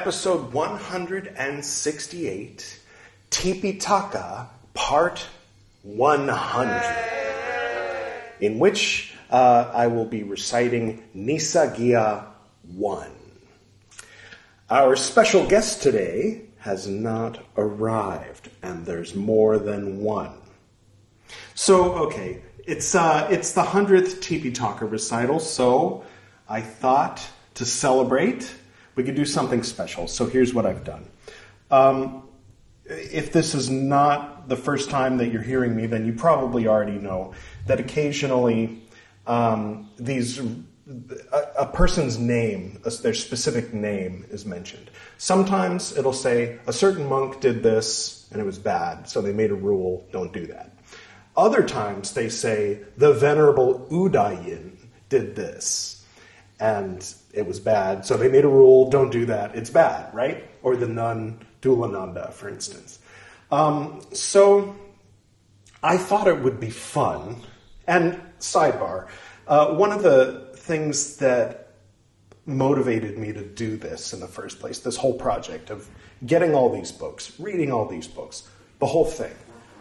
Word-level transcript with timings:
episode 0.00 0.52
168, 0.54 2.80
Tipitaka, 3.30 4.46
part 4.72 5.26
100, 5.82 8.34
in 8.40 8.58
which 8.58 9.14
uh, 9.28 9.70
I 9.74 9.88
will 9.88 10.06
be 10.06 10.22
reciting 10.22 11.02
Nissaggiya 11.14 12.24
1. 12.74 13.10
Our 14.70 14.96
special 14.96 15.46
guest 15.46 15.82
today 15.82 16.44
has 16.60 16.86
not 16.86 17.44
arrived, 17.58 18.48
and 18.62 18.86
there's 18.86 19.14
more 19.14 19.58
than 19.58 20.00
one. 20.00 20.32
So, 21.54 21.92
okay, 22.06 22.40
it's 22.66 22.94
uh, 22.94 23.28
it's 23.30 23.52
the 23.52 23.64
hundredth 23.64 24.22
Tipitaka 24.22 24.90
recital, 24.90 25.40
so 25.40 26.06
I 26.48 26.62
thought 26.62 27.22
to 27.56 27.66
celebrate 27.66 28.54
we 29.00 29.06
could 29.06 29.14
do 29.14 29.24
something 29.24 29.62
special. 29.62 30.06
So 30.06 30.26
here's 30.26 30.52
what 30.52 30.66
I've 30.66 30.84
done. 30.84 31.08
Um, 31.70 32.28
if 32.84 33.32
this 33.32 33.54
is 33.54 33.70
not 33.70 34.46
the 34.46 34.56
first 34.56 34.90
time 34.90 35.16
that 35.16 35.28
you're 35.32 35.40
hearing 35.40 35.74
me, 35.74 35.86
then 35.86 36.04
you 36.04 36.12
probably 36.12 36.66
already 36.66 36.98
know 36.98 37.32
that 37.66 37.80
occasionally 37.80 38.82
um, 39.26 39.88
these 39.98 40.38
a, 41.32 41.42
a, 41.60 41.66
person's 41.66 42.18
name, 42.18 42.78
their 43.00 43.14
specific 43.14 43.72
name, 43.72 44.26
is 44.28 44.44
mentioned. 44.44 44.90
Sometimes 45.16 45.96
it'll 45.96 46.12
say 46.12 46.58
a 46.66 46.72
certain 46.74 47.08
monk 47.08 47.40
did 47.40 47.62
this 47.62 48.28
and 48.32 48.38
it 48.38 48.44
was 48.44 48.58
bad, 48.58 49.08
so 49.08 49.22
they 49.22 49.32
made 49.32 49.50
a 49.50 49.54
rule: 49.54 50.06
don't 50.12 50.32
do 50.34 50.46
that. 50.48 50.76
Other 51.38 51.62
times 51.62 52.12
they 52.12 52.28
say 52.28 52.80
the 52.98 53.14
Venerable 53.14 53.86
Udayin 53.90 54.76
did 55.08 55.36
this 55.36 56.04
and 56.60 57.14
it 57.32 57.46
was 57.46 57.60
bad, 57.60 58.04
so 58.04 58.16
they 58.16 58.28
made 58.28 58.44
a 58.44 58.48
rule 58.48 58.90
don't 58.90 59.10
do 59.10 59.26
that, 59.26 59.54
it's 59.54 59.70
bad, 59.70 60.12
right? 60.14 60.44
Or 60.62 60.76
the 60.76 60.88
nun 60.88 61.40
Thullananda, 61.62 62.32
for 62.32 62.48
instance. 62.48 62.98
Um, 63.50 64.00
so 64.12 64.76
I 65.82 65.96
thought 65.96 66.28
it 66.28 66.40
would 66.40 66.60
be 66.60 66.70
fun. 66.70 67.36
And 67.86 68.20
sidebar, 68.38 69.08
uh, 69.46 69.74
one 69.74 69.92
of 69.92 70.02
the 70.02 70.50
things 70.54 71.16
that 71.16 71.72
motivated 72.46 73.18
me 73.18 73.32
to 73.32 73.42
do 73.42 73.76
this 73.76 74.12
in 74.12 74.20
the 74.20 74.28
first 74.28 74.60
place, 74.60 74.80
this 74.80 74.96
whole 74.96 75.14
project 75.14 75.70
of 75.70 75.88
getting 76.24 76.54
all 76.54 76.72
these 76.72 76.92
books, 76.92 77.38
reading 77.38 77.72
all 77.72 77.86
these 77.86 78.06
books, 78.06 78.48
the 78.78 78.86
whole 78.86 79.04
thing, 79.04 79.34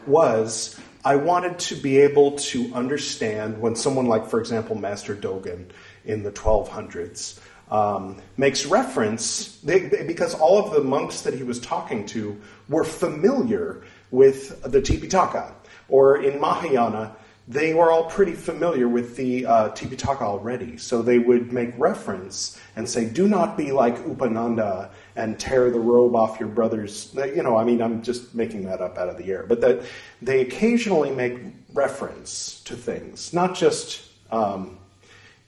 was 0.07 0.79
I 1.05 1.15
wanted 1.15 1.59
to 1.59 1.75
be 1.75 1.97
able 1.99 2.33
to 2.33 2.73
understand 2.73 3.59
when 3.61 3.75
someone 3.75 4.05
like, 4.05 4.27
for 4.27 4.39
example, 4.39 4.75
Master 4.75 5.15
Dogen 5.15 5.69
in 6.05 6.23
the 6.23 6.31
1200s 6.31 7.39
um, 7.71 8.17
makes 8.37 8.65
reference, 8.65 9.57
they, 9.61 9.79
they, 9.79 10.03
because 10.03 10.33
all 10.33 10.57
of 10.57 10.73
the 10.73 10.83
monks 10.83 11.21
that 11.21 11.33
he 11.33 11.43
was 11.43 11.59
talking 11.59 12.05
to 12.07 12.39
were 12.67 12.83
familiar 12.83 13.83
with 14.11 14.61
the 14.63 14.81
Tipitaka. 14.81 15.53
Or 15.87 16.21
in 16.21 16.39
Mahayana, 16.39 17.15
they 17.47 17.73
were 17.73 17.91
all 17.91 18.05
pretty 18.05 18.33
familiar 18.33 18.87
with 18.87 19.15
the 19.15 19.45
uh, 19.45 19.69
Tipitaka 19.69 20.21
already. 20.21 20.77
So 20.77 21.01
they 21.01 21.19
would 21.19 21.51
make 21.51 21.71
reference 21.77 22.59
and 22.75 22.89
say, 22.89 23.05
do 23.05 23.27
not 23.27 23.57
be 23.57 23.71
like 23.71 23.97
Upananda 24.05 24.89
and 25.15 25.39
tear 25.39 25.69
the 25.69 25.79
robe 25.79 26.15
off 26.15 26.39
your 26.39 26.49
brother's. 26.49 27.13
You 27.15 27.43
know, 27.43 27.57
I 27.57 27.63
mean, 27.63 27.81
I'm 27.81 28.01
just 28.01 28.33
making 28.33 28.65
that 28.65 28.81
up 28.81 28.97
out 28.97 29.09
of 29.09 29.17
the 29.17 29.25
air. 29.31 29.45
But 29.47 29.61
that 29.61 29.81
they 30.21 30.41
occasionally 30.41 31.11
make 31.11 31.39
reference 31.73 32.61
to 32.65 32.75
things, 32.75 33.31
not 33.31 33.55
just, 33.55 34.09
um, 34.31 34.78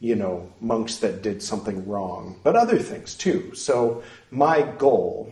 you 0.01 0.15
know, 0.15 0.51
monks 0.59 0.97
that 0.97 1.21
did 1.21 1.43
something 1.43 1.87
wrong, 1.87 2.35
but 2.43 2.55
other 2.55 2.79
things 2.79 3.15
too. 3.15 3.53
So 3.53 4.03
my 4.31 4.63
goal 4.63 5.31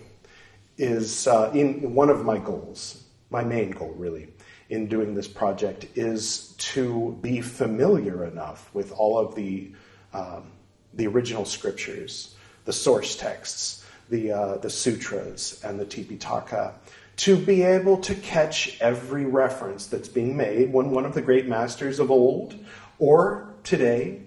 is, 0.77 1.27
uh, 1.27 1.51
in 1.55 1.95
one 1.95 2.09
of 2.09 2.23
my 2.23 2.37
goals, 2.37 3.03
my 3.31 3.43
main 3.43 3.71
goal 3.71 3.93
really, 3.97 4.29
in 4.69 4.87
doing 4.87 5.15
this 5.15 5.27
project 5.27 5.87
is 5.95 6.53
to 6.59 7.17
be 7.21 7.41
familiar 7.41 8.25
enough 8.25 8.69
with 8.73 8.91
all 8.91 9.17
of 9.17 9.35
the 9.35 9.71
um, 10.13 10.51
the 10.93 11.07
original 11.07 11.45
scriptures, 11.45 12.35
the 12.65 12.73
source 12.73 13.15
texts, 13.15 13.85
the 14.09 14.31
uh, 14.31 14.57
the 14.57 14.69
sutras, 14.69 15.59
and 15.63 15.79
the 15.79 15.85
Tipitaka, 15.85 16.73
to 17.17 17.35
be 17.35 17.63
able 17.63 17.97
to 17.97 18.13
catch 18.13 18.79
every 18.81 19.25
reference 19.25 19.87
that's 19.87 20.07
being 20.07 20.37
made 20.37 20.71
when 20.71 20.91
one 20.91 21.05
of 21.05 21.15
the 21.15 21.21
great 21.21 21.47
masters 21.47 21.99
of 21.99 22.11
old 22.11 22.55
or 22.99 23.53
today 23.63 24.21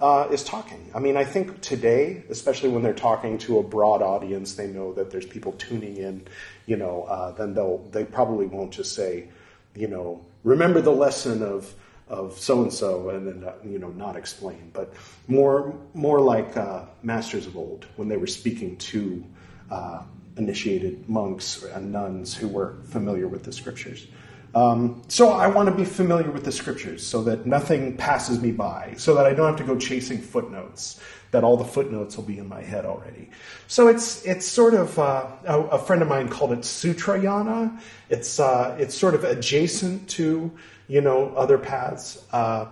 uh, 0.00 0.28
is 0.30 0.42
talking. 0.42 0.90
I 0.94 0.98
mean, 0.98 1.16
I 1.16 1.24
think 1.24 1.60
today, 1.60 2.24
especially 2.30 2.70
when 2.70 2.82
they're 2.82 2.94
talking 2.94 3.38
to 3.38 3.58
a 3.58 3.62
broad 3.62 4.02
audience, 4.02 4.54
they 4.54 4.66
know 4.66 4.92
that 4.94 5.10
there's 5.10 5.26
people 5.26 5.52
tuning 5.52 5.96
in. 5.96 6.26
You 6.66 6.76
know, 6.76 7.04
uh, 7.04 7.32
then 7.32 7.54
they'll 7.54 7.78
they 7.90 8.04
probably 8.04 8.46
won't 8.46 8.72
just 8.72 8.94
say 8.94 9.28
you 9.74 9.88
know, 9.88 10.24
remember 10.44 10.80
the 10.80 10.92
lesson 10.92 11.42
of 11.42 11.74
of 12.08 12.36
so 12.36 12.62
and 12.62 12.72
so, 12.72 13.10
and 13.10 13.26
then 13.26 13.48
uh, 13.48 13.54
you 13.64 13.78
know 13.78 13.90
not 13.90 14.16
explain, 14.16 14.70
but 14.72 14.92
more 15.28 15.78
more 15.94 16.20
like 16.20 16.56
uh, 16.56 16.84
masters 17.02 17.46
of 17.46 17.56
old 17.56 17.86
when 17.96 18.08
they 18.08 18.16
were 18.16 18.26
speaking 18.26 18.76
to 18.78 19.24
uh, 19.70 20.02
initiated 20.36 21.08
monks 21.08 21.62
and 21.62 21.92
nuns 21.92 22.34
who 22.34 22.48
were 22.48 22.76
familiar 22.84 23.28
with 23.28 23.44
the 23.44 23.52
scriptures. 23.52 24.08
Um, 24.54 25.02
so 25.08 25.30
I 25.30 25.46
want 25.46 25.68
to 25.68 25.74
be 25.74 25.84
familiar 25.84 26.30
with 26.30 26.44
the 26.44 26.52
scriptures 26.52 27.06
so 27.06 27.22
that 27.22 27.46
nothing 27.46 27.96
passes 27.96 28.40
me 28.40 28.50
by, 28.50 28.94
so 28.96 29.14
that 29.14 29.26
I 29.26 29.32
don't 29.32 29.46
have 29.46 29.56
to 29.56 29.64
go 29.64 29.78
chasing 29.78 30.18
footnotes, 30.18 31.00
that 31.30 31.44
all 31.44 31.56
the 31.56 31.64
footnotes 31.64 32.16
will 32.16 32.24
be 32.24 32.38
in 32.38 32.48
my 32.48 32.60
head 32.60 32.84
already. 32.84 33.30
So 33.68 33.86
it's 33.86 34.24
it's 34.24 34.46
sort 34.46 34.74
of 34.74 34.98
uh, 34.98 35.26
a, 35.44 35.60
a, 35.60 35.78
friend 35.78 36.02
of 36.02 36.08
mine 36.08 36.28
called 36.28 36.52
it 36.52 36.60
Sutrayana. 36.60 37.80
It's 38.08 38.40
uh, 38.40 38.76
it's 38.80 38.96
sort 38.96 39.14
of 39.14 39.22
adjacent 39.22 40.08
to 40.10 40.50
you 40.88 41.00
know 41.00 41.32
other 41.36 41.56
paths. 41.56 42.24
Uh, 42.32 42.66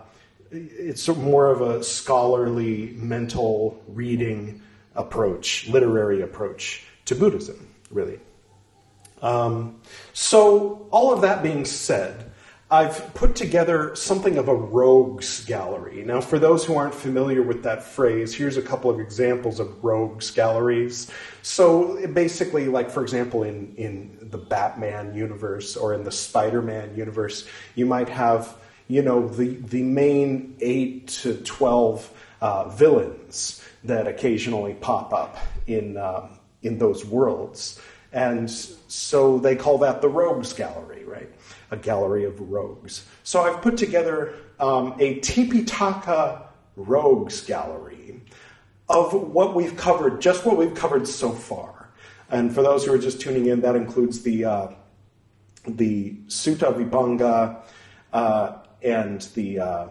it's 0.51 1.07
more 1.09 1.49
of 1.49 1.61
a 1.61 1.85
scholarly, 1.85 2.95
mental 2.97 3.81
reading 3.87 4.63
approach, 4.97 5.69
literary 5.69 6.23
approach 6.23 6.85
to 7.05 7.15
Buddhism, 7.15 7.69
really. 7.91 8.19
Um, 9.23 9.81
so, 10.13 10.87
all 10.91 11.13
of 11.13 11.23
that 11.23 11.43
being 11.43 11.65
said, 11.65 12.31
I've 12.71 13.15
put 13.15 13.35
together 13.35 13.97
something 13.97 14.37
of 14.37 14.49
a 14.49 14.55
rogues 14.55 15.43
gallery. 15.47 16.05
Now, 16.05 16.21
for 16.21 16.39
those 16.39 16.67
who 16.67 16.77
aren't 16.77 16.95
familiar 16.95 17.43
with 17.43 17.63
that 17.63 17.83
phrase, 17.83 18.35
here's 18.35 18.59
a 18.59 18.63
couple 18.63 18.91
of 18.91 19.01
examples 19.01 19.59
of 19.59 19.83
rogues 19.83 20.31
galleries. 20.31 21.11
So, 21.43 22.07
basically, 22.09 22.67
like 22.67 22.91
for 22.91 23.03
example, 23.03 23.43
in, 23.43 23.75
in 23.77 24.19
the 24.31 24.39
Batman 24.39 25.15
universe 25.15 25.77
or 25.77 25.95
in 25.95 26.05
the 26.05 26.13
Spider 26.13 26.61
Man 26.61 26.95
universe, 26.95 27.49
you 27.75 27.87
might 27.87 28.11
have, 28.11 28.55
you 28.87 29.01
know, 29.01 29.27
the, 29.27 29.49
the 29.49 29.83
main 29.83 30.55
8 30.61 31.09
to 31.09 31.35
12 31.39 32.13
uh, 32.41 32.69
villains 32.69 33.65
that 33.85 34.07
occasionally 34.07 34.75
pop 34.75 35.13
up 35.15 35.39
in, 35.67 35.97
um, 35.97 36.39
in 36.63 36.79
those 36.79 37.05
worlds. 37.05 37.81
And 38.13 38.51
so 38.51 39.39
they 39.39 39.57
call 39.57 39.79
that 39.79 40.01
the 40.01 40.09
Rogues 40.09 40.53
Gallery, 40.53 41.05
right? 41.05 41.31
A 41.71 41.77
gallery 41.77 42.25
of 42.25 42.41
rogues. 42.41 43.05
So 43.23 43.43
I've 43.43 43.61
put 43.61 43.77
together 43.77 44.35
um, 44.59 44.95
a 44.99 45.21
Tipitaka 45.21 46.43
Rogues 46.77 47.43
Gallery 47.43 48.21
of 48.89 49.13
what 49.13 49.55
we've 49.55 49.77
covered, 49.77 50.21
just 50.21 50.47
what 50.47 50.57
we've 50.57 50.75
covered 50.75 51.07
so 51.07 51.31
far. 51.31 51.91
And 52.31 52.55
for 52.55 52.63
those 52.63 52.85
who 52.85 52.93
are 52.93 52.99
just 52.99 53.21
tuning 53.21 53.47
in, 53.47 53.61
that 53.61 53.77
includes 53.77 54.23
the 54.23 54.45
uh, 54.45 54.69
the 55.67 56.15
Sutta 56.29 56.73
Vibhanga 56.75 57.63
uh, 58.13 58.59
and 58.83 59.21
the 59.35 59.61
uh, 59.61 59.89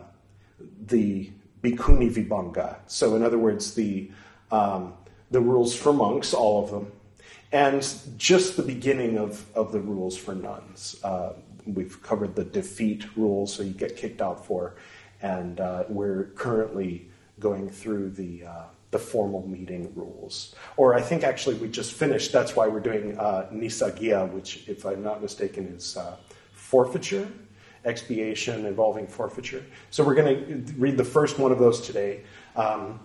the 0.88 1.31
Bhikkhuni 1.62 2.12
Vibhanga. 2.14 2.78
So, 2.88 3.16
in 3.16 3.24
other 3.24 3.38
words, 3.38 3.74
the 3.74 4.12
um, 4.52 4.94
the 5.31 5.42
rules 5.42 5.75
for 5.75 5.94
monks, 5.94 6.34
all 6.34 6.64
of 6.64 6.72
them, 6.72 6.92
and 7.51 7.81
just 8.17 8.57
the 8.57 8.63
beginning 8.63 9.17
of, 9.17 9.45
of 9.55 9.71
the 9.71 9.79
rules 9.79 10.17
for 10.17 10.35
nuns. 10.35 10.99
Uh, 11.03 11.33
we've 11.65 12.01
covered 12.01 12.35
the 12.35 12.44
defeat 12.44 13.05
rules, 13.15 13.53
so 13.53 13.63
you 13.63 13.73
get 13.73 13.95
kicked 13.95 14.21
out 14.21 14.45
for, 14.45 14.75
and 15.21 15.59
uh, 15.59 15.83
we're 15.89 16.25
currently 16.35 17.09
going 17.39 17.69
through 17.69 18.09
the 18.11 18.45
uh, 18.45 18.63
the 18.91 18.99
formal 18.99 19.45
meeting 19.47 19.91
rules. 19.95 20.55
Or 20.77 20.95
I 20.95 21.01
think 21.01 21.23
actually 21.23 21.55
we 21.55 21.67
just 21.67 21.94
finished. 21.94 22.31
That's 22.31 22.55
why 22.55 22.67
we're 22.67 22.79
doing 22.79 23.17
uh, 23.19 23.49
Nissaggiya, 23.51 24.31
which, 24.31 24.67
if 24.67 24.85
I'm 24.85 25.03
not 25.03 25.21
mistaken, 25.21 25.67
is 25.75 25.97
uh, 25.97 26.15
forfeiture, 26.53 27.27
expiation 27.83 28.65
involving 28.65 29.05
forfeiture. 29.05 29.65
So 29.91 30.05
we're 30.05 30.15
going 30.15 30.65
to 30.65 30.73
read 30.73 30.97
the 30.97 31.03
first 31.03 31.38
one 31.38 31.51
of 31.51 31.59
those 31.59 31.81
today. 31.81 32.21
Um, 32.55 33.01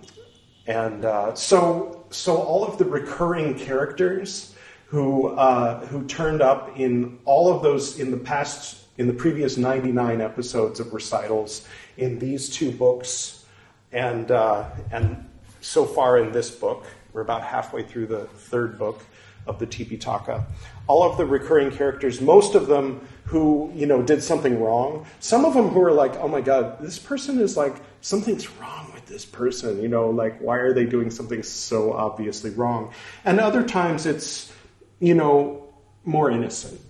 and 0.66 1.04
uh, 1.04 1.34
so, 1.34 2.04
so 2.10 2.36
all 2.36 2.64
of 2.64 2.78
the 2.78 2.84
recurring 2.84 3.58
characters 3.58 4.54
who 4.86 5.28
uh, 5.28 5.84
who 5.86 6.04
turned 6.06 6.42
up 6.42 6.78
in 6.78 7.18
all 7.24 7.52
of 7.52 7.62
those 7.62 7.98
in 7.98 8.10
the 8.10 8.16
past 8.16 8.78
in 8.98 9.06
the 9.06 9.12
previous 9.12 9.56
99 9.56 10.20
episodes 10.20 10.80
of 10.80 10.92
recitals 10.92 11.66
in 11.96 12.18
these 12.18 12.50
two 12.50 12.70
books 12.70 13.44
and 13.90 14.30
uh, 14.30 14.68
and 14.90 15.28
so 15.60 15.84
far 15.84 16.18
in 16.18 16.32
this 16.32 16.50
book, 16.50 16.86
we're 17.12 17.22
about 17.22 17.42
halfway 17.42 17.82
through 17.82 18.06
the 18.06 18.24
third 18.24 18.78
book 18.78 19.00
of 19.46 19.58
the 19.58 19.66
Tipitaka. 19.66 20.44
All 20.86 21.02
of 21.02 21.16
the 21.16 21.24
recurring 21.24 21.70
characters, 21.70 22.20
most 22.20 22.54
of 22.54 22.66
them 22.66 23.06
who 23.24 23.72
you 23.74 23.86
know 23.86 24.02
did 24.02 24.22
something 24.22 24.60
wrong. 24.60 25.06
Some 25.20 25.44
of 25.44 25.54
them 25.54 25.68
who 25.68 25.82
are 25.82 25.92
like, 25.92 26.16
oh 26.16 26.28
my 26.28 26.40
god, 26.40 26.80
this 26.80 26.98
person 26.98 27.40
is 27.40 27.56
like 27.56 27.76
something's 28.02 28.50
wrong 28.52 28.91
this 29.12 29.24
person. 29.24 29.80
You 29.80 29.88
know, 29.88 30.10
like 30.10 30.40
why 30.40 30.56
are 30.56 30.72
they 30.72 30.84
doing 30.84 31.10
something 31.10 31.42
so 31.42 31.92
obviously 31.92 32.50
wrong? 32.50 32.92
And 33.24 33.38
other 33.38 33.62
times 33.62 34.06
it's 34.06 34.52
you 34.98 35.14
know 35.14 35.68
more 36.04 36.30
innocent. 36.30 36.80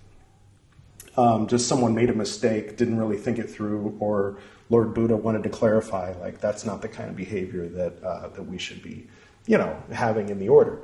Um, 1.16 1.46
just 1.46 1.68
someone 1.68 1.94
made 1.94 2.08
a 2.08 2.14
mistake, 2.14 2.78
didn't 2.78 2.96
really 2.96 3.18
think 3.18 3.38
it 3.38 3.50
through, 3.50 3.96
or 4.00 4.38
Lord 4.70 4.94
Buddha 4.94 5.14
wanted 5.14 5.42
to 5.42 5.50
clarify, 5.50 6.14
like 6.20 6.40
that's 6.40 6.64
not 6.64 6.80
the 6.80 6.88
kind 6.88 7.10
of 7.10 7.16
behavior 7.16 7.68
that 7.68 8.02
uh, 8.02 8.28
that 8.28 8.42
we 8.42 8.56
should 8.56 8.82
be, 8.82 9.06
you 9.46 9.58
know, 9.58 9.76
having 9.92 10.30
in 10.30 10.38
the 10.38 10.48
order. 10.48 10.80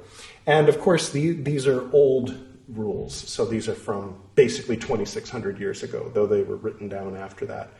And 0.46 0.68
of 0.68 0.78
course, 0.78 1.10
the, 1.10 1.32
these 1.32 1.66
are 1.66 1.90
old 1.92 2.36
rules, 2.68 3.14
so 3.14 3.46
these 3.46 3.66
are 3.66 3.74
from 3.74 4.20
basically 4.34 4.76
2,600 4.76 5.58
years 5.58 5.82
ago, 5.82 6.10
though 6.12 6.26
they 6.26 6.42
were 6.42 6.56
written 6.56 6.88
down 6.88 7.16
after 7.16 7.46
that. 7.46 7.70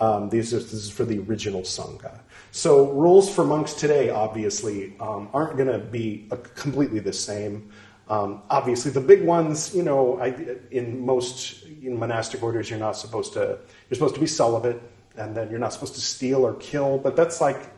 Um, 0.00 0.28
these 0.28 0.52
are, 0.52 0.58
this 0.58 0.72
is 0.72 0.90
for 0.90 1.04
the 1.04 1.20
original 1.20 1.62
sangha. 1.62 2.18
So 2.50 2.90
rules 2.90 3.32
for 3.32 3.44
monks 3.44 3.74
today, 3.74 4.10
obviously, 4.10 4.94
um, 5.00 5.28
aren't 5.32 5.56
going 5.56 5.68
to 5.68 5.78
be 5.78 6.28
completely 6.54 7.00
the 7.00 7.12
same. 7.12 7.70
Um, 8.08 8.42
obviously, 8.50 8.90
the 8.90 9.00
big 9.00 9.24
ones, 9.24 9.74
you 9.74 9.82
know, 9.82 10.18
I, 10.20 10.34
in 10.70 11.04
most 11.04 11.64
in 11.64 11.98
monastic 11.98 12.42
orders, 12.42 12.68
you're 12.68 12.78
not 12.78 12.96
supposed 12.96 13.32
to. 13.34 13.58
You're 13.88 13.94
supposed 13.94 14.14
to 14.14 14.20
be 14.20 14.26
celibate 14.26 14.82
and 15.16 15.34
then 15.34 15.48
you're 15.50 15.58
not 15.58 15.72
supposed 15.72 15.94
to 15.94 16.00
steal 16.00 16.44
or 16.44 16.54
kill. 16.54 16.98
But 16.98 17.16
that's 17.16 17.40
like, 17.40 17.70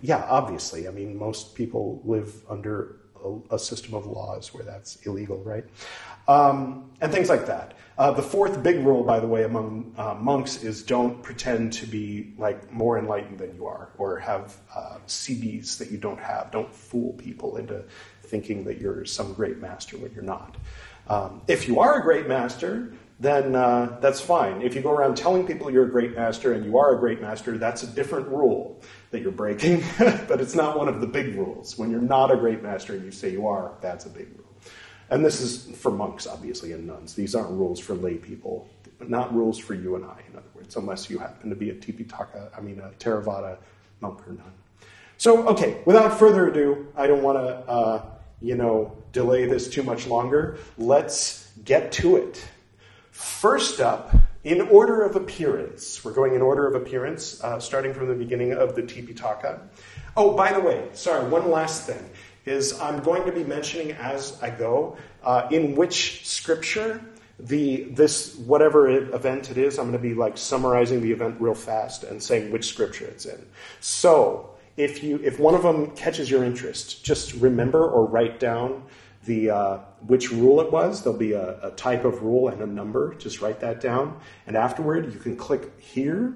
yeah, 0.00 0.26
obviously. 0.28 0.88
I 0.88 0.90
mean, 0.90 1.16
most 1.16 1.54
people 1.54 2.02
live 2.04 2.42
under 2.48 2.96
a, 3.24 3.54
a 3.54 3.58
system 3.58 3.94
of 3.94 4.06
laws 4.06 4.52
where 4.52 4.64
that's 4.64 4.96
illegal, 5.06 5.38
right? 5.44 5.64
Um, 6.28 6.90
and 7.00 7.12
things 7.12 7.28
like 7.28 7.46
that. 7.46 7.74
Uh, 7.98 8.10
the 8.10 8.22
fourth 8.22 8.62
big 8.62 8.84
rule, 8.84 9.02
by 9.02 9.20
the 9.20 9.26
way, 9.26 9.44
among 9.44 9.92
uh, 9.98 10.14
monks 10.14 10.62
is 10.62 10.82
don't 10.82 11.22
pretend 11.22 11.72
to 11.74 11.86
be 11.86 12.32
like 12.38 12.72
more 12.72 12.98
enlightened 12.98 13.38
than 13.38 13.54
you 13.54 13.66
are, 13.66 13.90
or 13.98 14.18
have 14.18 14.56
uh, 14.74 14.96
siddhis 15.06 15.76
that 15.78 15.90
you 15.90 15.98
don't 15.98 16.20
have. 16.20 16.50
Don't 16.50 16.72
fool 16.74 17.12
people 17.14 17.58
into 17.58 17.84
thinking 18.22 18.64
that 18.64 18.80
you're 18.80 19.04
some 19.04 19.34
great 19.34 19.58
master 19.58 19.98
when 19.98 20.12
you're 20.12 20.22
not. 20.22 20.56
Um, 21.08 21.42
if 21.48 21.68
you 21.68 21.80
are 21.80 22.00
a 22.00 22.02
great 22.02 22.26
master, 22.26 22.94
then 23.20 23.54
uh, 23.54 23.98
that's 24.00 24.20
fine. 24.20 24.62
If 24.62 24.74
you 24.74 24.80
go 24.80 24.90
around 24.90 25.16
telling 25.16 25.46
people 25.46 25.70
you're 25.70 25.84
a 25.84 25.90
great 25.90 26.16
master 26.16 26.54
and 26.54 26.64
you 26.64 26.78
are 26.78 26.96
a 26.96 26.98
great 26.98 27.20
master, 27.20 27.58
that's 27.58 27.82
a 27.82 27.86
different 27.86 28.28
rule 28.28 28.82
that 29.10 29.20
you're 29.20 29.30
breaking, 29.30 29.84
but 29.98 30.40
it's 30.40 30.54
not 30.54 30.78
one 30.78 30.88
of 30.88 31.00
the 31.00 31.06
big 31.06 31.34
rules. 31.36 31.76
When 31.76 31.90
you're 31.90 32.00
not 32.00 32.30
a 32.32 32.36
great 32.36 32.62
master 32.62 32.94
and 32.94 33.04
you 33.04 33.12
say 33.12 33.30
you 33.30 33.46
are, 33.46 33.72
that's 33.80 34.06
a 34.06 34.10
big 34.10 34.28
rule. 34.36 34.41
And 35.12 35.22
this 35.22 35.42
is 35.42 35.76
for 35.76 35.90
monks, 35.90 36.26
obviously, 36.26 36.72
and 36.72 36.86
nuns. 36.86 37.12
These 37.12 37.34
aren't 37.34 37.50
rules 37.50 37.78
for 37.78 37.92
lay 37.92 38.14
people, 38.14 38.66
not 38.98 39.32
rules 39.34 39.58
for 39.58 39.74
you 39.74 39.94
and 39.94 40.06
I, 40.06 40.22
in 40.30 40.38
other 40.38 40.48
words, 40.54 40.74
unless 40.74 41.10
you 41.10 41.18
happen 41.18 41.50
to 41.50 41.54
be 41.54 41.68
a 41.68 41.74
Tipitaka, 41.74 42.48
I 42.56 42.62
mean, 42.62 42.80
a 42.80 42.88
Theravada 42.98 43.58
monk 44.00 44.26
or 44.26 44.32
nun. 44.32 44.52
So, 45.18 45.46
okay, 45.48 45.82
without 45.84 46.18
further 46.18 46.48
ado, 46.48 46.88
I 46.96 47.06
don't 47.08 47.22
want 47.22 47.36
to, 47.36 47.70
uh, 47.70 48.04
you 48.40 48.54
know, 48.54 48.96
delay 49.12 49.44
this 49.44 49.68
too 49.68 49.82
much 49.82 50.06
longer. 50.06 50.56
Let's 50.78 51.50
get 51.62 51.92
to 51.92 52.16
it. 52.16 52.42
First 53.10 53.82
up, 53.82 54.14
in 54.44 54.62
order 54.62 55.02
of 55.02 55.14
appearance, 55.14 56.02
we're 56.02 56.14
going 56.14 56.34
in 56.34 56.40
order 56.40 56.66
of 56.66 56.74
appearance, 56.74 57.44
uh, 57.44 57.60
starting 57.60 57.92
from 57.92 58.08
the 58.08 58.14
beginning 58.14 58.54
of 58.54 58.74
the 58.74 58.82
Tipitaka. 58.82 59.60
Oh, 60.16 60.34
by 60.34 60.54
the 60.54 60.60
way, 60.60 60.88
sorry, 60.94 61.28
one 61.28 61.50
last 61.50 61.86
thing 61.86 62.02
is 62.44 62.78
I'm 62.80 63.02
going 63.02 63.24
to 63.24 63.32
be 63.32 63.44
mentioning 63.44 63.92
as 63.92 64.40
I 64.42 64.50
go 64.50 64.96
uh, 65.22 65.48
in 65.50 65.74
which 65.74 66.26
scripture 66.26 67.04
the 67.38 67.84
this 67.84 68.36
whatever 68.36 68.88
event 68.88 69.50
it 69.50 69.58
is. 69.58 69.78
I'm 69.78 69.90
going 69.90 70.00
to 70.00 70.08
be 70.08 70.14
like 70.14 70.38
summarizing 70.38 71.02
the 71.02 71.10
event 71.10 71.36
real 71.40 71.54
fast 71.54 72.04
and 72.04 72.22
saying 72.22 72.52
which 72.52 72.66
scripture 72.66 73.06
it's 73.06 73.26
in. 73.26 73.44
So 73.80 74.50
if 74.76 75.02
you 75.02 75.20
if 75.22 75.38
one 75.38 75.54
of 75.54 75.62
them 75.62 75.90
catches 75.92 76.30
your 76.30 76.44
interest, 76.44 77.04
just 77.04 77.34
remember 77.34 77.88
or 77.88 78.06
write 78.06 78.40
down 78.40 78.84
the 79.24 79.50
uh, 79.50 79.78
which 80.06 80.32
rule 80.32 80.60
it 80.60 80.72
was. 80.72 81.02
There'll 81.02 81.18
be 81.18 81.32
a, 81.32 81.58
a, 81.62 81.70
type 81.72 82.04
of 82.04 82.22
rule 82.22 82.48
and 82.48 82.60
a 82.60 82.66
number. 82.66 83.14
Just 83.14 83.40
write 83.40 83.60
that 83.60 83.80
down. 83.80 84.18
And 84.46 84.56
afterward, 84.56 85.12
you 85.12 85.20
can 85.20 85.36
click 85.36 85.80
here, 85.80 86.34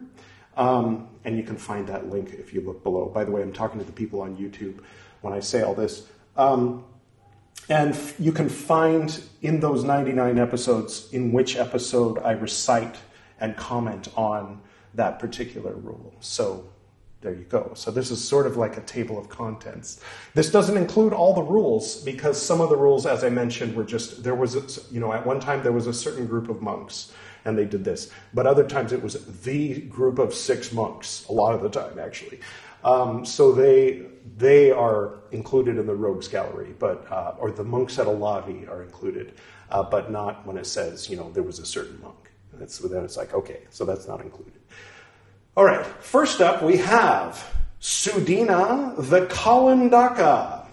um, 0.57 1.09
and 1.25 1.37
you 1.37 1.43
can 1.43 1.57
find 1.57 1.89
that 1.89 2.11
link 2.11 2.35
if 2.35 2.55
you 2.55 2.61
look 2.61 2.85
below. 2.85 3.07
By 3.07 3.25
the 3.25 3.33
way, 3.33 3.43
I'm 3.43 3.53
talking 3.53 3.81
to 3.81 3.85
the 3.85 3.93
people 3.93 4.21
on 4.21 4.37
YouTube 4.37 4.85
when 5.27 5.35
I 5.35 5.41
say 5.41 5.63
all 5.63 5.75
this. 5.75 6.07
Um, 6.37 6.85
and 7.69 7.91
f- 7.95 8.19
you 8.19 8.33
can 8.33 8.49
find 8.49 9.21
in 9.43 9.61
those 9.61 9.85
99 9.85 10.39
episodes 10.39 11.09
in 11.13 11.33
which 11.33 11.57
episode 11.57 12.19
I 12.19 12.33
recite 12.33 12.97
and 13.41 13.57
comment 13.57 14.09
on 14.17 14.61
that 14.95 15.19
particular 15.19 15.75
rule. 15.75 16.15
So 16.21 16.69
there 17.23 17.35
you 17.35 17.45
go. 17.45 17.73
So 17.75 17.91
this 17.91 18.11
is 18.11 18.23
sort 18.23 18.47
of 18.47 18.57
like 18.57 18.77
a 18.77 18.83
table 18.83 19.19
of 19.19 19.29
contents. 19.29 20.01
This 20.35 20.51
doesn't 20.51 20.77
include 20.77 21.13
all 21.13 21.35
the 21.35 21.43
rules 21.43 22.03
because 22.03 22.41
some 22.41 22.61
of 22.61 22.69
the 22.69 22.77
rules, 22.77 23.05
as 23.05 23.25
I 23.25 23.31
mentioned, 23.31 23.75
were 23.75 23.85
just 23.85 24.23
there 24.23 24.35
was 24.35 24.55
a, 24.55 24.95
you 24.95 25.01
know 25.01 25.13
at 25.13 25.27
one 25.27 25.41
time 25.41 25.63
there 25.63 25.73
was 25.73 25.89
a 25.89 25.93
certain 25.93 26.27
group 26.27 26.49
of 26.49 26.63
monks 26.63 27.13
and 27.45 27.57
they 27.57 27.65
did 27.65 27.85
this, 27.85 28.11
but 28.35 28.47
other 28.47 28.67
times 28.67 28.93
it 28.93 29.03
was 29.03 29.25
the 29.43 29.81
group 29.83 30.19
of 30.19 30.35
six 30.35 30.73
monks. 30.73 31.25
A 31.29 31.33
lot 31.33 31.55
of 31.55 31.63
the 31.63 31.69
time, 31.69 31.99
actually. 31.99 32.41
Um, 32.87 33.27
so 33.27 33.51
they 33.51 34.07
they 34.37 34.71
are 34.71 35.19
included 35.33 35.77
in 35.77 35.87
the 35.87 35.95
rogues 35.95 36.29
gallery, 36.29 36.73
but 36.79 37.05
uh, 37.11 37.35
or 37.37 37.51
the 37.51 37.65
monks 37.65 37.99
at 37.99 38.07
Alavi 38.07 38.69
are 38.69 38.85
included, 38.85 39.35
uh, 39.71 39.83
but 39.83 40.13
not 40.13 40.47
when 40.47 40.57
it 40.57 40.67
says 40.67 41.11
you 41.11 41.17
know 41.17 41.31
there 41.33 41.43
was 41.43 41.59
a 41.59 41.67
certain 41.67 42.01
monk. 42.01 42.31
It's, 42.61 42.79
then 42.79 43.05
it's 43.05 43.17
like 43.17 43.35
okay, 43.35 43.63
so 43.71 43.85
that's 43.85 44.07
not 44.07 44.21
included. 44.21 44.61
All 45.57 45.65
right, 45.65 45.85
first 45.85 46.41
up 46.41 46.63
we 46.63 46.77
have 46.77 47.45
Sudinna 47.81 48.95
the 48.97 49.27
Kalandaka. 49.27 50.67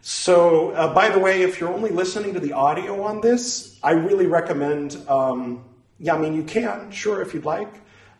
So, 0.00 0.70
uh, 0.70 0.94
by 0.94 1.08
the 1.08 1.18
way, 1.18 1.42
if 1.42 1.58
you're 1.58 1.74
only 1.74 1.90
listening 1.90 2.34
to 2.34 2.40
the 2.40 2.52
audio 2.52 3.02
on 3.02 3.20
this, 3.20 3.76
I 3.82 3.90
really 3.90 4.26
recommend, 4.26 4.96
um, 5.08 5.64
yeah, 5.98 6.14
I 6.14 6.18
mean, 6.18 6.32
you 6.34 6.44
can, 6.44 6.92
sure, 6.92 7.20
if 7.22 7.34
you'd 7.34 7.44
like, 7.44 7.74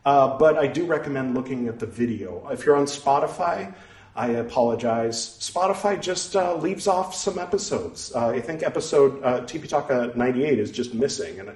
uh, 0.06 0.38
but 0.38 0.56
I 0.56 0.68
do 0.68 0.86
recommend 0.86 1.34
looking 1.34 1.66
at 1.66 1.80
the 1.80 1.86
video. 1.86 2.48
If 2.50 2.64
you're 2.64 2.76
on 2.76 2.86
Spotify, 2.86 3.74
I 4.14 4.28
apologize. 4.28 5.36
Spotify 5.40 6.00
just 6.00 6.36
uh, 6.36 6.54
leaves 6.54 6.86
off 6.86 7.12
some 7.14 7.38
episodes. 7.38 8.12
Uh, 8.14 8.28
I 8.28 8.40
think 8.40 8.62
episode 8.62 9.22
uh, 9.24 9.40
Tipitaka 9.40 10.14
98 10.14 10.58
is 10.60 10.70
just 10.70 10.94
missing, 10.94 11.40
and 11.40 11.50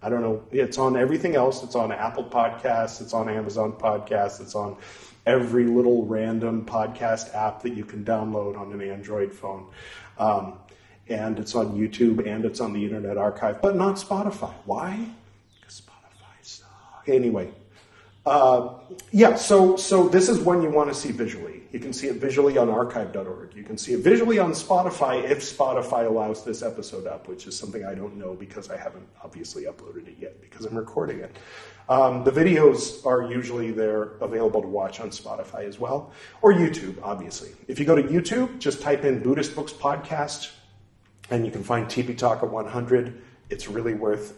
I 0.00 0.08
don't 0.08 0.22
know. 0.22 0.44
It's 0.52 0.78
on 0.78 0.96
everything 0.96 1.34
else. 1.34 1.64
It's 1.64 1.74
on 1.74 1.90
Apple 1.90 2.24
Podcasts. 2.24 3.02
It's 3.02 3.12
on 3.12 3.28
Amazon 3.28 3.72
Podcasts. 3.72 4.40
It's 4.40 4.54
on 4.54 4.76
every 5.26 5.66
little 5.66 6.06
random 6.06 6.64
podcast 6.64 7.34
app 7.34 7.62
that 7.62 7.74
you 7.74 7.84
can 7.84 8.04
download 8.04 8.56
on 8.56 8.72
an 8.72 8.80
Android 8.80 9.34
phone. 9.34 9.66
Um, 10.16 10.60
and 11.08 11.40
it's 11.40 11.56
on 11.56 11.76
YouTube 11.76 12.24
and 12.26 12.44
it's 12.44 12.60
on 12.60 12.72
the 12.72 12.84
Internet 12.84 13.18
Archive, 13.18 13.60
but 13.60 13.76
not 13.76 13.96
Spotify. 13.96 14.54
Why? 14.64 15.08
Because 15.58 15.80
Spotify 15.80 16.42
sucks. 16.42 17.08
Anyway, 17.08 17.52
uh, 18.26 18.74
yeah, 19.12 19.36
so, 19.36 19.76
so 19.76 20.08
this 20.08 20.28
is 20.28 20.40
one 20.40 20.60
you 20.60 20.68
want 20.68 20.88
to 20.88 20.94
see 20.94 21.12
visually. 21.12 21.62
You 21.70 21.78
can 21.78 21.92
see 21.92 22.08
it 22.08 22.16
visually 22.16 22.58
on 22.58 22.68
archive.org. 22.68 23.54
You 23.54 23.62
can 23.62 23.78
see 23.78 23.92
it 23.92 24.00
visually 24.00 24.40
on 24.40 24.50
Spotify 24.50 25.22
if 25.22 25.38
Spotify 25.38 26.06
allows 26.06 26.44
this 26.44 26.62
episode 26.62 27.06
up, 27.06 27.28
which 27.28 27.46
is 27.46 27.56
something 27.56 27.84
I 27.84 27.94
don't 27.94 28.16
know 28.16 28.34
because 28.34 28.68
I 28.68 28.76
haven't 28.76 29.06
obviously 29.22 29.64
uploaded 29.64 30.08
it 30.08 30.16
yet 30.18 30.40
because 30.40 30.66
I'm 30.66 30.76
recording 30.76 31.20
it. 31.20 31.36
Um, 31.88 32.24
the 32.24 32.32
videos 32.32 33.06
are 33.06 33.30
usually 33.30 33.70
there 33.70 34.14
available 34.20 34.60
to 34.60 34.68
watch 34.68 34.98
on 34.98 35.10
Spotify 35.10 35.64
as 35.64 35.78
well, 35.78 36.12
or 36.42 36.52
YouTube, 36.52 36.96
obviously. 37.04 37.50
If 37.68 37.78
you 37.78 37.84
go 37.84 37.94
to 37.94 38.02
YouTube, 38.02 38.58
just 38.58 38.82
type 38.82 39.04
in 39.04 39.22
Buddhist 39.22 39.54
Books 39.54 39.72
Podcast, 39.72 40.50
and 41.30 41.46
you 41.46 41.52
can 41.52 41.62
find 41.62 41.86
Tipitaka 41.86 42.50
100. 42.50 43.22
It's 43.50 43.68
really 43.68 43.94
worth 43.94 44.34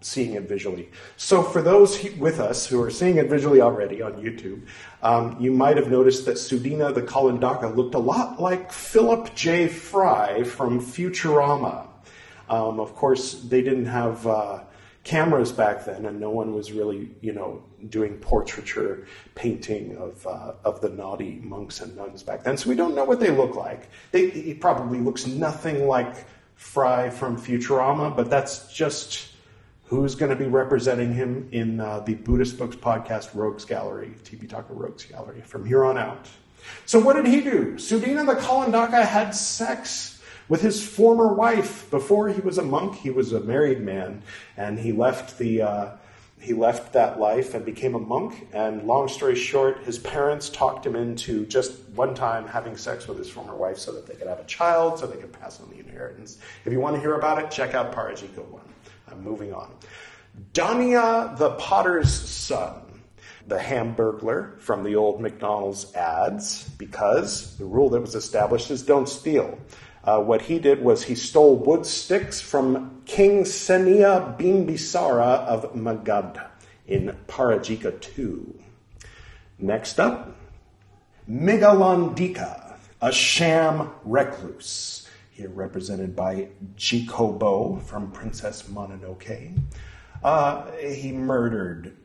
seeing 0.00 0.34
it 0.34 0.44
visually. 0.48 0.88
So, 1.16 1.42
for 1.42 1.62
those 1.62 2.02
with 2.18 2.40
us 2.40 2.66
who 2.66 2.82
are 2.82 2.90
seeing 2.90 3.16
it 3.16 3.28
visually 3.28 3.60
already 3.60 4.00
on 4.02 4.14
YouTube, 4.14 4.66
um, 5.02 5.36
you 5.40 5.52
might 5.52 5.76
have 5.76 5.90
noticed 5.90 6.24
that 6.26 6.36
Sudinna 6.36 6.94
the 6.94 7.02
Kalandaka 7.02 7.74
looked 7.74 7.94
a 7.94 7.98
lot 7.98 8.40
like 8.40 8.72
Philip 8.72 9.34
J. 9.34 9.68
Fry 9.68 10.44
from 10.44 10.80
Futurama. 10.80 11.88
Um, 12.48 12.80
of 12.80 12.94
course, 12.94 13.34
they 13.42 13.60
didn't 13.60 13.86
have 13.86 14.26
uh, 14.26 14.60
cameras 15.04 15.52
back 15.52 15.84
then, 15.84 16.06
and 16.06 16.20
no 16.20 16.30
one 16.30 16.54
was 16.54 16.72
really, 16.72 17.10
you 17.20 17.32
know, 17.32 17.62
doing 17.88 18.18
portraiture 18.18 19.06
painting 19.34 19.96
of 19.96 20.26
uh, 20.26 20.52
of 20.64 20.80
the 20.80 20.88
naughty 20.90 21.40
monks 21.42 21.80
and 21.80 21.96
nuns 21.96 22.22
back 22.22 22.44
then. 22.44 22.56
So 22.56 22.68
we 22.68 22.76
don't 22.76 22.94
know 22.94 23.04
what 23.04 23.20
they 23.20 23.30
look 23.30 23.54
like. 23.54 23.88
They, 24.12 24.30
he 24.30 24.54
probably 24.54 24.98
looks 24.98 25.26
nothing 25.26 25.86
like 25.86 26.26
Fry 26.56 27.10
from 27.10 27.36
Futurama, 27.36 28.16
but 28.16 28.30
that's 28.30 28.72
just 28.72 29.27
who's 29.88 30.14
going 30.14 30.30
to 30.30 30.36
be 30.36 30.46
representing 30.46 31.14
him 31.14 31.48
in 31.50 31.80
uh, 31.80 32.00
the 32.00 32.14
Buddhist 32.14 32.58
Books 32.58 32.76
podcast 32.76 33.34
Rogues 33.34 33.64
Gallery, 33.64 34.14
Tipitaka 34.22 34.66
Rogues 34.68 35.04
Gallery, 35.04 35.40
from 35.40 35.64
here 35.64 35.84
on 35.84 35.96
out. 35.96 36.28
So, 36.84 37.00
what 37.00 37.16
did 37.16 37.26
he 37.26 37.40
do? 37.40 37.74
Sudinna 37.74 38.26
the 38.26 38.40
Kalandaka 38.40 39.04
had 39.06 39.30
sex 39.30 40.20
with 40.48 40.60
his 40.60 40.86
former 40.86 41.32
wife. 41.32 41.90
Before 41.90 42.28
he 42.28 42.40
was 42.42 42.58
a 42.58 42.62
monk, 42.62 42.96
he 42.96 43.10
was 43.10 43.32
a 43.32 43.40
married 43.40 43.80
man, 43.80 44.22
and 44.56 44.78
he 44.78 44.92
left 44.92 45.38
the. 45.38 45.62
Uh, 45.62 45.90
he 46.40 46.52
left 46.52 46.92
that 46.92 47.18
life 47.18 47.54
and 47.54 47.64
became 47.64 47.96
a 47.96 47.98
monk. 47.98 48.46
And 48.52 48.84
long 48.84 49.08
story 49.08 49.34
short, 49.34 49.82
his 49.82 49.98
parents 49.98 50.48
talked 50.48 50.86
him 50.86 50.94
into 50.94 51.44
just 51.46 51.72
one 51.96 52.14
time 52.14 52.46
having 52.46 52.76
sex 52.76 53.08
with 53.08 53.18
his 53.18 53.28
former 53.28 53.56
wife 53.56 53.76
so 53.76 53.90
that 53.90 54.06
they 54.06 54.14
could 54.14 54.28
have 54.28 54.38
a 54.38 54.44
child, 54.44 55.00
so 55.00 55.08
they 55.08 55.16
could 55.16 55.32
pass 55.32 55.60
on 55.60 55.68
the 55.70 55.80
inheritance. 55.80 56.38
If 56.64 56.72
you 56.72 56.78
want 56.78 56.94
to 56.94 57.00
hear 57.00 57.14
about 57.14 57.42
it, 57.42 57.50
check 57.50 57.74
out 57.74 57.92
Parajika 57.92 58.44
1. 58.44 58.67
I'm 59.10 59.22
moving 59.22 59.52
on. 59.52 59.70
Dhaniya 60.52 61.36
the 61.38 61.50
potter's 61.52 62.12
son, 62.12 62.74
the 63.46 63.58
hamburglar 63.58 64.58
from 64.60 64.84
the 64.84 64.96
old 64.96 65.20
McDonald's 65.20 65.94
ads, 65.94 66.68
because 66.78 67.56
the 67.56 67.64
rule 67.64 67.90
that 67.90 68.00
was 68.00 68.14
established 68.14 68.70
is 68.70 68.82
don't 68.82 69.08
steal. 69.08 69.58
Uh, 70.04 70.20
what 70.20 70.40
he 70.42 70.58
did 70.58 70.82
was 70.82 71.02
he 71.02 71.14
stole 71.14 71.56
wood 71.56 71.84
sticks 71.84 72.40
from 72.40 73.02
King 73.04 73.42
Seniya 73.42 74.38
Bimbisara 74.38 75.44
of 75.46 75.74
Magad 75.74 76.48
in 76.86 77.16
Parajika 77.26 78.00
2. 78.00 78.58
Next 79.58 79.98
up, 79.98 80.34
Migalandika, 81.28 82.76
a 83.02 83.12
sham 83.12 83.90
recluse, 84.04 84.97
here 85.38 85.48
represented 85.50 86.16
by 86.16 86.48
Jikobo 86.76 87.80
from 87.84 88.10
Princess 88.10 88.64
Mononoke. 88.64 89.56
Uh, 90.22 90.72
he 90.72 91.12
murdered 91.12 91.96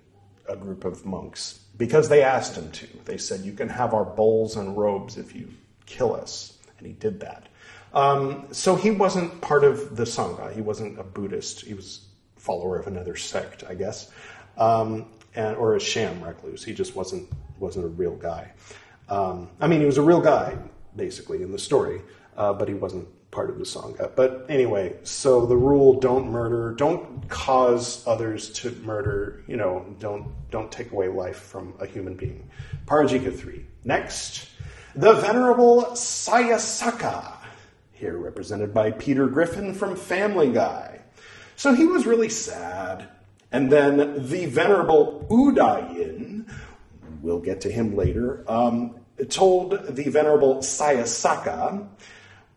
a 0.48 0.56
group 0.56 0.86
of 0.86 1.04
monks 1.04 1.60
because 1.76 2.10
they 2.10 2.22
asked 2.22 2.56
him 2.56 2.70
to. 2.72 2.88
They 3.06 3.18
said, 3.18 3.42
You 3.42 3.54
can 3.54 3.70
have 3.70 3.96
our 3.96 4.06
bowls 4.06 4.56
and 4.56 4.78
robes 4.78 5.18
if 5.18 5.36
you 5.36 5.50
kill 5.88 6.16
us. 6.16 6.60
And 6.78 6.86
he 6.86 6.94
did 6.94 7.22
that. 7.22 7.48
Um, 7.96 8.48
so 8.52 8.76
he 8.76 8.92
wasn't 8.92 9.42
part 9.42 9.64
of 9.64 9.96
the 9.96 10.04
Sangha. 10.04 10.54
He 10.54 10.62
wasn't 10.62 11.00
a 11.00 11.04
Buddhist. 11.04 11.62
He 11.62 11.74
was 11.74 12.06
a 12.38 12.40
follower 12.40 12.78
of 12.78 12.86
another 12.86 13.16
sect, 13.16 13.64
I 13.68 13.74
guess, 13.74 14.12
um, 14.58 15.08
and, 15.36 15.56
or 15.58 15.76
a 15.76 15.80
sham 15.80 16.24
recluse. 16.24 16.64
He 16.64 16.74
just 16.74 16.96
wasn't 16.96 17.28
wasn't 17.60 17.86
a 17.86 17.90
real 17.90 18.16
guy. 18.16 18.52
Um, 19.10 19.50
I 19.60 19.68
mean, 19.68 19.80
he 19.80 19.86
was 19.86 19.98
a 19.98 20.02
real 20.04 20.22
guy, 20.22 20.58
basically, 20.96 21.42
in 21.42 21.52
the 21.52 21.60
story, 21.60 22.02
uh, 22.38 22.54
but 22.54 22.68
he 22.68 22.74
wasn't 22.74 23.08
part 23.34 23.50
of 23.50 23.58
the 23.58 23.66
Sangha. 23.66 24.16
But 24.16 24.46
anyway, 24.48 24.96
so 25.04 25.46
the 25.46 25.58
rule: 25.58 26.00
don't 26.00 26.32
murder, 26.32 26.74
don't 26.78 27.28
cause 27.28 28.08
others 28.08 28.50
to 28.62 28.72
murder. 28.84 29.44
You 29.48 29.58
know, 29.58 29.86
don't 30.00 30.32
don't 30.52 30.72
take 30.72 30.92
away 30.92 31.10
life 31.10 31.40
from 31.40 31.74
a 31.80 31.86
human 31.86 32.16
being. 32.16 32.50
Parajika 32.86 33.38
three. 33.38 33.66
Next, 33.84 34.50
the 34.96 35.14
venerable 35.14 35.84
Seyyasaka 35.94 37.38
here 37.92 38.18
represented 38.18 38.74
by 38.74 38.92
Peter 38.92 39.28
Griffin 39.28 39.74
from 39.74 39.96
Family 39.96 40.52
Guy. 40.52 41.00
So 41.56 41.74
he 41.74 41.86
was 41.86 42.06
really 42.06 42.30
sad. 42.30 43.08
And 43.52 43.72
then 43.72 44.28
the 44.28 44.48
venerable 44.48 45.26
Udayin, 45.30 46.50
we'll 47.22 47.40
get 47.40 47.62
to 47.62 47.72
him 47.72 47.96
later, 47.96 48.44
um, 48.48 49.00
told 49.30 49.72
the 49.88 50.10
venerable 50.10 50.58
Seyyasaka, 50.58 51.88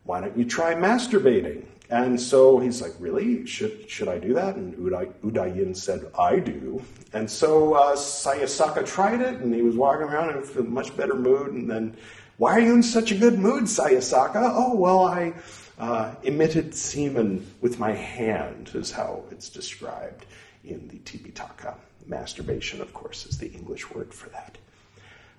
why 0.07 0.21
don't 0.21 0.37
you 0.37 0.45
try 0.45 0.75
masturbating? 0.75 1.65
And 1.89 2.21
so 2.21 2.59
he's 2.59 2.83
like, 2.83 2.95
really? 2.99 3.47
Should, 3.47 3.89
should 3.89 4.09
I 4.09 4.19
do 4.19 4.35
that? 4.35 4.57
And 4.57 4.75
Uday, 4.75 5.13
Udayin 5.25 5.77
said, 5.77 6.07
I 6.19 6.41
do. 6.41 6.83
And 7.13 7.31
so 7.31 7.75
uh, 7.75 7.95
Seyyasaka 7.95 8.87
tried 8.87 9.21
it, 9.21 9.41
and 9.41 9.55
he 9.55 9.63
was 9.63 9.77
walking 9.77 10.03
around 10.03 10.31
in 10.31 10.59
a 10.59 10.63
much 10.63 10.97
better 10.97 11.15
mood. 11.15 11.53
And 11.53 11.71
then 11.71 11.97
why 12.39 12.57
are 12.57 12.61
you 12.61 12.75
in 12.75 12.83
such 12.83 13.13
a 13.13 13.15
good 13.15 13.39
mood, 13.39 13.65
Seyyasaka? 13.65 14.35
Oh, 14.35 14.75
well, 14.75 15.07
I 15.07 15.35
uh, 15.79 16.15
emitted 16.25 16.75
semen 16.75 17.47
with 17.61 17.79
my 17.79 17.93
hand, 17.93 18.73
is 18.75 18.91
how 18.91 19.23
it's 19.31 19.49
described 19.49 20.27
in 20.65 20.89
the 20.89 20.99
Tipitaka. 20.99 21.75
Masturbation, 22.07 22.81
of 22.81 22.93
course, 22.93 23.27
is 23.27 23.39
the 23.39 23.51
English 23.53 23.91
word 23.91 24.13
for 24.13 24.29
that. 24.31 24.59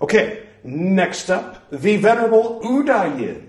Okay, 0.01 0.43
next 0.63 1.29
up, 1.29 1.69
the 1.71 1.97
Venerable 1.97 2.61
Udayin, 2.63 3.47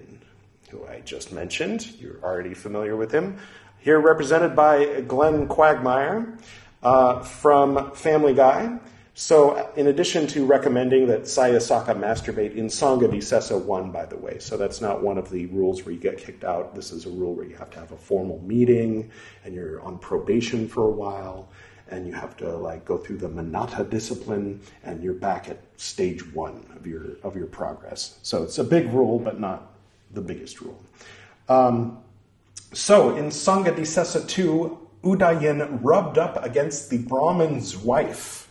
who 0.70 0.86
I 0.86 1.00
just 1.00 1.32
mentioned. 1.32 1.92
You're 1.98 2.22
already 2.22 2.54
familiar 2.54 2.96
with 2.96 3.12
him. 3.12 3.38
Here 3.78 4.00
represented 4.00 4.54
by 4.54 5.00
Glenn 5.02 5.46
Quagmire 5.48 6.36
uh, 6.82 7.20
from 7.20 7.92
Family 7.92 8.34
Guy. 8.34 8.78
So, 9.14 9.72
in 9.74 9.88
addition 9.88 10.28
to 10.28 10.46
recommending 10.46 11.08
that 11.08 11.22
Seyyasaka 11.22 11.98
masturbate 11.98 12.54
in 12.54 12.66
Sangha 12.66 13.10
Disesa 13.10 13.60
1, 13.60 13.90
by 13.90 14.06
the 14.06 14.16
way, 14.16 14.38
so 14.38 14.56
that's 14.56 14.80
not 14.80 15.02
one 15.02 15.18
of 15.18 15.28
the 15.28 15.46
rules 15.46 15.84
where 15.84 15.92
you 15.92 16.00
get 16.00 16.18
kicked 16.18 16.44
out. 16.44 16.76
This 16.76 16.92
is 16.92 17.04
a 17.04 17.10
rule 17.10 17.34
where 17.34 17.44
you 17.44 17.56
have 17.56 17.70
to 17.70 17.80
have 17.80 17.90
a 17.90 17.96
formal 17.96 18.40
meeting 18.42 19.10
and 19.44 19.56
you're 19.56 19.80
on 19.80 19.98
probation 19.98 20.68
for 20.68 20.84
a 20.84 20.90
while 20.90 21.48
and 21.90 22.06
you 22.06 22.12
have 22.12 22.36
to 22.36 22.56
like 22.56 22.84
go 22.84 22.96
through 22.96 23.16
the 23.16 23.28
Manatta 23.28 23.82
discipline 23.82 24.60
and 24.84 25.02
you're 25.02 25.14
back 25.14 25.48
at 25.48 25.58
stage 25.78 26.24
one 26.32 26.64
of 26.76 26.86
your, 26.86 27.16
of 27.24 27.34
your 27.34 27.46
progress. 27.46 28.20
So, 28.22 28.44
it's 28.44 28.58
a 28.58 28.64
big 28.64 28.86
rule, 28.92 29.18
but 29.18 29.40
not 29.40 29.77
the 30.12 30.20
biggest 30.20 30.60
rule. 30.60 30.82
Um, 31.48 31.98
so, 32.72 33.16
in 33.16 33.26
Sangha 33.26 33.74
Disesa 33.74 34.28
2, 34.28 34.88
Udayin 35.04 35.80
rubbed 35.82 36.18
up 36.18 36.44
against 36.44 36.90
the 36.90 36.98
Brahmin's 36.98 37.76
wife 37.76 38.48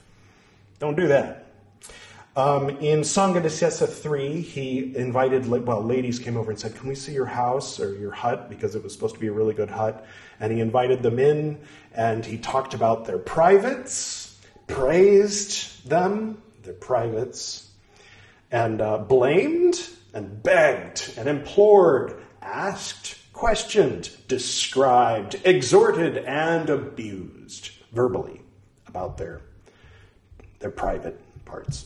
don't 0.80 0.96
do 0.96 1.08
that. 1.08 1.46
Um, 2.36 2.70
in 2.70 3.00
Sangha 3.00 3.42
Disesa 3.42 3.90
3, 3.90 4.42
he 4.42 4.96
invited, 4.96 5.48
well, 5.48 5.84
ladies 5.84 6.20
came 6.20 6.38
over 6.38 6.52
and 6.52 6.60
said, 6.60 6.76
Can 6.76 6.88
we 6.88 6.94
see 6.94 7.14
your 7.14 7.26
house 7.26 7.80
or 7.80 7.98
your 7.98 8.12
hut? 8.12 8.48
Because 8.48 8.76
it 8.76 8.84
was 8.84 8.94
supposed 8.94 9.16
to 9.16 9.20
be 9.22 9.26
a 9.26 9.32
really 9.32 9.56
good 9.56 9.72
hut. 9.72 10.06
And 10.40 10.54
he 10.54 10.60
invited 10.60 11.02
them 11.02 11.18
in 11.18 11.58
and 11.96 12.24
he 12.24 12.38
talked 12.38 12.76
about 12.76 13.06
their 13.06 13.18
privates, 13.18 14.40
praised 14.68 15.90
them, 15.90 16.44
their 16.62 16.76
privates, 16.76 17.72
and 18.52 18.82
uh, 18.82 19.00
blamed 19.00 19.90
and 20.18 20.42
begged 20.42 21.14
and 21.16 21.30
implored, 21.30 22.20
asked, 22.42 23.16
questioned, 23.34 24.10
described, 24.28 25.40
exhorted, 25.46 26.18
and 26.18 26.72
abused 26.72 27.70
verbally 27.92 28.42
about 28.88 29.18
their 29.18 29.42
their 30.60 30.72
private 30.72 31.22
parts. 31.46 31.86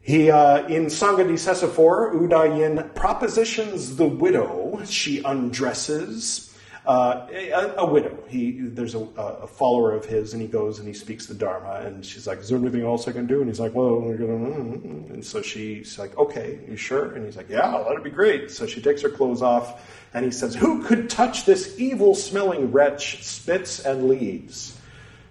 He, 0.00 0.30
uh, 0.30 0.68
in 0.68 0.86
Sangha 0.86 1.26
Disesa 1.26 1.68
4, 1.68 2.14
Udayin 2.14 2.94
propositions 2.94 3.96
the 3.96 4.06
widow. 4.06 4.80
She 4.84 5.20
undresses 5.24 6.53
uh, 6.86 7.26
a, 7.32 7.74
a, 7.78 7.86
widow. 7.86 8.18
He, 8.28 8.60
there's 8.60 8.94
a, 8.94 9.00
a, 9.00 9.46
follower 9.46 9.94
of 9.94 10.04
his, 10.04 10.34
and 10.34 10.42
he 10.42 10.48
goes 10.48 10.78
and 10.78 10.86
he 10.86 10.92
speaks 10.92 11.26
the 11.26 11.34
Dharma, 11.34 11.80
and 11.86 12.04
she's 12.04 12.26
like, 12.26 12.40
"Is 12.40 12.50
there 12.50 12.58
anything 12.58 12.84
else 12.84 13.08
I 13.08 13.12
can 13.12 13.26
do?" 13.26 13.40
And 13.40 13.48
he's 13.48 13.60
like, 13.60 13.74
"Well," 13.74 14.00
and 14.00 15.24
so 15.24 15.40
she's 15.40 15.98
like, 15.98 16.16
"Okay, 16.18 16.60
you 16.68 16.76
sure?" 16.76 17.14
And 17.14 17.24
he's 17.24 17.36
like, 17.36 17.48
"Yeah, 17.48 17.82
that'd 17.86 18.04
be 18.04 18.10
great." 18.10 18.50
So 18.50 18.66
she 18.66 18.82
takes 18.82 19.00
her 19.00 19.08
clothes 19.08 19.40
off, 19.40 19.90
and 20.12 20.26
he 20.26 20.30
says, 20.30 20.54
"Who 20.54 20.82
could 20.82 21.08
touch 21.08 21.46
this 21.46 21.78
evil-smelling 21.78 22.70
wretch? 22.70 23.24
Spits 23.24 23.80
and 23.80 24.08
leaves. 24.08 24.78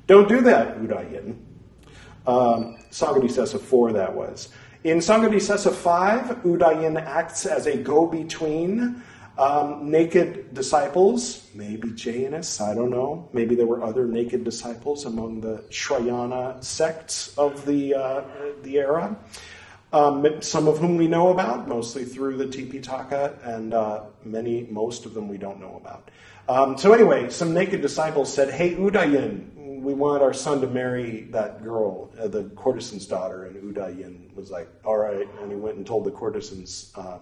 Don't 0.08 0.28
do 0.28 0.42
that, 0.42 0.80
Udayin." 0.80 1.38
Um, 2.26 2.78
Sangha 2.90 3.60
4, 3.60 3.94
that 3.94 4.16
was. 4.16 4.50
In 4.84 4.98
Sangha 4.98 5.74
5, 5.74 6.44
Udayin 6.44 7.02
acts 7.02 7.46
as 7.46 7.68
a 7.68 7.78
go 7.78 8.08
between 8.08 9.02
um, 9.38 9.90
naked 9.90 10.54
disciples, 10.54 11.50
maybe 11.54 11.90
Jainists, 11.90 12.62
I 12.62 12.74
don't 12.76 12.92
know. 12.92 13.30
Maybe 13.34 13.56
there 13.56 13.66
were 13.66 13.84
other 13.84 14.06
naked 14.06 14.44
disciples 14.44 15.06
among 15.06 15.42
the 15.42 15.64
Shramana 15.70 16.64
sects 16.64 17.36
of 17.38 17.66
the, 17.66 17.96
uh, 17.96 18.24
the 18.62 18.78
era. 18.78 19.18
Um, 19.92 20.42
some 20.42 20.68
of 20.68 20.80
whom 20.80 20.98
we 20.98 21.08
know 21.08 21.30
about, 21.30 21.68
mostly 21.68 22.04
through 22.04 22.38
the 22.38 22.46
Tipitaka, 22.46 23.38
and 23.48 23.76
uh, 23.76 24.06
many, 24.24 24.64
most 24.64 25.06
of 25.06 25.14
them 25.14 25.28
we 25.28 25.38
don't 25.38 25.60
know 25.60 25.80
about. 25.80 26.10
Um, 26.50 26.78
so 26.78 26.94
anyway, 26.94 27.30
some 27.30 27.54
naked 27.54 27.82
disciples 27.82 28.34
said, 28.34 28.50
"Hey 28.50 28.74
Udayin, 28.74 29.54
we 29.84 29.94
want 29.94 30.24
our 30.24 30.34
son 30.34 30.62
to 30.62 30.68
marry 30.68 31.28
that 31.32 31.62
girl, 31.62 32.10
uh, 32.20 32.28
the 32.28 32.44
courtesan's 32.56 33.06
daughter. 33.06 33.46
And 33.46 33.76
Udayin 33.76 34.34
was 34.34 34.50
like, 34.50 34.70
all 34.86 34.98
right. 34.98 35.28
And 35.42 35.52
he 35.52 35.58
went 35.58 35.76
and 35.78 35.86
told 35.86 36.06
the 36.06 36.12
courtesans, 36.12 36.92
uh, 36.96 37.20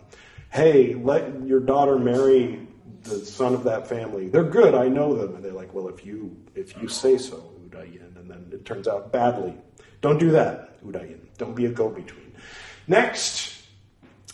hey, 0.51 0.93
let 0.93 1.45
your 1.47 1.59
daughter 1.59 1.97
marry 1.97 2.67
the 3.03 3.25
son 3.25 3.53
of 3.53 3.63
that 3.63 3.87
family. 3.87 4.27
They're 4.27 4.43
good, 4.43 4.75
I 4.75 4.87
know 4.87 5.15
them. 5.15 5.35
And 5.35 5.43
they're 5.43 5.53
like, 5.53 5.73
well, 5.73 5.87
if 5.87 6.05
you 6.05 6.37
if 6.53 6.79
you 6.81 6.87
say 6.87 7.17
so, 7.17 7.51
Udayin. 7.65 8.15
And 8.17 8.29
then 8.29 8.47
it 8.51 8.65
turns 8.65 8.87
out 8.87 9.11
badly. 9.11 9.55
Don't 10.01 10.19
do 10.19 10.31
that, 10.31 10.83
Udayin. 10.85 11.19
Don't 11.37 11.55
be 11.55 11.65
a 11.65 11.71
go-between. 11.71 12.33
Next, 12.87 13.63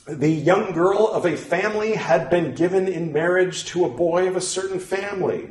the 0.06 0.30
young 0.30 0.72
girl 0.72 1.08
of 1.08 1.26
a 1.26 1.38
family 1.38 1.94
had 1.94 2.30
been 2.30 2.56
given 2.56 2.88
in 2.88 3.14
marriage 3.14 3.66
to 3.66 3.86
a 3.86 3.90
boy 3.90 4.28
of 4.28 4.36
a 4.36 4.42
certain 4.42 4.80
family. 4.80 5.50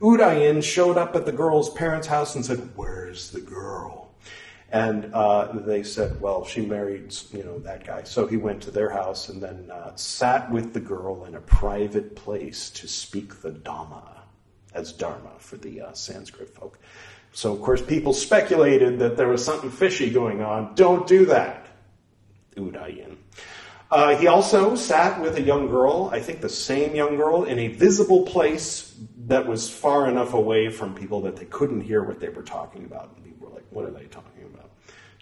Udayin 0.00 0.62
showed 0.62 0.96
up 0.96 1.16
at 1.16 1.24
the 1.24 1.32
girl's 1.32 1.70
parents' 1.70 2.06
house 2.06 2.34
and 2.34 2.44
said, 2.44 2.70
Where's 2.76 3.30
the 3.30 3.40
girl? 3.40 4.03
And 4.74 5.14
uh, 5.14 5.52
they 5.52 5.84
said, 5.84 6.20
well, 6.20 6.44
she 6.44 6.66
married, 6.66 7.14
you 7.32 7.44
know, 7.44 7.60
that 7.60 7.86
guy. 7.86 8.02
So 8.02 8.26
he 8.26 8.36
went 8.36 8.60
to 8.62 8.72
their 8.72 8.90
house 8.90 9.28
and 9.28 9.40
then 9.40 9.70
uh, 9.70 9.94
sat 9.94 10.50
with 10.50 10.72
the 10.72 10.80
girl 10.80 11.26
in 11.26 11.36
a 11.36 11.40
private 11.40 12.16
place 12.16 12.70
to 12.70 12.88
speak 12.88 13.40
the 13.40 13.52
Dhamma, 13.52 14.02
as 14.74 14.90
Dharma 14.90 15.30
for 15.38 15.58
the 15.58 15.80
uh, 15.80 15.92
Sanskrit 15.92 16.52
folk. 16.52 16.80
So, 17.30 17.52
of 17.52 17.62
course, 17.62 17.82
people 17.82 18.12
speculated 18.12 18.98
that 18.98 19.16
there 19.16 19.28
was 19.28 19.44
something 19.44 19.70
fishy 19.70 20.10
going 20.10 20.42
on. 20.42 20.74
Don't 20.74 21.06
do 21.06 21.26
that, 21.26 21.68
Udayin. 22.56 23.14
Uh, 23.92 24.16
he 24.16 24.26
also 24.26 24.74
sat 24.74 25.20
with 25.20 25.36
a 25.36 25.42
young 25.42 25.68
girl, 25.68 26.10
I 26.12 26.18
think 26.18 26.40
the 26.40 26.48
same 26.48 26.96
young 26.96 27.14
girl, 27.14 27.44
in 27.44 27.60
a 27.60 27.68
visible 27.68 28.22
place 28.22 28.92
that 29.26 29.46
was 29.46 29.70
far 29.70 30.08
enough 30.08 30.34
away 30.34 30.68
from 30.68 30.96
people 30.96 31.20
that 31.20 31.36
they 31.36 31.44
couldn't 31.44 31.82
hear 31.82 32.02
what 32.02 32.18
they 32.18 32.28
were 32.28 32.42
talking 32.42 32.84
about. 32.84 33.12
And 33.14 33.24
people 33.24 33.46
were 33.46 33.54
like, 33.54 33.66
what 33.70 33.84
are 33.84 33.92
they 33.92 34.06
talking 34.06 34.33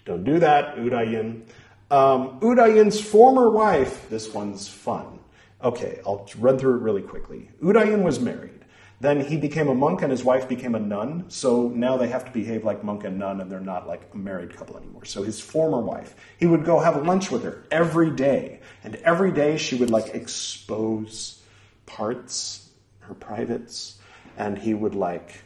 don't 0.05 0.23
do 0.23 0.39
that, 0.39 0.77
Udayin. 0.77 1.43
Um, 1.91 2.39
Udayin's 2.39 2.99
former 2.99 3.49
wife, 3.49 4.09
this 4.09 4.33
one's 4.33 4.67
fun. 4.67 5.19
Okay, 5.63 5.99
I'll 6.05 6.27
run 6.39 6.57
through 6.57 6.77
it 6.77 6.81
really 6.81 7.01
quickly. 7.01 7.49
Udayin 7.61 8.03
was 8.03 8.19
married. 8.19 8.63
Then 8.99 9.19
he 9.19 9.35
became 9.35 9.67
a 9.67 9.75
monk 9.75 10.01
and 10.01 10.09
his 10.09 10.23
wife 10.23 10.47
became 10.47 10.75
a 10.75 10.79
nun. 10.79 11.25
So 11.27 11.67
now 11.67 11.97
they 11.97 12.07
have 12.07 12.23
to 12.25 12.31
behave 12.31 12.63
like 12.63 12.83
monk 12.85 13.03
and 13.03 13.19
nun 13.19 13.41
and 13.41 13.51
they're 13.51 13.59
not 13.59 13.85
like 13.85 14.09
a 14.13 14.17
married 14.17 14.55
couple 14.55 14.77
anymore. 14.77 15.03
So 15.03 15.23
his 15.23 15.41
former 15.41 15.81
wife, 15.81 16.15
he 16.37 16.45
would 16.45 16.63
go 16.63 16.79
have 16.79 17.05
lunch 17.05 17.29
with 17.29 17.43
her 17.43 17.65
every 17.69 18.11
day. 18.11 18.61
And 18.83 18.95
every 19.03 19.31
day 19.31 19.57
she 19.57 19.75
would 19.75 19.89
like 19.89 20.15
expose 20.15 21.41
parts, 21.85 22.69
her 23.01 23.13
privates, 23.13 23.99
and 24.37 24.57
he 24.57 24.73
would 24.73 24.95
like 24.95 25.42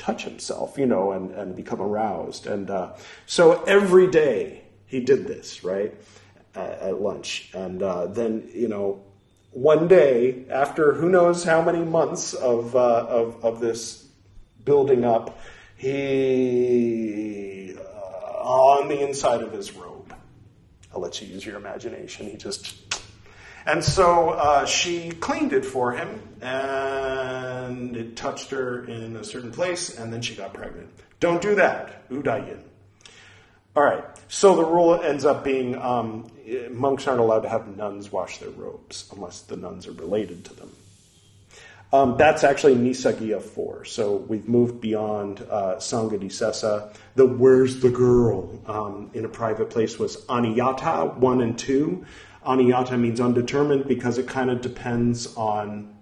touch 0.00 0.24
himself, 0.24 0.78
you 0.78 0.86
know, 0.86 1.12
and, 1.12 1.30
and 1.32 1.54
become 1.54 1.80
aroused. 1.80 2.46
And 2.46 2.70
uh, 2.70 2.94
so 3.26 3.62
every 3.64 4.06
day 4.10 4.62
he 4.86 5.00
did 5.00 5.26
this, 5.26 5.62
right, 5.62 5.94
at, 6.54 6.78
at 6.80 7.00
lunch. 7.00 7.50
And 7.54 7.82
uh, 7.82 8.06
then, 8.06 8.48
you 8.52 8.68
know, 8.68 9.02
one 9.52 9.88
day, 9.88 10.46
after 10.50 10.94
who 10.94 11.10
knows 11.10 11.44
how 11.44 11.60
many 11.62 11.84
months 11.84 12.32
of, 12.34 12.74
uh, 12.74 13.06
of, 13.08 13.44
of, 13.44 13.60
this 13.60 14.06
building 14.64 15.04
up, 15.04 15.38
he, 15.76 16.16
uh, 17.76 17.82
on 18.42 18.88
the 18.88 19.00
inside 19.06 19.42
of 19.42 19.52
his 19.52 19.72
robe, 19.72 20.14
I'll 20.94 21.00
let 21.00 21.20
you 21.20 21.28
use 21.28 21.44
your 21.44 21.56
imagination, 21.56 22.26
he 22.28 22.36
just 22.36 22.89
and 23.66 23.84
so 23.84 24.30
uh, 24.30 24.64
she 24.66 25.10
cleaned 25.10 25.52
it 25.52 25.64
for 25.64 25.92
him, 25.92 26.22
and 26.40 27.96
it 27.96 28.16
touched 28.16 28.50
her 28.50 28.84
in 28.84 29.16
a 29.16 29.24
certain 29.24 29.52
place, 29.52 29.98
and 29.98 30.12
then 30.12 30.22
she 30.22 30.34
got 30.34 30.54
pregnant. 30.54 30.88
Don't 31.20 31.42
do 31.42 31.54
that, 31.56 32.08
Udayin. 32.08 32.62
All 33.76 33.84
right, 33.84 34.04
so 34.28 34.56
the 34.56 34.64
rule 34.64 35.00
ends 35.00 35.24
up 35.24 35.44
being 35.44 35.76
um, 35.76 36.30
monks 36.70 37.06
aren't 37.06 37.20
allowed 37.20 37.40
to 37.40 37.48
have 37.48 37.76
nuns 37.76 38.10
wash 38.10 38.38
their 38.38 38.50
robes 38.50 39.08
unless 39.14 39.42
the 39.42 39.56
nuns 39.56 39.86
are 39.86 39.92
related 39.92 40.44
to 40.46 40.54
them. 40.54 40.72
Um, 41.92 42.16
that's 42.16 42.44
actually 42.44 42.76
Nissaggiya 42.76 43.42
4. 43.42 43.84
So 43.84 44.16
we've 44.16 44.48
moved 44.48 44.80
beyond 44.80 45.40
uh, 45.50 45.76
Sangha 45.76 46.92
The 47.16 47.26
Where's 47.26 47.80
the 47.80 47.90
Girl 47.90 48.62
um, 48.66 49.10
in 49.12 49.24
a 49.24 49.28
private 49.28 49.70
place 49.70 49.98
was 49.98 50.16
Aniyata 50.26 51.16
1 51.16 51.40
and 51.40 51.58
2. 51.58 52.04
Aniyata 52.44 52.98
means 52.98 53.20
undetermined 53.20 53.86
because 53.86 54.18
it 54.18 54.26
kind 54.26 54.50
of 54.50 54.60
depends 54.60 55.34
on, 55.36 55.94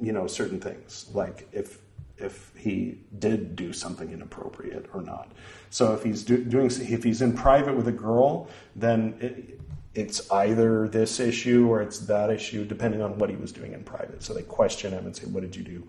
you 0.00 0.12
know, 0.12 0.26
certain 0.26 0.60
things, 0.60 1.10
like 1.14 1.48
if 1.52 1.78
if 2.18 2.52
he 2.54 2.98
did 3.18 3.56
do 3.56 3.72
something 3.72 4.10
inappropriate 4.10 4.86
or 4.92 5.00
not. 5.00 5.32
So 5.70 5.94
if 5.94 6.02
he's 6.02 6.22
do, 6.22 6.44
doing 6.44 6.66
if 6.66 7.02
he's 7.02 7.22
in 7.22 7.32
private 7.32 7.74
with 7.74 7.88
a 7.88 7.92
girl, 7.92 8.48
then 8.76 9.16
it, 9.20 9.60
it's 9.94 10.30
either 10.30 10.86
this 10.88 11.18
issue 11.18 11.66
or 11.68 11.80
it's 11.80 11.98
that 12.00 12.30
issue, 12.30 12.64
depending 12.64 13.00
on 13.00 13.16
what 13.18 13.30
he 13.30 13.36
was 13.36 13.52
doing 13.52 13.72
in 13.72 13.82
private. 13.82 14.22
So 14.22 14.34
they 14.34 14.42
question 14.42 14.92
him 14.92 15.06
and 15.06 15.16
say, 15.16 15.24
"What 15.26 15.40
did 15.40 15.56
you 15.56 15.62
do?" 15.62 15.88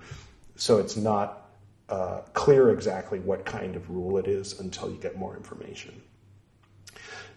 So 0.56 0.78
it's 0.78 0.96
not 0.96 1.50
uh, 1.90 2.22
clear 2.34 2.72
exactly 2.72 3.20
what 3.20 3.46
kind 3.46 3.76
of 3.76 3.90
rule 3.90 4.18
it 4.18 4.28
is 4.28 4.60
until 4.60 4.90
you 4.90 4.98
get 4.98 5.18
more 5.18 5.36
information. 5.36 6.02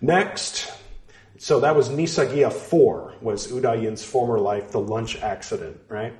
Next, 0.00 0.70
so 1.44 1.60
that 1.60 1.76
was 1.76 1.90
Nissaggiya 1.90 2.50
4, 2.50 3.16
was 3.20 3.48
Udayin's 3.48 4.02
former 4.02 4.38
life, 4.38 4.70
the 4.70 4.80
lunch 4.80 5.20
accident, 5.20 5.78
right? 5.90 6.14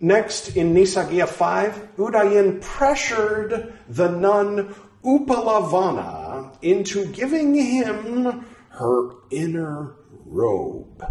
Next, 0.00 0.56
in 0.56 0.74
Nissaggiya 0.74 1.28
5, 1.28 1.90
Udayin 1.98 2.60
pressured 2.60 3.72
the 3.88 4.08
nun 4.08 4.74
Uppalavanna 5.04 6.58
into 6.62 7.06
giving 7.12 7.54
him 7.54 8.44
her 8.70 9.10
inner 9.30 9.94
robe. 10.26 11.06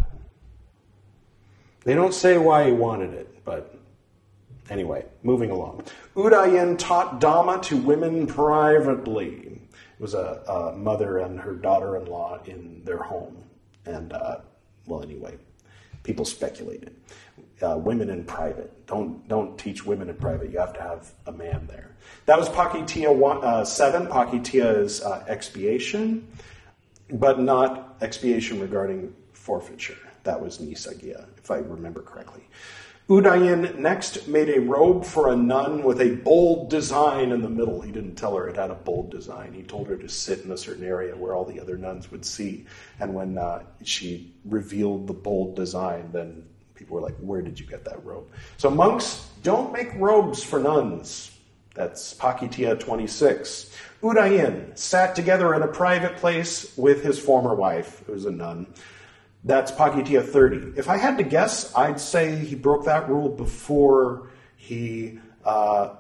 They 1.86 1.96
don't 1.96 2.14
say 2.14 2.38
why 2.38 2.66
he 2.66 2.74
wanted 2.74 3.14
it, 3.14 3.46
but 3.46 3.74
anyway, 4.70 5.06
moving 5.24 5.50
along. 5.50 5.86
Udayin 6.18 6.78
taught 6.78 7.22
Dhamma 7.22 7.62
to 7.62 7.78
women 7.78 8.28
privately 8.28 9.63
was 10.04 10.14
a, 10.14 10.44
a 10.48 10.78
mother 10.78 11.20
and 11.20 11.40
her 11.40 11.54
daughter-in-law 11.54 12.42
in 12.46 12.84
their 12.84 13.02
home, 13.02 13.38
and 13.86 14.12
uh, 14.12 14.40
well, 14.86 15.02
anyway, 15.02 15.38
people 16.04 16.26
speculated. 16.26 16.94
Uh, 17.62 17.78
women 17.78 18.10
in 18.10 18.26
private. 18.26 18.86
Don't 18.86 19.26
don't 19.30 19.58
teach 19.58 19.86
women 19.86 20.10
in 20.10 20.16
private. 20.16 20.52
You 20.52 20.60
have 20.60 20.74
to 20.74 20.82
have 20.82 21.14
a 21.26 21.32
man 21.32 21.66
there. 21.68 21.96
That 22.26 22.38
was 22.38 22.50
Pakitiya 22.50 23.16
one, 23.16 23.42
uh, 23.46 23.64
seven. 23.64 24.08
Pakitiya 24.08 24.80
is 24.80 25.02
uh, 25.02 25.24
expiation, 25.30 26.28
but 27.10 27.40
not 27.40 27.96
expiation 28.02 28.60
regarding 28.60 29.16
forfeiture. 29.32 29.98
That 30.24 30.42
was 30.42 30.58
Nissaggiya, 30.60 31.28
if 31.38 31.50
I 31.50 31.60
remember 31.60 32.02
correctly. 32.02 32.44
Udayin 33.10 33.80
next 33.80 34.30
made 34.30 34.48
a 34.48 34.62
robe 34.62 35.04
for 35.04 35.30
a 35.30 35.36
nun 35.36 35.84
with 35.84 36.00
a 36.00 36.16
bold 36.16 36.70
design 36.70 37.34
in 37.34 37.42
the 37.42 37.50
middle. 37.50 37.82
He 37.82 37.92
didn't 37.92 38.16
tell 38.16 38.38
her 38.38 38.48
it 38.48 38.56
had 38.56 38.72
a 38.72 38.76
bold 38.76 39.12
design. 39.12 39.52
He 39.52 39.62
told 39.62 39.88
her 39.90 39.98
to 39.98 40.08
sit 40.08 40.46
in 40.46 40.52
a 40.52 40.58
certain 40.58 40.86
area 40.86 41.14
where 41.14 41.36
all 41.36 41.44
the 41.44 41.60
other 41.60 41.78
nuns 41.78 42.12
would 42.12 42.24
see. 42.24 42.66
And 43.02 43.14
when 43.14 43.38
uh, 43.38 43.64
she 43.84 44.34
revealed 44.46 45.08
the 45.08 45.14
bold 45.14 45.54
design, 45.58 46.12
then 46.14 46.46
people 46.76 46.96
were 46.96 47.02
like, 47.02 47.18
Where 47.18 47.42
did 47.42 47.60
you 47.60 47.66
get 47.66 47.84
that 47.84 48.04
robe? 48.06 48.30
So 48.56 48.70
monks 48.70 49.28
don't 49.44 49.74
make 49.74 49.94
robes 49.96 50.42
for 50.42 50.60
nuns. 50.60 51.38
That's 51.76 52.14
Pakitiya 52.14 52.80
26. 52.80 53.76
Udayin 54.02 54.78
sat 54.78 55.14
together 55.14 55.54
in 55.56 55.64
a 55.64 55.68
private 55.68 56.16
place 56.18 56.78
with 56.78 57.04
his 57.04 57.20
former 57.20 57.54
wife, 57.54 58.02
who 58.06 58.14
was 58.14 58.26
a 58.26 58.32
nun. 58.32 58.68
That's 59.46 59.72
Pakitiya 59.72 60.26
30. 60.26 60.78
If 60.78 60.90
I 60.90 60.98
had 60.98 61.18
to 61.18 61.24
guess, 61.24 61.76
I'd 61.76 62.00
say 62.00 62.36
he 62.36 62.56
broke 62.56 62.86
that 62.86 63.10
rule 63.10 63.28
before 63.28 64.30
he, 64.56 65.20
uh, 65.44 65.96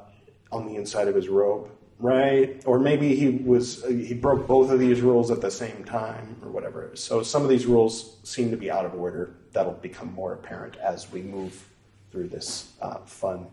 on 0.51 0.67
the 0.67 0.75
inside 0.75 1.10
of 1.10 1.15
his 1.15 1.27
robe, 1.27 1.69
right? 1.99 2.62
Or 2.65 2.79
maybe 2.79 3.15
he 3.15 3.29
was 3.29 3.84
he 3.86 4.13
broke 4.13 4.47
both 4.47 4.71
of 4.71 4.79
these 4.79 5.01
rules 5.01 5.29
at 5.29 5.41
the 5.41 5.51
same 5.51 5.84
time, 5.84 6.38
or 6.41 6.49
whatever. 6.49 6.91
So 6.93 7.21
some 7.21 7.43
of 7.43 7.49
these 7.49 7.65
rules 7.65 8.17
seem 8.23 8.49
to 8.51 8.58
be 8.58 8.71
out 8.71 8.86
of 8.86 8.93
order. 8.93 9.36
That'll 9.51 9.73
become 9.73 10.13
more 10.13 10.34
apparent 10.34 10.77
as 10.77 11.12
we 11.12 11.21
move 11.21 11.65
through 12.12 12.29
this 12.29 12.71
uh, 12.82 12.99
fun 12.99 13.47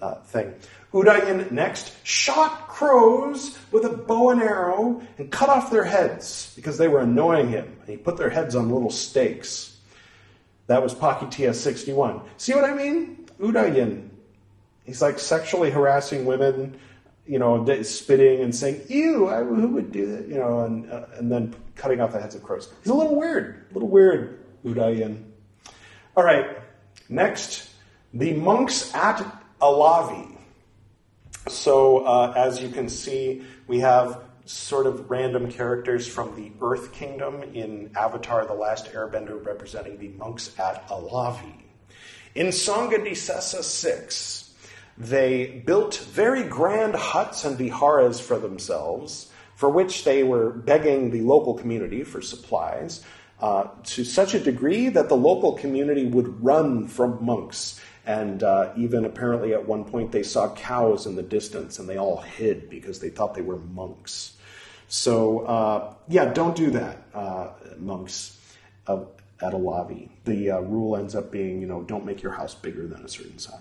uh, 0.00 0.14
thing. 0.16 0.54
Udayin 0.92 1.50
next 1.52 1.94
shot 2.04 2.66
crows 2.68 3.56
with 3.70 3.84
a 3.84 3.90
bow 3.90 4.30
and 4.30 4.42
arrow 4.42 5.02
and 5.18 5.30
cut 5.30 5.48
off 5.48 5.70
their 5.70 5.84
heads 5.84 6.52
because 6.56 6.78
they 6.78 6.88
were 6.88 7.00
annoying 7.00 7.48
him. 7.48 7.76
And 7.80 7.88
he 7.88 7.96
put 7.96 8.16
their 8.16 8.30
heads 8.30 8.56
on 8.56 8.70
little 8.70 8.90
stakes. 8.90 9.78
That 10.66 10.82
was 10.82 10.94
Pakitiya 10.94 11.54
61. 11.54 12.22
See 12.36 12.54
what 12.54 12.64
I 12.64 12.74
mean? 12.74 13.28
Udayin. 13.40 14.08
He's 14.84 15.00
like 15.00 15.20
sexually 15.20 15.70
harassing 15.70 16.24
women, 16.24 16.78
you 17.26 17.38
know, 17.38 17.64
spitting 17.82 18.40
and 18.40 18.54
saying, 18.54 18.82
ew, 18.88 19.28
I, 19.28 19.44
who 19.44 19.68
would 19.68 19.92
do 19.92 20.16
that? 20.16 20.26
You 20.26 20.38
know, 20.38 20.64
and, 20.64 20.90
uh, 20.90 21.06
and 21.14 21.30
then 21.30 21.54
cutting 21.76 22.00
off 22.00 22.12
the 22.12 22.20
heads 22.20 22.34
of 22.34 22.42
crows. 22.42 22.72
He's 22.82 22.90
a 22.90 22.94
little 22.94 23.14
weird, 23.14 23.66
a 23.70 23.74
little 23.74 23.88
weird, 23.88 24.40
Udayin. 24.64 25.22
All 26.16 26.24
right, 26.24 26.58
next, 27.08 27.70
the 28.12 28.34
monks 28.34 28.92
at 28.94 29.39
Alavi. 29.60 30.36
So, 31.48 32.06
uh, 32.06 32.32
as 32.36 32.62
you 32.62 32.68
can 32.68 32.88
see, 32.88 33.42
we 33.66 33.80
have 33.80 34.20
sort 34.46 34.86
of 34.86 35.10
random 35.10 35.50
characters 35.50 36.06
from 36.06 36.34
the 36.34 36.50
Earth 36.64 36.92
Kingdom 36.92 37.42
in 37.54 37.90
Avatar 37.96 38.46
The 38.46 38.54
Last 38.54 38.86
Airbender 38.92 39.44
representing 39.44 39.98
the 39.98 40.08
monks 40.08 40.58
at 40.58 40.88
Alavi. 40.88 41.54
In 42.34 42.48
Sanghaddisesa 42.48 43.62
6, 43.62 44.54
they 44.98 45.62
built 45.64 45.96
very 45.96 46.42
grand 46.44 46.94
huts 46.94 47.44
and 47.44 47.56
viharas 47.56 48.20
for 48.20 48.38
themselves, 48.38 49.30
for 49.54 49.68
which 49.68 50.04
they 50.04 50.22
were 50.22 50.50
begging 50.50 51.10
the 51.10 51.20
local 51.22 51.54
community 51.54 52.02
for 52.02 52.20
supplies, 52.20 53.04
uh, 53.40 53.68
to 53.84 54.04
such 54.04 54.34
a 54.34 54.40
degree 54.40 54.88
that 54.88 55.08
the 55.08 55.16
local 55.16 55.52
community 55.52 56.06
would 56.06 56.42
run 56.42 56.86
from 56.86 57.24
monks 57.24 57.80
And 58.06 58.42
uh, 58.42 58.72
even 58.76 59.04
apparently 59.04 59.52
at 59.52 59.66
one 59.66 59.84
point 59.84 60.10
they 60.12 60.22
saw 60.22 60.54
cows 60.54 61.06
in 61.06 61.16
the 61.16 61.22
distance 61.22 61.78
and 61.78 61.88
they 61.88 61.96
all 61.96 62.18
hid 62.18 62.70
because 62.70 62.98
they 62.98 63.10
thought 63.10 63.34
they 63.34 63.42
were 63.42 63.58
monks. 63.58 64.36
So, 64.88 65.40
uh, 65.40 65.94
yeah, 66.08 66.32
don't 66.32 66.56
do 66.56 66.70
that, 66.70 67.04
uh, 67.14 67.50
monks 67.78 68.38
at 68.88 69.52
Alavi. 69.52 70.08
The 70.24 70.50
uh, 70.50 70.60
rule 70.60 70.96
ends 70.96 71.14
up 71.14 71.30
being, 71.30 71.60
you 71.60 71.66
know, 71.66 71.82
don't 71.82 72.04
make 72.04 72.22
your 72.22 72.32
house 72.32 72.54
bigger 72.54 72.86
than 72.86 73.04
a 73.04 73.08
certain 73.08 73.38
size. 73.38 73.60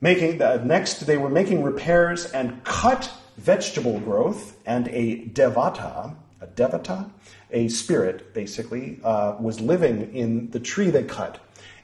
Making 0.00 0.38
the, 0.38 0.58
next, 0.58 1.06
they 1.06 1.16
were 1.16 1.30
making 1.30 1.62
repairs 1.62 2.26
and 2.32 2.62
cut 2.64 3.10
vegetable 3.38 3.98
growth, 4.00 4.56
and 4.66 4.88
a 4.88 5.24
devata, 5.28 6.14
a 6.40 6.46
devata, 6.46 7.10
a 7.50 7.68
spirit 7.68 8.34
basically, 8.34 9.00
uh, 9.02 9.36
was 9.40 9.60
living 9.60 10.14
in 10.14 10.50
the 10.50 10.60
tree 10.60 10.90
they 10.90 11.02
cut, 11.02 11.38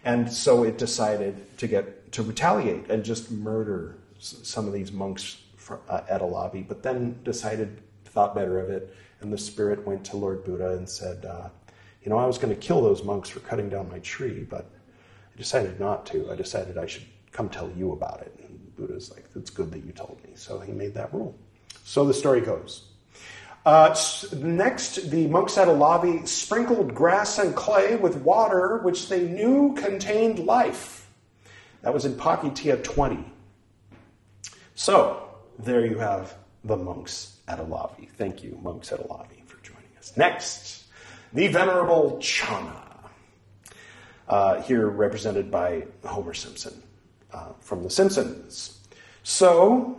and 0.05 0.31
so 0.31 0.65
it 0.65 0.79
decided 0.79 1.59
to 1.59 1.67
get 1.67 2.13
to 2.13 2.23
retaliate 2.23 2.91
and 2.91 3.05
just 3.05 3.31
murder 3.31 3.97
some 4.19 4.67
of 4.67 4.73
these 4.73 4.93
monks 4.93 5.43
for, 5.57 5.81
uh, 5.89 6.03
at 6.09 6.21
Alavi, 6.21 6.67
but 6.67 6.83
then 6.83 7.19
decided, 7.23 7.81
thought 8.05 8.35
better 8.35 8.59
of 8.59 8.71
it, 8.71 8.95
and 9.21 9.33
the 9.33 9.39
spirit 9.39 9.87
went 9.87 10.05
to 10.07 10.17
Lord 10.17 10.45
Buddha 10.45 10.73
and 10.73 10.89
said, 10.89 11.25
uh, 11.25 11.49
you 12.03 12.11
know, 12.11 12.19
I 12.19 12.27
was 12.27 12.39
going 12.39 12.55
to 12.55 12.61
kill 12.61 12.81
those 12.81 13.05
monks 13.05 13.29
for 13.29 13.41
cutting 13.41 13.69
down 13.69 13.89
my 13.91 13.99
tree, 14.01 14.47
but 14.49 14.71
I 15.35 15.37
decided 15.37 15.79
not 15.79 16.07
to. 16.07 16.31
I 16.31 16.35
decided 16.35 16.79
I 16.79 16.87
should 16.87 17.05
come 17.31 17.49
tell 17.49 17.71
you 17.77 17.93
about 17.93 18.23
it. 18.23 18.35
And 18.43 18.75
Buddha's 18.77 19.11
like, 19.11 19.25
it's 19.37 19.51
good 19.51 19.71
that 19.73 19.85
you 19.85 19.93
told 19.93 20.19
me. 20.25 20.31
So 20.35 20.61
he 20.61 20.73
made 20.73 20.95
that 20.95 21.13
rule. 21.13 21.39
So 21.85 22.05
the 22.07 22.15
story 22.15 22.41
goes. 22.41 22.90
Uh, 23.65 23.95
next, 24.37 25.11
the 25.11 25.27
monks 25.27 25.59
at 25.59 25.69
Alavi 25.69 26.27
sprinkled 26.27 26.95
grass 26.95 27.39
and 27.39 27.55
clay 27.55 27.95
with 27.97 28.17
water, 28.17 28.79
which 28.79 29.09
they 29.09 29.29
knew 29.29 29.75
contained 29.75 30.39
life. 30.39 31.11
That 31.83 31.93
was 31.93 32.05
in 32.05 32.15
Pakitiya 32.15 32.83
20. 32.83 33.25
So, 34.75 35.29
there 35.59 35.85
you 35.85 35.99
have 35.99 36.35
the 36.65 36.77
monks 36.77 37.37
at 37.49 37.59
Alavi. 37.59 38.09
Thank 38.11 38.43
you, 38.43 38.59
monks 38.63 38.93
at 38.93 39.01
Alavi, 39.01 39.45
for 39.47 39.63
joining 39.63 39.91
us. 39.99 40.17
Next, 40.17 40.85
the 41.35 41.49
Venerable 41.49 42.19
Channa, 42.19 43.11
uh, 44.29 44.63
here 44.63 44.89
represented 44.89 45.51
by 45.51 45.87
Homer 46.05 46.35
Simpson 46.35 46.83
uh, 47.33 47.53
from 47.61 47.83
The 47.83 47.91
Simpsons. 47.91 48.79
So, 49.23 49.99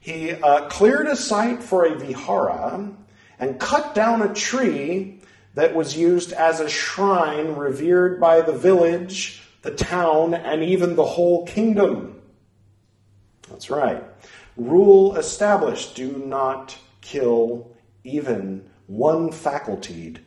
he 0.00 0.32
uh, 0.32 0.68
cleared 0.68 1.06
a 1.06 1.16
site 1.16 1.62
for 1.62 1.84
a 1.84 1.98
vihara 1.98 2.90
and 3.38 3.60
cut 3.60 3.94
down 3.94 4.22
a 4.22 4.34
tree 4.34 5.20
that 5.54 5.74
was 5.74 5.96
used 5.96 6.32
as 6.32 6.60
a 6.60 6.68
shrine 6.68 7.54
revered 7.54 8.20
by 8.20 8.40
the 8.40 8.52
village, 8.52 9.42
the 9.62 9.72
town, 9.72 10.34
and 10.34 10.62
even 10.62 10.94
the 10.94 11.04
whole 11.04 11.46
kingdom. 11.46 12.20
That's 13.48 13.70
right. 13.70 14.04
Rule 14.56 15.16
established 15.16 15.94
do 15.94 16.22
not 16.26 16.76
kill 17.00 17.74
even 18.04 18.68
one 18.86 19.32
facultied 19.32 20.20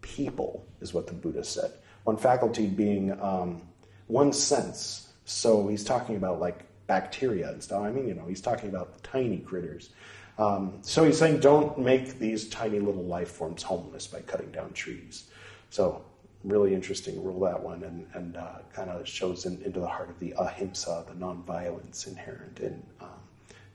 people, 0.00 0.66
is 0.80 0.94
what 0.94 1.06
the 1.06 1.12
Buddha 1.12 1.44
said. 1.44 1.72
One 2.04 2.16
faculty 2.16 2.66
being 2.66 3.18
um, 3.20 3.62
one 4.06 4.32
sense. 4.32 5.08
So 5.24 5.66
he's 5.68 5.84
talking 5.84 6.16
about 6.16 6.40
like 6.40 6.64
bacteria 6.86 7.50
and 7.50 7.62
stuff. 7.62 7.82
I 7.82 7.90
mean, 7.90 8.08
you 8.08 8.14
know, 8.14 8.26
he's 8.26 8.40
talking 8.40 8.68
about 8.68 9.02
tiny 9.02 9.38
critters. 9.38 9.90
Um, 10.38 10.78
so 10.82 11.04
he's 11.04 11.18
saying 11.18 11.40
don't 11.40 11.78
make 11.78 12.18
these 12.18 12.48
tiny 12.48 12.80
little 12.80 13.04
life 13.04 13.30
forms 13.30 13.62
homeless 13.62 14.06
by 14.06 14.20
cutting 14.20 14.50
down 14.50 14.72
trees. 14.72 15.28
So 15.70 16.04
really 16.44 16.74
interesting 16.74 17.22
rule 17.24 17.40
that 17.40 17.60
one, 17.60 17.82
and, 17.82 18.06
and 18.14 18.36
uh, 18.36 18.58
kind 18.72 18.90
of 18.90 19.08
shows 19.08 19.46
in, 19.46 19.60
into 19.62 19.80
the 19.80 19.88
heart 19.88 20.10
of 20.10 20.18
the 20.20 20.34
ahimsa, 20.36 21.04
the 21.08 21.14
nonviolence 21.14 22.06
inherent 22.06 22.60
in 22.60 22.82
um, 23.00 23.08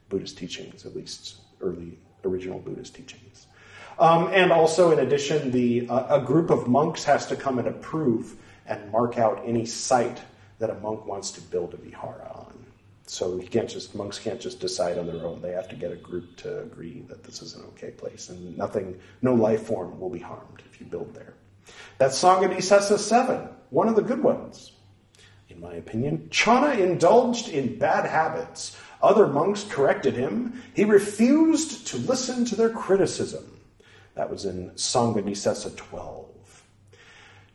Buddhist 0.07 0.37
teachings, 0.37 0.85
at 0.85 0.95
least 0.95 1.37
early 1.61 1.97
original 2.23 2.59
Buddhist 2.59 2.95
teachings. 2.95 3.47
Um, 3.97 4.29
and 4.31 4.51
also, 4.51 4.91
in 4.91 4.99
addition, 4.99 5.51
the 5.51 5.89
uh, 5.89 6.21
a 6.21 6.25
group 6.25 6.51
of 6.51 6.67
monks 6.67 7.03
has 7.03 7.25
to 7.27 7.35
come 7.35 7.59
and 7.59 7.67
approve 7.67 8.35
and 8.65 8.91
mark 8.91 9.17
out 9.17 9.41
any 9.45 9.65
site 9.65 10.21
that 10.59 10.69
a 10.69 10.75
monk 10.75 11.05
wants 11.05 11.31
to 11.31 11.41
build 11.41 11.73
a 11.73 11.77
vihara 11.77 12.31
on. 12.33 12.48
So 13.09 13.39
can't 13.39 13.67
just 13.67 13.95
monks 13.95 14.19
can't 14.19 14.39
just 14.39 14.59
decide 14.59 14.99
on 14.99 15.07
their 15.07 15.25
own. 15.25 15.41
They 15.41 15.51
have 15.53 15.67
to 15.69 15.75
get 15.75 15.91
a 15.91 15.95
group 15.95 16.35
to 16.37 16.61
agree 16.61 17.03
that 17.07 17.23
this 17.23 17.41
is 17.41 17.55
an 17.55 17.63
okay 17.69 17.89
place, 17.89 18.29
and 18.29 18.55
nothing, 18.55 18.99
no 19.23 19.33
life 19.33 19.63
form 19.63 19.99
will 19.99 20.11
be 20.11 20.19
harmed 20.19 20.61
if 20.71 20.79
you 20.79 20.85
build 20.85 21.15
there. 21.15 21.33
That's 21.97 22.21
Sangha 22.21 22.99
seven, 22.99 23.49
one 23.71 23.89
of 23.89 23.95
the 23.95 24.03
good 24.03 24.21
ones, 24.21 24.73
in 25.49 25.59
my 25.59 25.73
opinion. 25.73 26.29
Channa 26.29 26.79
indulged 26.79 27.49
in 27.49 27.79
bad 27.79 28.05
habits. 28.07 28.77
Other 29.01 29.25
monks 29.25 29.63
corrected 29.63 30.13
him. 30.13 30.61
He 30.75 30.85
refused 30.85 31.87
to 31.87 31.97
listen 31.97 32.45
to 32.45 32.55
their 32.55 32.69
criticism. 32.69 33.59
That 34.13 34.29
was 34.29 34.45
in 34.45 34.69
Sanghadisesa 34.71 35.75
12. 35.75 36.27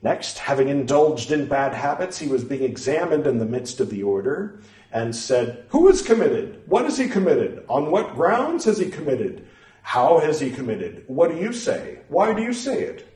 Next, 0.03 0.39
having 0.39 0.69
indulged 0.69 1.31
in 1.31 1.47
bad 1.47 1.75
habits, 1.75 2.19
he 2.19 2.27
was 2.27 2.43
being 2.43 2.65
examined 2.65 3.29
in 3.29 3.39
the 3.39 3.47
midst 3.47 3.79
of 3.79 3.89
the 3.89 4.03
order 4.03 4.61
and 4.95 5.15
said, 5.15 5.65
Who 5.71 5.89
is 5.89 6.01
committed? 6.01 6.63
What 6.67 6.85
has 6.85 6.97
he 6.97 7.09
committed? 7.09 7.65
On 7.69 7.91
what 7.91 8.15
grounds 8.15 8.65
has 8.65 8.79
he 8.79 8.89
committed? 8.89 9.47
How 9.83 10.21
has 10.21 10.41
he 10.41 10.51
committed? 10.51 11.05
What 11.09 11.31
do 11.31 11.37
you 11.37 11.53
say? 11.53 11.99
Why 12.09 12.33
do 12.33 12.41
you 12.41 12.55
say 12.55 12.85
it? 12.85 13.07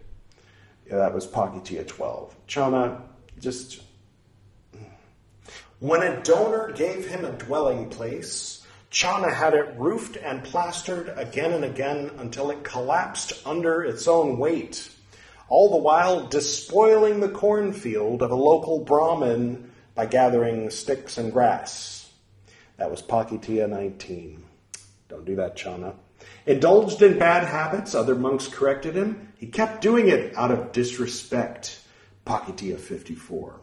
Yeah, 0.86 0.96
that 0.98 1.14
was 1.14 1.26
Pakitiya 1.26 1.86
12. 1.86 2.34
Channa 2.46 3.02
just. 3.38 3.80
When 5.78 6.02
a 6.02 6.20
donor 6.22 6.72
gave 6.72 7.06
him 7.06 7.24
a 7.24 7.30
dwelling 7.30 7.88
place, 7.88 8.66
Channa 8.90 9.32
had 9.32 9.54
it 9.54 9.74
roofed 9.76 10.16
and 10.16 10.42
plastered 10.42 11.12
again 11.16 11.52
and 11.52 11.64
again 11.64 12.10
until 12.18 12.50
it 12.50 12.64
collapsed 12.64 13.34
under 13.46 13.84
its 13.84 14.08
own 14.08 14.38
weight, 14.38 14.90
all 15.48 15.70
the 15.70 15.76
while 15.76 16.26
despoiling 16.26 17.20
the 17.20 17.28
cornfield 17.28 18.22
of 18.22 18.32
a 18.32 18.34
local 18.34 18.80
Brahmin 18.80 19.67
by 19.98 20.06
gathering 20.06 20.70
sticks 20.70 21.18
and 21.18 21.32
grass. 21.32 22.08
That 22.76 22.88
was 22.88 23.02
Pakitiya 23.02 23.68
19. 23.68 24.44
Don't 25.08 25.24
do 25.24 25.34
that, 25.34 25.56
Channa. 25.56 25.94
Indulged 26.46 27.02
in 27.02 27.18
bad 27.18 27.42
habits, 27.42 27.96
other 27.96 28.14
monks 28.14 28.46
corrected 28.46 28.94
him. 28.94 29.32
He 29.38 29.48
kept 29.48 29.80
doing 29.80 30.06
it 30.06 30.36
out 30.36 30.52
of 30.52 30.70
disrespect. 30.70 31.80
Pakitiya 32.24 32.78
54. 32.78 33.60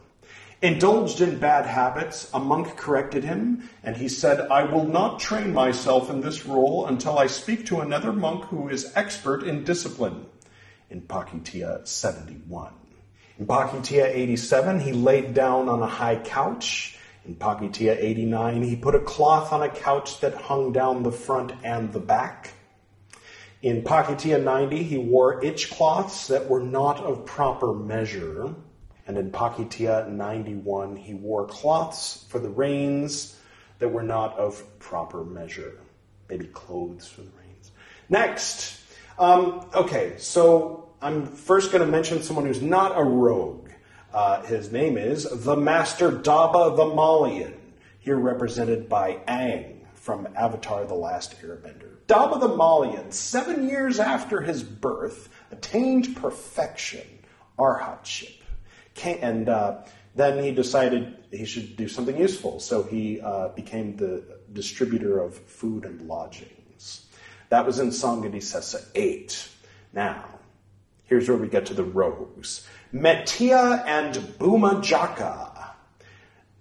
Indulged 0.60 1.22
in 1.22 1.38
bad 1.38 1.64
habits, 1.64 2.28
a 2.34 2.38
monk 2.38 2.76
corrected 2.76 3.24
him, 3.24 3.70
and 3.82 3.96
he 3.96 4.10
said, 4.10 4.38
I 4.50 4.64
will 4.64 4.86
not 4.86 5.20
train 5.20 5.54
myself 5.54 6.10
in 6.10 6.20
this 6.20 6.44
role 6.44 6.84
until 6.84 7.18
I 7.18 7.28
speak 7.28 7.64
to 7.66 7.80
another 7.80 8.12
monk 8.12 8.44
who 8.44 8.68
is 8.68 8.92
expert 8.94 9.42
in 9.42 9.64
discipline. 9.64 10.26
In 10.90 11.00
Pakitiya 11.00 11.88
71. 11.88 12.74
In 13.38 13.46
Pakitiya 13.46 14.06
87, 14.06 14.80
he 14.80 14.92
laid 14.92 15.34
down 15.34 15.68
on 15.68 15.82
a 15.82 15.86
high 15.86 16.16
couch. 16.16 16.98
In 17.26 17.34
Pakitiya 17.34 17.96
89, 17.98 18.62
he 18.62 18.76
put 18.76 18.94
a 18.94 19.00
cloth 19.00 19.52
on 19.52 19.62
a 19.62 19.68
couch 19.68 20.20
that 20.20 20.34
hung 20.34 20.72
down 20.72 21.02
the 21.02 21.12
front 21.12 21.52
and 21.62 21.92
the 21.92 22.00
back. 22.00 22.54
In 23.60 23.82
Pakitiya 23.82 24.42
90, 24.42 24.82
he 24.82 24.96
wore 24.96 25.44
itch 25.44 25.70
cloths 25.70 26.28
that 26.28 26.48
were 26.48 26.62
not 26.62 27.00
of 27.00 27.26
proper 27.26 27.74
measure. 27.74 28.54
And 29.06 29.18
in 29.18 29.30
Pakitiya 29.30 30.08
91, 30.08 30.96
he 30.96 31.12
wore 31.12 31.46
cloths 31.46 32.24
for 32.28 32.38
the 32.38 32.48
reins 32.48 33.38
that 33.80 33.88
were 33.88 34.02
not 34.02 34.38
of 34.38 34.64
proper 34.78 35.24
measure. 35.24 35.78
Maybe 36.30 36.46
clothes 36.46 37.06
for 37.06 37.20
the 37.20 37.30
reins. 37.38 37.70
Next. 38.08 38.80
Um, 39.18 39.68
okay, 39.74 40.14
so 40.18 40.85
I'm 41.00 41.26
first 41.26 41.72
going 41.72 41.84
to 41.84 41.90
mention 41.90 42.22
someone 42.22 42.46
who's 42.46 42.62
not 42.62 42.98
a 42.98 43.04
rogue. 43.04 43.68
Uh, 44.14 44.42
his 44.44 44.72
name 44.72 44.96
is 44.96 45.28
the 45.44 45.54
Master 45.54 46.10
Dabba 46.10 46.74
the 46.74 46.86
Malian, 46.86 47.54
here 47.98 48.16
represented 48.16 48.88
by 48.88 49.18
Aang 49.28 49.80
from 49.92 50.26
Avatar 50.34 50.86
The 50.86 50.94
Last 50.94 51.38
Airbender. 51.42 51.96
Dabba 52.08 52.40
the 52.40 52.48
Malian, 52.48 53.12
seven 53.12 53.68
years 53.68 54.00
after 54.00 54.40
his 54.40 54.62
birth, 54.62 55.28
attained 55.50 56.16
perfection, 56.16 57.06
arhatship. 57.58 58.40
And 59.04 59.50
uh, 59.50 59.82
then 60.14 60.42
he 60.42 60.50
decided 60.50 61.14
he 61.30 61.44
should 61.44 61.76
do 61.76 61.88
something 61.88 62.16
useful, 62.16 62.58
so 62.58 62.82
he 62.82 63.20
uh, 63.20 63.48
became 63.48 63.96
the 63.96 64.24
distributor 64.54 65.20
of 65.20 65.36
food 65.36 65.84
and 65.84 66.08
lodgings. 66.08 67.04
That 67.50 67.66
was 67.66 67.80
in 67.80 67.88
Sangha 67.88 68.86
8. 68.94 69.48
Now, 69.92 70.24
Here's 71.06 71.28
where 71.28 71.38
we 71.38 71.48
get 71.48 71.66
to 71.66 71.74
the 71.74 71.84
rogues. 71.84 72.66
Mettiya 72.92 73.84
and 73.86 74.14
Bhummajaka. 74.14 75.70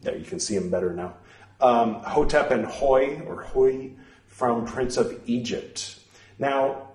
There, 0.01 0.17
you 0.17 0.25
can 0.25 0.39
see 0.39 0.57
them 0.57 0.69
better 0.69 0.93
now. 0.93 1.15
Um, 1.61 1.95
Hotep 1.95 2.51
and 2.51 2.65
Hoi, 2.65 3.21
or 3.27 3.43
Hoi, 3.43 3.91
from 4.27 4.65
Prince 4.65 4.97
of 4.97 5.19
Egypt. 5.25 5.99
Now, 6.37 6.89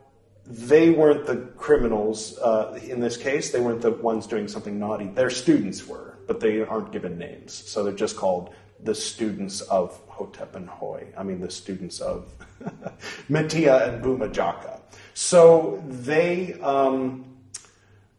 they 0.47 0.91
weren't 0.91 1.27
the 1.27 1.37
criminals 1.57 2.39
uh, 2.39 2.79
in 2.83 3.01
this 3.01 3.17
case. 3.17 3.51
They 3.51 3.61
weren't 3.61 3.83
the 3.83 3.93
ones 3.93 4.27
doing 4.27 4.49
something 4.49 4.79
naughty. 4.79 5.07
Their 5.09 5.31
students 5.31 5.87
were. 5.87 6.11
but 6.31 6.39
they 6.39 6.61
aren't 6.61 6.93
given 6.93 7.19
names. 7.19 7.53
So 7.53 7.83
they're 7.83 7.93
just 7.93 8.17
called 8.17 8.55
the 8.85 8.95
students 8.95 9.63
of 9.63 10.01
Hotep 10.07 10.55
and 10.55 10.69
Hoi. 10.69 11.09
I 11.19 11.25
mean, 11.25 11.41
the 11.41 11.51
students 11.51 11.99
of 11.99 12.33
Mettiya 13.29 13.89
and 13.89 14.05
Bhummajaka. 14.05 14.79
So 15.13 15.83
they 15.89 16.53
um, 16.61 17.25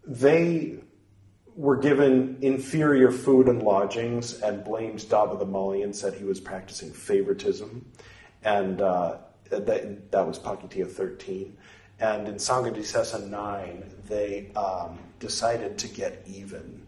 they 0.06 0.78
were 1.56 1.78
given 1.78 2.38
inferior 2.42 3.12
food 3.12 3.48
and 3.48 3.62
lodgings 3.62 4.40
and 4.42 4.64
blamed 4.64 5.00
Dabba 5.00 5.38
the 5.38 5.46
Mali 5.46 5.84
and 5.84 5.96
said 5.96 6.14
he 6.14 6.24
was 6.24 6.40
practicing 6.40 6.92
favoritism. 6.92 7.86
And 8.44 8.82
uh, 8.82 9.18
that, 9.50 10.12
that 10.12 10.28
was 10.28 10.40
Pakitia 10.40 10.90
13. 10.90 11.58
And 12.00 12.28
in 12.28 12.36
Sangha 12.36 12.74
Disesa 12.74 13.30
9, 13.30 13.84
they 14.08 14.52
um, 14.56 14.98
decided 15.20 15.78
to 15.80 15.88
get 15.88 16.24
even. 16.26 16.84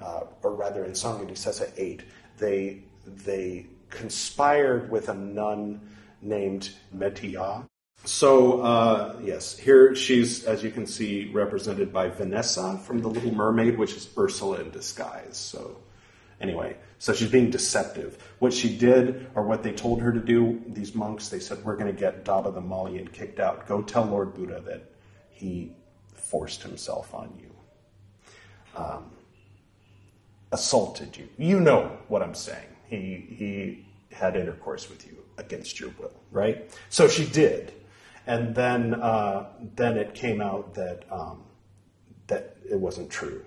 Uh, 0.00 0.24
or 0.42 0.54
rather, 0.54 0.84
in 0.84 0.92
Sangha 0.92 1.26
Disesa 1.28 1.72
8, 1.76 2.02
they, 2.38 2.82
they 3.06 3.66
conspired 3.88 4.90
with 4.90 5.08
a 5.08 5.14
nun 5.14 5.80
named 6.20 6.70
Mettiya 6.94 7.66
so, 8.04 8.60
uh, 8.62 9.16
yes, 9.22 9.58
here 9.58 9.94
she's, 9.94 10.44
as 10.44 10.62
you 10.62 10.70
can 10.70 10.86
see, 10.86 11.30
represented 11.32 11.92
by 11.92 12.08
Vanessa 12.08 12.78
from 12.78 13.00
The 13.00 13.08
Little 13.08 13.34
Mermaid, 13.34 13.76
which 13.76 13.94
is 13.94 14.08
Ursula 14.16 14.60
in 14.60 14.70
disguise. 14.70 15.36
So, 15.36 15.76
anyway, 16.40 16.76
so 16.98 17.12
she's 17.12 17.30
being 17.30 17.50
deceptive. 17.50 18.16
What 18.38 18.52
she 18.52 18.76
did, 18.76 19.28
or 19.34 19.42
what 19.44 19.62
they 19.62 19.72
told 19.72 20.00
her 20.00 20.12
to 20.12 20.20
do, 20.20 20.62
these 20.68 20.94
monks, 20.94 21.28
they 21.28 21.40
said, 21.40 21.64
We're 21.64 21.76
going 21.76 21.94
to 21.94 22.00
get 22.00 22.24
Dabba 22.24 22.54
the 22.54 22.60
Malian 22.60 23.08
kicked 23.08 23.40
out. 23.40 23.66
Go 23.66 23.82
tell 23.82 24.04
Lord 24.04 24.34
Buddha 24.34 24.60
that 24.66 24.90
he 25.30 25.72
forced 26.14 26.62
himself 26.62 27.12
on 27.14 27.32
you, 27.38 27.50
um, 28.76 29.10
assaulted 30.52 31.16
you. 31.16 31.28
You 31.36 31.60
know 31.60 31.98
what 32.08 32.22
I'm 32.22 32.34
saying. 32.34 32.68
He, 32.86 33.26
he 33.36 33.86
had 34.14 34.34
intercourse 34.36 34.88
with 34.88 35.06
you 35.06 35.16
against 35.36 35.78
your 35.78 35.90
will, 35.98 36.14
right? 36.30 36.70
So 36.88 37.06
she 37.06 37.26
did 37.26 37.72
and 38.28 38.54
then 38.54 38.94
uh, 38.94 39.46
then 39.74 39.96
it 39.96 40.14
came 40.14 40.40
out 40.40 40.74
that 40.74 41.04
um, 41.10 41.44
that 42.26 42.56
it 42.70 42.78
wasn't 42.78 43.10
true. 43.10 43.44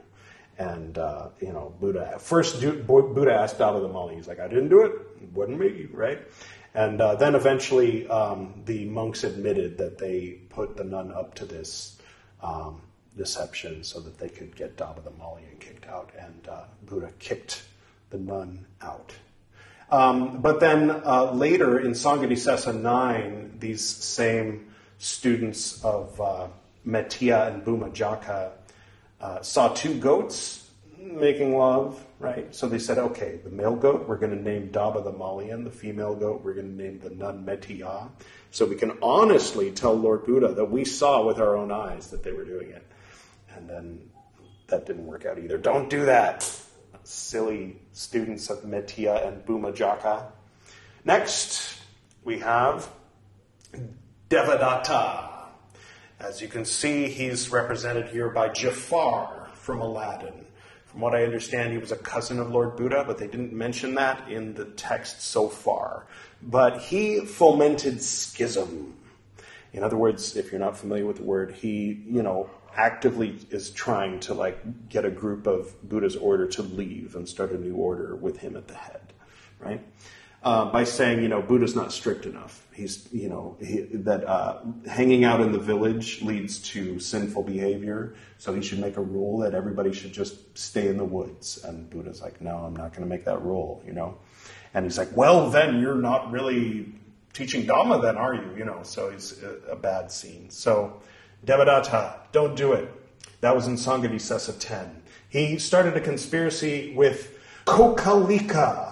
And 0.57 0.97
uh, 0.97 1.29
you 1.39 1.53
know, 1.53 1.73
Buddha 1.79 2.17
first 2.19 2.59
Buddha 2.59 3.33
asked 3.33 3.59
Dabba 3.59 3.81
the 3.81 3.87
Mali. 3.87 4.15
He's 4.15 4.27
like, 4.27 4.39
"I 4.39 4.47
didn't 4.47 4.69
do 4.69 4.81
it. 4.81 4.91
It 5.21 5.31
wasn't 5.33 5.59
me, 5.59 5.87
right?" 5.91 6.19
And 6.73 6.99
uh, 6.99 7.15
then 7.15 7.35
eventually, 7.35 8.07
um, 8.07 8.63
the 8.65 8.85
monks 8.85 9.23
admitted 9.23 9.77
that 9.77 9.97
they 9.97 10.39
put 10.49 10.77
the 10.77 10.83
nun 10.83 11.11
up 11.11 11.35
to 11.35 11.45
this 11.45 11.97
um, 12.41 12.81
deception 13.15 13.83
so 13.83 13.99
that 13.99 14.17
they 14.17 14.29
could 14.29 14.55
get 14.55 14.77
Dabba 14.77 15.03
the 15.03 15.11
Malian 15.11 15.57
kicked 15.59 15.85
out, 15.87 16.11
and 16.17 16.47
uh, 16.47 16.63
Buddha 16.87 17.11
kicked 17.19 17.63
the 18.09 18.17
nun 18.17 18.65
out. 18.81 19.13
Um, 19.91 20.41
but 20.41 20.59
then 20.59 20.89
uh, 20.89 21.31
later 21.33 21.77
in 21.77 21.91
Sangha 21.91 22.81
9, 22.81 23.57
these 23.59 23.85
same 23.85 24.70
students 25.01 25.83
of 25.83 26.21
uh, 26.21 26.47
Mettiya 26.87 27.47
and 27.51 27.65
Bhummajaka 27.65 28.51
uh, 29.19 29.41
saw 29.41 29.69
two 29.69 29.95
goats 29.95 30.69
making 30.99 31.57
love, 31.57 32.05
right? 32.19 32.53
So 32.53 32.69
they 32.69 32.77
said, 32.77 32.99
okay, 32.99 33.39
the 33.43 33.49
male 33.49 33.75
goat, 33.75 34.07
we're 34.07 34.17
going 34.17 34.37
to 34.37 34.41
name 34.41 34.69
Dabba 34.69 35.03
the 35.03 35.11
Malian. 35.11 35.63
The 35.63 35.71
female 35.71 36.13
goat, 36.13 36.43
we're 36.43 36.53
going 36.53 36.77
to 36.77 36.83
name 36.83 36.99
the 36.99 37.09
nun 37.09 37.43
Mettiya. 37.43 38.09
So 38.51 38.65
we 38.65 38.75
can 38.75 38.97
honestly 39.01 39.71
tell 39.71 39.95
Lord 39.95 40.23
Buddha 40.23 40.53
that 40.53 40.65
we 40.65 40.85
saw 40.85 41.25
with 41.25 41.39
our 41.39 41.57
own 41.57 41.71
eyes 41.71 42.11
that 42.11 42.21
they 42.23 42.31
were 42.31 42.45
doing 42.45 42.69
it. 42.69 42.85
And 43.55 43.67
then 43.67 44.01
that 44.67 44.85
didn't 44.85 45.07
work 45.07 45.25
out 45.25 45.39
either. 45.39 45.57
Don't 45.57 45.89
do 45.89 46.05
that, 46.05 46.47
silly 47.03 47.77
students 47.91 48.51
of 48.51 48.59
Mettiya 48.59 49.27
and 49.27 49.43
Bhummajaka. 49.45 50.25
Next, 51.03 51.79
we 52.23 52.37
have 52.39 52.87
Devadatta. 54.31 55.27
As 56.21 56.41
you 56.41 56.47
can 56.47 56.63
see, 56.63 57.09
he's 57.09 57.51
represented 57.51 58.07
here 58.07 58.29
by 58.29 58.47
Jafar 58.47 59.49
from 59.55 59.81
Aladdin. 59.81 60.45
From 60.85 61.01
what 61.01 61.13
I 61.13 61.25
understand, 61.25 61.73
he 61.73 61.77
was 61.77 61.91
a 61.91 61.97
cousin 61.97 62.39
of 62.39 62.49
Lord 62.49 62.77
Buddha, 62.77 63.03
but 63.05 63.17
they 63.17 63.27
didn't 63.27 63.51
mention 63.51 63.95
that 63.95 64.31
in 64.31 64.53
the 64.53 64.63
text 64.63 65.21
so 65.21 65.49
far. 65.49 66.05
But 66.41 66.79
he 66.79 67.25
fomented 67.25 68.01
schism. 68.01 68.95
In 69.73 69.83
other 69.83 69.97
words, 69.97 70.37
if 70.37 70.49
you're 70.49 70.61
not 70.61 70.77
familiar 70.77 71.05
with 71.05 71.17
the 71.17 71.23
word, 71.23 71.51
he, 71.51 72.01
you 72.07 72.23
know, 72.23 72.49
actively 72.73 73.37
is 73.49 73.69
trying 73.71 74.21
to 74.21 74.33
like 74.33 74.87
get 74.87 75.03
a 75.03 75.11
group 75.11 75.45
of 75.45 75.75
Buddha's 75.89 76.15
order 76.15 76.47
to 76.47 76.61
leave 76.61 77.17
and 77.17 77.27
start 77.27 77.51
a 77.51 77.57
new 77.57 77.75
order 77.75 78.15
with 78.15 78.37
him 78.37 78.55
at 78.55 78.69
the 78.69 78.75
head, 78.75 79.11
right? 79.59 79.81
Uh, 80.43 80.65
by 80.65 80.83
saying, 80.83 81.21
you 81.21 81.27
know, 81.27 81.41
Buddha's 81.41 81.75
not 81.75 81.91
strict 81.91 82.25
enough. 82.25 82.67
He's, 82.73 83.07
you 83.11 83.29
know, 83.29 83.57
he, 83.59 83.81
that 83.81 84.25
uh, 84.25 84.61
hanging 84.87 85.23
out 85.23 85.39
in 85.41 85.51
the 85.51 85.59
village 85.59 86.21
leads 86.21 86.59
to 86.69 86.99
sinful 86.99 87.43
behavior. 87.43 88.15
So 88.37 88.53
he 88.53 88.61
should 88.61 88.79
make 88.79 88.97
a 88.97 89.01
rule 89.01 89.39
that 89.39 89.53
everybody 89.53 89.93
should 89.93 90.13
just 90.13 90.57
stay 90.57 90.87
in 90.87 90.97
the 90.97 91.05
woods. 91.05 91.63
And 91.63 91.89
Buddha's 91.89 92.21
like, 92.21 92.41
no, 92.41 92.57
I'm 92.57 92.75
not 92.75 92.91
going 92.91 93.03
to 93.03 93.09
make 93.09 93.25
that 93.25 93.41
rule, 93.43 93.83
you 93.85 93.93
know. 93.93 94.17
And 94.73 94.85
he's 94.85 94.97
like, 94.97 95.15
well, 95.15 95.49
then 95.49 95.79
you're 95.79 95.95
not 95.95 96.31
really 96.31 96.91
teaching 97.33 97.67
Dhamma, 97.67 98.01
then, 98.01 98.17
are 98.17 98.33
you? 98.33 98.55
You 98.57 98.65
know, 98.65 98.79
so 98.83 99.11
he's 99.11 99.41
a, 99.43 99.73
a 99.73 99.75
bad 99.75 100.11
scene. 100.11 100.49
So 100.49 101.01
Devadatta, 101.45 102.15
don't 102.31 102.55
do 102.55 102.73
it. 102.73 102.89
That 103.41 103.55
was 103.55 103.67
in 103.67 103.75
Sangha 103.75 104.59
10. 104.59 105.01
He 105.29 105.57
started 105.59 105.95
a 105.95 106.01
conspiracy 106.01 106.93
with 106.95 107.37
Kokalika, 107.65 108.90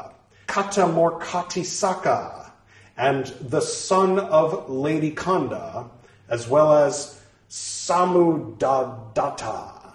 Katamorakatissaka 0.49 2.51
and 2.97 3.27
the 3.39 3.61
son 3.61 4.19
of 4.19 4.69
Lady 4.69 5.11
Kanda, 5.11 5.89
as 6.27 6.49
well 6.49 6.73
as 6.73 7.21
Samuddadatta, 7.49 9.93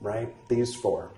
right? 0.00 0.34
These 0.48 0.74
four. 0.74 1.12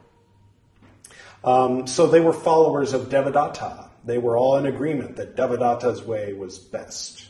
Um, 1.45 1.87
so 1.87 2.09
they 2.09 2.21
were 2.21 2.33
followers 2.33 2.92
of 2.92 3.09
Devadatta. 3.09 3.88
They 4.05 4.18
were 4.18 4.37
all 4.37 4.57
in 4.59 4.66
agreement 4.66 5.14
that 5.16 5.37
Devadatta's 5.37 6.03
way 6.03 6.33
was 6.33 6.59
best. 6.59 7.29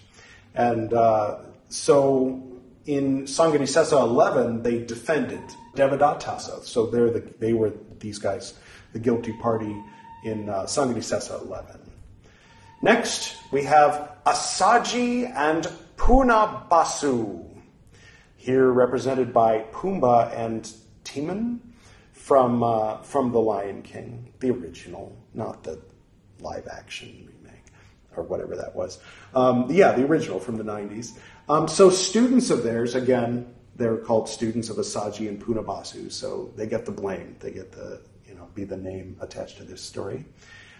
And 0.55 0.95
uh, 0.95 1.41
so 1.69 2.43
in 2.87 3.25
Sanghadisesa 3.25 4.01
11, 4.01 4.63
they 4.63 4.79
defended 4.79 5.43
Devadatta. 5.77 6.65
So 6.65 6.87
they're 6.87 7.11
the, 7.11 7.31
they 7.39 7.53
were 7.53 7.75
these 8.01 8.19
guys, 8.19 8.55
the 8.93 8.99
guilty 8.99 9.35
party 9.35 9.77
in 10.25 10.49
uh, 10.49 10.63
Sanghadisesa 10.65 11.43
11. 11.43 11.81
Next, 12.83 13.37
we 13.53 13.63
have 13.65 14.17
Assaji 14.27 15.31
and 15.35 15.69
Punabbasu, 15.97 17.49
here 18.37 18.71
represented 18.73 19.33
by 19.33 19.61
Pumbaa 19.73 20.37
and 20.37 20.69
Timon 21.05 21.61
from, 22.13 22.63
uh, 22.63 22.99
from 22.99 23.31
The 23.31 23.41
Lion 23.41 23.83
King, 23.83 24.33
the 24.41 24.51
original, 24.51 25.17
not 25.33 25.63
the 25.63 25.81
live 26.41 26.67
action 26.67 27.29
remake 27.29 27.65
or 28.17 28.25
whatever 28.25 28.57
that 28.57 28.75
was. 28.75 28.99
Um, 29.35 29.67
yeah, 29.71 29.93
the 29.93 30.05
original 30.05 30.41
from 30.41 30.57
the 30.57 30.65
90s. 30.65 31.17
Um, 31.49 31.69
so, 31.69 31.89
students 31.89 32.51
of 32.51 32.63
theirs, 32.63 32.95
again, 32.95 33.55
they're 33.77 33.97
called 33.97 34.29
students 34.29 34.71
of 34.71 34.77
Assaji 34.77 35.29
and 35.29 35.41
Punabbasu, 35.41 36.11
so 36.11 36.53
they 36.57 36.67
get 36.67 36.85
the 36.85 36.93
blame. 36.93 37.37
They 37.41 37.53
get 37.53 37.73
the, 37.73 38.03
be 38.55 38.65
the 38.65 38.77
name 38.77 39.17
attached 39.21 39.57
to 39.59 39.65
this 39.65 39.83
story. 39.83 40.25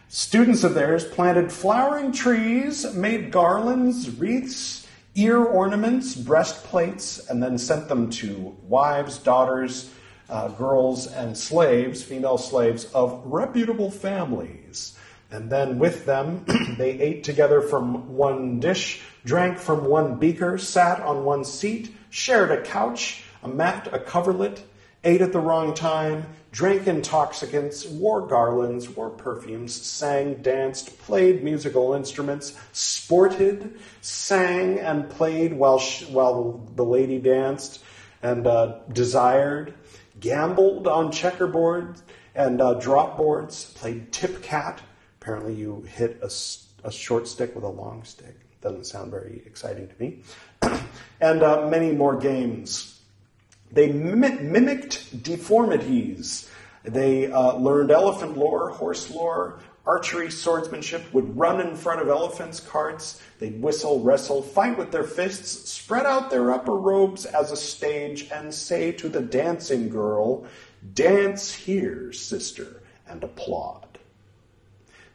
Students 0.09 0.63
of 0.63 0.75
theirs 0.75 1.05
planted 1.05 1.51
flowering 1.51 2.13
trees, 2.13 2.95
made 2.95 3.31
garlands, 3.31 4.11
wreaths, 4.11 4.87
ear 5.15 5.43
ornaments, 5.43 6.15
breastplates, 6.15 7.29
and 7.29 7.43
then 7.43 7.59
sent 7.59 7.89
them 7.89 8.11
to 8.11 8.57
wives, 8.63 9.19
daughters, 9.19 9.91
uh, 10.29 10.49
girls, 10.49 11.07
and 11.07 11.37
slaves, 11.37 12.03
female 12.03 12.39
slaves 12.39 12.85
of 12.93 13.23
reputable 13.25 13.91
families. 13.91 14.99
And 15.31 15.51
then 15.51 15.79
with 15.79 16.05
them, 16.05 16.45
they 16.79 16.91
ate 17.01 17.25
together 17.25 17.61
from 17.61 18.15
one 18.15 18.61
dish, 18.61 19.01
drank 19.25 19.59
from 19.59 19.87
one 19.87 20.17
beaker, 20.19 20.59
sat 20.59 21.01
on 21.01 21.25
one 21.25 21.45
seat, 21.45 21.95
shared 22.11 22.51
a 22.51 22.61
couch, 22.61 23.25
a 23.43 23.49
mat, 23.49 23.89
a 23.93 23.99
coverlet, 23.99 24.63
ate 25.05 25.23
at 25.23 25.33
the 25.33 25.41
wrong 25.41 25.75
time, 25.75 26.27
drank 26.53 26.87
intoxicants, 26.87 27.87
wore 27.87 28.27
garlands, 28.27 28.89
wore 28.91 29.11
perfumes, 29.11 29.75
sang, 29.75 30.35
danced, 30.43 30.97
played 30.99 31.43
musical 31.43 31.95
instruments, 31.95 32.55
sported, 32.73 33.81
sang, 34.03 34.79
and 34.79 35.09
played 35.09 35.55
while, 35.55 35.79
she, 35.79 36.05
while 36.05 36.71
the 36.77 36.85
lady 36.85 37.19
danced, 37.19 37.83
and 38.23 38.47
uh, 38.47 38.79
desired, 38.93 39.75
gambled 40.21 40.87
on 40.87 41.11
checkerboards 41.11 42.03
and 42.35 42.61
uh, 42.61 42.75
drop 42.75 43.17
boards, 43.17 43.65
played 43.75 44.13
tip 44.13 44.43
cat. 44.43 44.81
Apparently, 45.21 45.55
you 45.55 45.83
hit 45.89 46.21
a, 46.23 46.31
a 46.87 46.93
short 46.93 47.27
stick 47.27 47.55
with 47.55 47.65
a 47.65 47.69
long 47.69 48.05
stick. 48.05 48.37
Doesn't 48.61 48.87
sound 48.87 49.11
very 49.11 49.43
exciting 49.47 49.89
to 49.89 49.95
me. 49.99 50.23
and 51.21 51.43
uh, 51.43 51.67
many 51.69 51.93
more 51.93 52.17
games 52.17 52.92
they 53.73 53.91
mimicked 53.91 55.23
deformities 55.23 56.49
They 56.85 57.31
uh, 57.31 57.55
learned 57.55 57.91
elephant 57.91 58.37
lore, 58.37 58.71
horse 58.71 59.09
lore, 59.09 59.61
archery, 59.87 60.31
swordsmanship, 60.31 61.13
would 61.15 61.37
run 61.37 61.61
in 61.61 61.77
front 61.77 62.01
of 62.01 62.09
elephants' 62.09 62.61
carts. 62.61 63.23
They'd 63.39 63.63
whistle, 63.63 64.01
wrestle, 64.01 64.43
fight 64.43 64.77
with 64.77 64.91
their 64.91 65.05
fists, 65.05 65.71
spread 65.71 66.07
out 66.07 66.31
their 66.31 66.51
upper 66.51 66.75
robes 66.75 67.25
as 67.25 67.53
a 67.53 67.57
stage, 67.57 68.29
and 68.33 68.53
say 68.53 68.93
to 68.93 69.09
the 69.09 69.21
dancing 69.21 69.89
girl, 69.89 70.45
Dance 70.95 71.55
here, 71.55 72.13
sister, 72.13 72.83
and 73.07 73.23
applaud. 73.23 73.87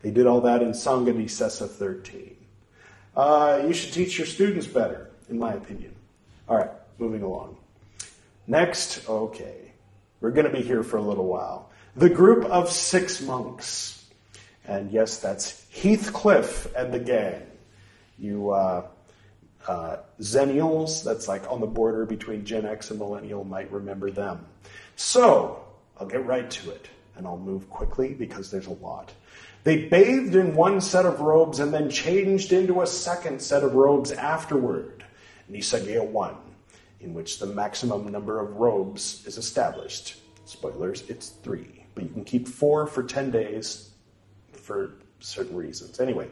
They 0.01 0.11
did 0.11 0.25
all 0.25 0.39
that 0.41 0.61
in 0.61 0.71
Sanghadisesa 0.71 1.69
13. 1.69 2.37
Uh, 3.13 3.63
you 3.67 3.73
should 3.73 3.91
teach 3.91 4.17
your 4.17 4.27
students 4.27 4.67
better, 4.67 5.09
in 5.29 5.37
my 5.37 5.53
opinion. 5.53 5.93
All 6.47 6.55
right, 6.55 6.71
moving 6.97 7.23
along. 7.23 7.57
Next, 8.47 9.07
okay, 9.09 9.73
we're 10.21 10.31
going 10.31 10.45
to 10.45 10.51
be 10.51 10.63
here 10.63 10.81
for 10.81 10.97
a 10.97 11.01
little 11.01 11.27
while. 11.27 11.69
The 11.97 12.09
group 12.09 12.45
of 12.45 12.71
six 12.71 13.21
monks. 13.21 14.05
And 14.65 14.89
yes, 14.91 15.17
that's 15.17 15.65
Heathcliff 15.71 16.73
and 16.75 16.93
the 16.93 16.99
gang. 16.99 17.43
You 18.17 18.51
uh, 18.51 18.87
uh, 19.67 19.97
Zennials, 20.21 21.03
that's 21.03 21.27
like 21.27 21.49
on 21.51 21.59
the 21.59 21.67
border 21.67 22.05
between 22.05 22.45
Gen 22.45 22.65
X 22.65 22.89
and 22.89 22.99
Millennial, 22.99 23.43
might 23.43 23.71
remember 23.71 24.09
them. 24.09 24.45
So, 24.95 25.63
I'll 25.99 26.07
get 26.07 26.25
right 26.25 26.49
to 26.49 26.71
it, 26.71 26.87
and 27.15 27.27
I'll 27.27 27.37
move 27.37 27.69
quickly 27.69 28.13
because 28.13 28.49
there's 28.49 28.67
a 28.67 28.73
lot. 28.73 29.13
They 29.63 29.85
bathed 29.85 30.35
in 30.35 30.55
one 30.55 30.79
set 30.79 31.05
of 31.05 31.19
robes 31.19 31.59
and 31.59 31.73
then 31.73 31.89
changed 31.89 32.53
into 32.53 32.81
a 32.81 32.87
second 32.87 33.41
set 33.41 33.63
of 33.63 33.73
robes 33.73 34.11
afterward. 34.13 35.03
Nissaggiya 35.51 36.05
1, 36.05 36.35
in 36.99 37.13
which 37.13 37.39
the 37.39 37.45
maximum 37.45 38.11
number 38.11 38.39
of 38.39 38.55
robes 38.55 39.25
is 39.25 39.37
established. 39.37 40.17
Spoilers, 40.45 41.03
it's 41.09 41.29
three. 41.29 41.85
But 41.95 42.05
you 42.05 42.09
can 42.09 42.23
keep 42.23 42.47
four 42.47 42.87
for 42.87 43.03
10 43.03 43.31
days 43.31 43.91
for 44.53 44.93
certain 45.19 45.55
reasons. 45.55 45.99
Anyway, 45.99 46.27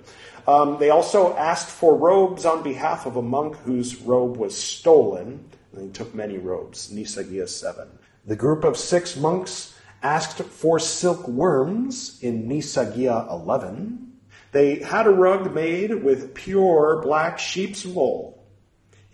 um, 0.47 0.77
they 0.79 0.89
also 0.89 1.35
asked 1.35 1.69
for 1.69 1.95
robes 1.95 2.45
on 2.45 2.63
behalf 2.63 3.05
of 3.05 3.15
a 3.15 3.21
monk 3.21 3.55
whose 3.57 4.01
robe 4.01 4.37
was 4.37 4.57
stolen. 4.57 5.49
And 5.71 5.89
they 5.89 5.93
took 5.93 6.13
many 6.15 6.37
robes, 6.37 6.91
Nissaggiya 6.91 7.49
7. 7.49 7.87
The 8.25 8.35
group 8.35 8.63
of 8.63 8.77
six 8.77 9.15
monks 9.15 9.77
asked 10.01 10.41
for 10.43 10.79
silk 10.79 11.27
worms 11.27 12.19
in 12.21 12.47
Nissaggiya 12.47 13.29
11. 13.31 14.13
They 14.51 14.79
had 14.79 15.07
a 15.07 15.11
rug 15.11 15.53
made 15.53 16.03
with 16.03 16.33
pure 16.33 17.01
black 17.01 17.39
sheep's 17.39 17.85
wool 17.85 18.34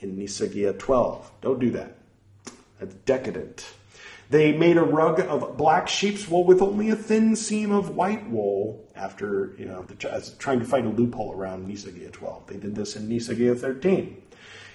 in 0.01 0.17
Nissaggiya 0.17 0.77
12. 0.77 1.31
Don't 1.41 1.59
do 1.59 1.71
that. 1.71 1.95
That's 2.79 2.95
decadent. 3.05 3.65
They 4.29 4.53
made 4.53 4.77
a 4.77 4.83
rug 4.83 5.19
of 5.19 5.57
black 5.57 5.87
sheep's 5.87 6.27
wool 6.27 6.45
with 6.45 6.61
only 6.61 6.89
a 6.89 6.95
thin 6.95 7.35
seam 7.35 7.71
of 7.71 7.95
white 7.95 8.29
wool 8.29 8.87
after, 8.95 9.53
you 9.57 9.65
know, 9.65 9.85
trying 10.39 10.59
to 10.59 10.65
find 10.65 10.87
a 10.87 10.89
loophole 10.89 11.33
around 11.33 11.67
Nissaggiya 11.67 12.11
12. 12.11 12.47
They 12.47 12.57
did 12.57 12.73
this 12.73 12.95
in 12.95 13.09
Nissaggiya 13.09 13.59
13. 13.59 14.21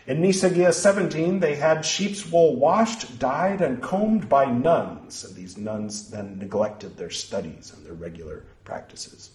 In 0.06 0.20
Nissaggiya 0.22 0.72
17, 0.72 1.40
they 1.40 1.56
had 1.56 1.84
sheep's 1.84 2.30
wool 2.30 2.56
washed, 2.56 3.18
dyed, 3.18 3.60
and 3.60 3.82
combed 3.82 4.28
by 4.28 4.44
nuns, 4.44 5.24
and 5.24 5.34
these 5.34 5.56
nuns 5.56 6.10
then 6.10 6.38
neglected 6.38 6.96
their 6.96 7.10
studies 7.10 7.72
and 7.74 7.84
their 7.84 7.94
regular 7.94 8.44
practices. 8.62 9.30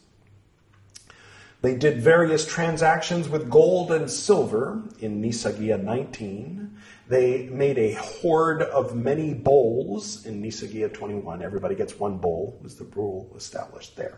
They 1.62 1.76
did 1.76 2.02
various 2.02 2.46
transactions 2.46 3.30
with 3.30 3.50
gold 3.50 3.92
and 3.92 4.10
silver 4.10 4.82
in 5.00 5.22
Nissaggiya 5.22 5.82
19. 5.82 6.76
They 7.08 7.50
made 7.50 7.78
a 7.78 7.94
hoard 7.94 8.64
of 8.64 8.96
many 8.96 9.36
bowls 9.36 10.26
in 10.26 10.42
Nissaggiya 10.42 10.92
21. 10.92 11.44
Everybody 11.44 11.76
gets 11.76 12.00
one 12.00 12.18
bowl, 12.18 12.58
was 12.64 12.78
the 12.78 12.86
rule 12.86 13.32
established 13.36 13.96
there. 13.96 14.18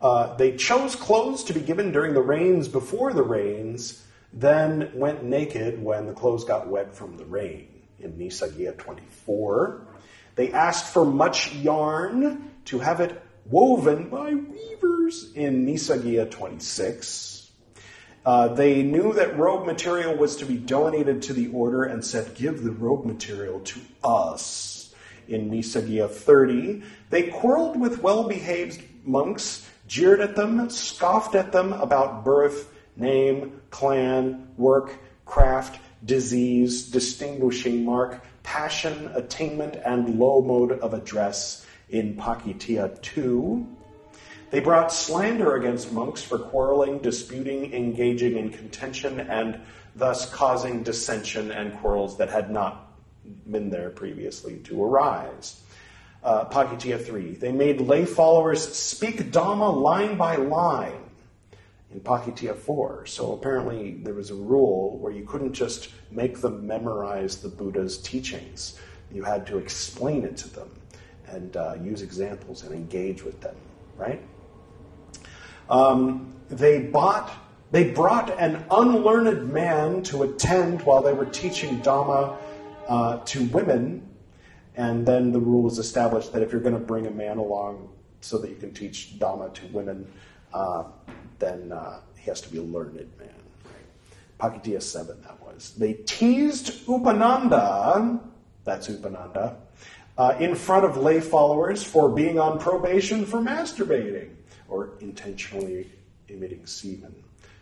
Uh, 0.00 0.36
they 0.36 0.56
chose 0.56 0.94
clothes 0.94 1.44
to 1.44 1.54
be 1.54 1.60
given 1.60 1.90
during 1.90 2.12
the 2.12 2.20
rains 2.20 2.68
before 2.68 3.12
the 3.12 3.22
rains 3.22 4.04
then 4.32 4.90
went 4.94 5.24
naked 5.24 5.82
when 5.82 6.06
the 6.06 6.12
clothes 6.12 6.44
got 6.44 6.68
wet 6.68 6.94
from 6.94 7.16
the 7.16 7.24
rain 7.24 7.68
in 7.98 8.12
Nissaggiya 8.12 8.76
24. 8.76 9.86
They 10.34 10.52
asked 10.52 10.92
for 10.92 11.04
much 11.04 11.54
yarn 11.54 12.50
to 12.66 12.78
have 12.78 13.00
it 13.00 13.20
woven 13.50 14.08
by 14.08 14.34
weavers 14.34 15.32
in 15.34 15.66
Nissaggiya 15.66 16.30
26. 16.30 17.50
Uh, 18.24 18.48
they 18.48 18.82
knew 18.82 19.14
that 19.14 19.38
robe 19.38 19.64
material 19.64 20.14
was 20.14 20.36
to 20.36 20.44
be 20.44 20.56
donated 20.56 21.22
to 21.22 21.32
the 21.32 21.48
order 21.48 21.84
and 21.84 22.04
said, 22.04 22.34
Give 22.34 22.62
the 22.62 22.72
robe 22.72 23.06
material 23.06 23.60
to 23.60 23.80
us 24.04 24.94
in 25.28 25.50
Nissaggiya 25.50 26.10
30. 26.10 26.82
They 27.10 27.24
quarreled 27.24 27.80
with 27.80 28.02
well 28.02 28.28
behaved 28.28 28.82
monks, 29.04 29.66
jeered 29.86 30.20
at 30.20 30.36
them, 30.36 30.68
scoffed 30.68 31.34
at 31.34 31.52
them 31.52 31.72
about 31.72 32.24
birth 32.24 32.70
name, 32.96 33.60
clan, 33.70 34.48
work, 34.56 34.92
craft, 35.24 35.80
disease, 36.04 36.90
distinguishing 36.90 37.84
mark, 37.84 38.22
passion, 38.42 39.10
attainment, 39.14 39.76
and 39.76 40.18
low 40.18 40.42
mode 40.42 40.72
of 40.72 40.92
address 40.92 41.64
in 41.90 42.16
Pakitiya 42.16 43.00
2. 43.02 43.66
They 44.50 44.60
brought 44.60 44.92
slander 44.92 45.56
against 45.56 45.92
monks 45.92 46.22
for 46.22 46.38
quarreling, 46.38 46.98
disputing, 46.98 47.72
engaging 47.74 48.36
in 48.36 48.50
contention, 48.50 49.20
and 49.20 49.60
thus 49.94 50.30
causing 50.30 50.82
dissension 50.82 51.50
and 51.50 51.76
quarrels 51.78 52.16
that 52.18 52.30
had 52.30 52.50
not 52.50 52.92
been 53.50 53.68
there 53.68 53.90
previously 53.90 54.58
to 54.64 54.82
arise. 54.82 55.60
Uh, 56.24 56.44
Pakitiya 56.46 57.04
3. 57.04 57.34
They 57.34 57.52
made 57.52 57.80
lay 57.80 58.04
followers 58.04 58.66
speak 58.74 59.30
Dhamma 59.30 59.80
line 59.80 60.16
by 60.16 60.36
line 60.36 61.02
in 61.92 62.00
Pakitiya 62.00 62.56
4. 62.56 63.06
So 63.06 63.32
apparently 63.32 63.92
there 64.02 64.14
was 64.14 64.30
a 64.30 64.34
rule 64.34 64.98
where 64.98 65.12
you 65.12 65.24
couldn't 65.24 65.52
just 65.52 65.90
make 66.10 66.40
them 66.40 66.66
memorize 66.66 67.36
the 67.36 67.48
Buddha's 67.48 67.98
teachings. 67.98 68.78
You 69.12 69.22
had 69.22 69.46
to 69.46 69.58
explain 69.58 70.24
it 70.24 70.36
to 70.38 70.48
them 70.48 70.70
and 71.30 71.56
uh, 71.56 71.76
use 71.82 72.02
examples 72.02 72.62
and 72.62 72.74
engage 72.74 73.22
with 73.22 73.40
them, 73.40 73.54
right? 73.96 74.22
Um, 75.70 76.32
they 76.48 76.80
bought, 76.80 77.30
they 77.70 77.90
brought 77.90 78.30
an 78.38 78.64
unlearned 78.70 79.52
man 79.52 80.02
to 80.04 80.22
attend 80.22 80.82
while 80.82 81.02
they 81.02 81.12
were 81.12 81.26
teaching 81.26 81.80
Dhamma 81.80 82.36
uh, 82.88 83.18
to 83.18 83.44
women, 83.46 84.08
and 84.76 85.06
then 85.06 85.32
the 85.32 85.40
rule 85.40 85.62
was 85.62 85.78
established 85.78 86.32
that 86.32 86.42
if 86.42 86.52
you're 86.52 86.60
going 86.60 86.74
to 86.74 86.80
bring 86.80 87.06
a 87.06 87.10
man 87.10 87.38
along 87.38 87.90
so 88.20 88.38
that 88.38 88.48
you 88.48 88.56
can 88.56 88.72
teach 88.72 89.18
Dhamma 89.18 89.52
to 89.54 89.66
women, 89.66 90.10
uh, 90.54 90.84
then 91.38 91.72
uh, 91.72 92.00
he 92.16 92.30
has 92.30 92.40
to 92.40 92.48
be 92.50 92.58
a 92.58 92.62
learned 92.62 92.94
man. 93.18 93.28
Pakitiya 94.38 94.80
7, 94.80 95.20
that 95.22 95.40
was. 95.42 95.74
They 95.76 95.94
teased 95.94 96.86
Upananda, 96.86 98.20
that's 98.64 98.88
Upananda, 98.88 99.56
uh, 100.18 100.36
in 100.40 100.54
front 100.54 100.84
of 100.84 100.96
lay 100.96 101.20
followers 101.20 101.82
for 101.82 102.10
being 102.10 102.38
on 102.38 102.58
probation 102.58 103.24
for 103.24 103.38
masturbating 103.38 104.34
or 104.68 104.90
intentionally 105.00 105.88
emitting 106.28 106.66
semen. 106.66 107.14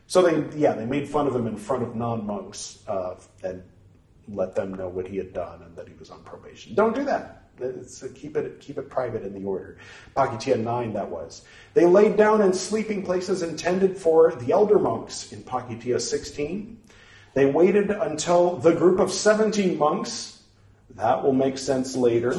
So 0.09 0.23
they, 0.23 0.59
yeah, 0.59 0.73
they 0.73 0.87
made 0.87 1.09
fun 1.09 1.27
of 1.27 1.37
him 1.37 1.47
in 1.47 1.57
front 1.57 1.83
of 1.83 1.95
non-monks 1.95 2.83
uh, 2.89 3.17
and 3.45 3.63
let 4.29 4.55
them 4.55 4.75
know 4.75 4.89
what 4.89 5.07
he 5.07 5.17
had 5.17 5.33
done 5.33 5.63
and 5.63 5.77
that 5.77 5.87
he 5.87 5.95
was 5.99 6.11
on 6.11 6.23
probation. 6.23 6.75
Don't 6.75 6.95
do 6.95 7.05
that. 7.05 7.43
So 7.87 8.09
keep 8.09 8.37
it 8.37 8.61
keep 8.61 8.77
it 8.77 8.91
private 8.91 9.23
in 9.23 9.33
the 9.33 9.47
order. 9.49 9.79
Pakitiya 10.15 10.61
9, 10.61 10.93
that 10.93 11.09
was. 11.09 11.43
They 11.73 11.87
laid 11.87 12.17
down 12.17 12.43
in 12.43 12.53
sleeping 12.53 13.03
places 13.03 13.43
intended 13.43 13.97
for 13.97 14.33
the 14.33 14.53
elder 14.53 14.79
monks 14.79 15.33
in 15.33 15.43
Pakitiya 15.43 16.01
16. 16.01 16.79
They 17.33 17.47
waited 17.47 17.91
until 17.91 18.57
the 18.57 18.75
group 18.75 18.99
of 18.99 19.11
17 19.11 19.79
monks, 19.79 20.36
that 20.97 21.23
will 21.23 21.33
make 21.33 21.59
sense 21.59 21.97
later, 21.97 22.35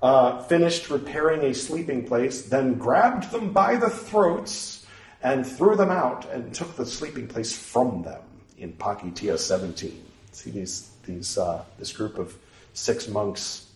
uh, 0.00 0.42
finished 0.42 0.90
repairing 0.90 1.42
a 1.42 1.54
sleeping 1.54 2.06
place, 2.06 2.42
then 2.42 2.74
grabbed 2.74 3.30
them 3.30 3.52
by 3.52 3.76
the 3.76 3.90
throats 3.90 4.86
and 5.22 5.46
threw 5.46 5.74
them 5.74 5.90
out 5.90 6.30
and 6.30 6.54
took 6.54 6.76
the 6.76 6.86
sleeping 6.86 7.26
place 7.26 7.56
from 7.56 8.02
them 8.02 8.22
in 8.56 8.72
Pakitiya 8.72 9.38
17. 9.38 10.04
See 10.32 10.50
these, 10.50 10.90
these, 11.04 11.36
uh, 11.36 11.64
this 11.78 11.92
group 11.92 12.18
of 12.18 12.36
six 12.74 13.08
monks 13.08 13.68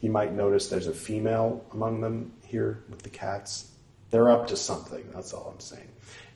you 0.00 0.10
might 0.10 0.32
notice 0.32 0.68
there's 0.68 0.86
a 0.86 0.94
female 0.94 1.64
among 1.72 2.00
them 2.00 2.32
here 2.46 2.82
with 2.88 3.02
the 3.02 3.10
cats. 3.10 3.70
They're 4.10 4.30
up 4.30 4.46
to 4.48 4.56
something, 4.56 5.04
that's 5.14 5.32
all 5.32 5.52
I'm 5.52 5.60
saying. 5.60 5.88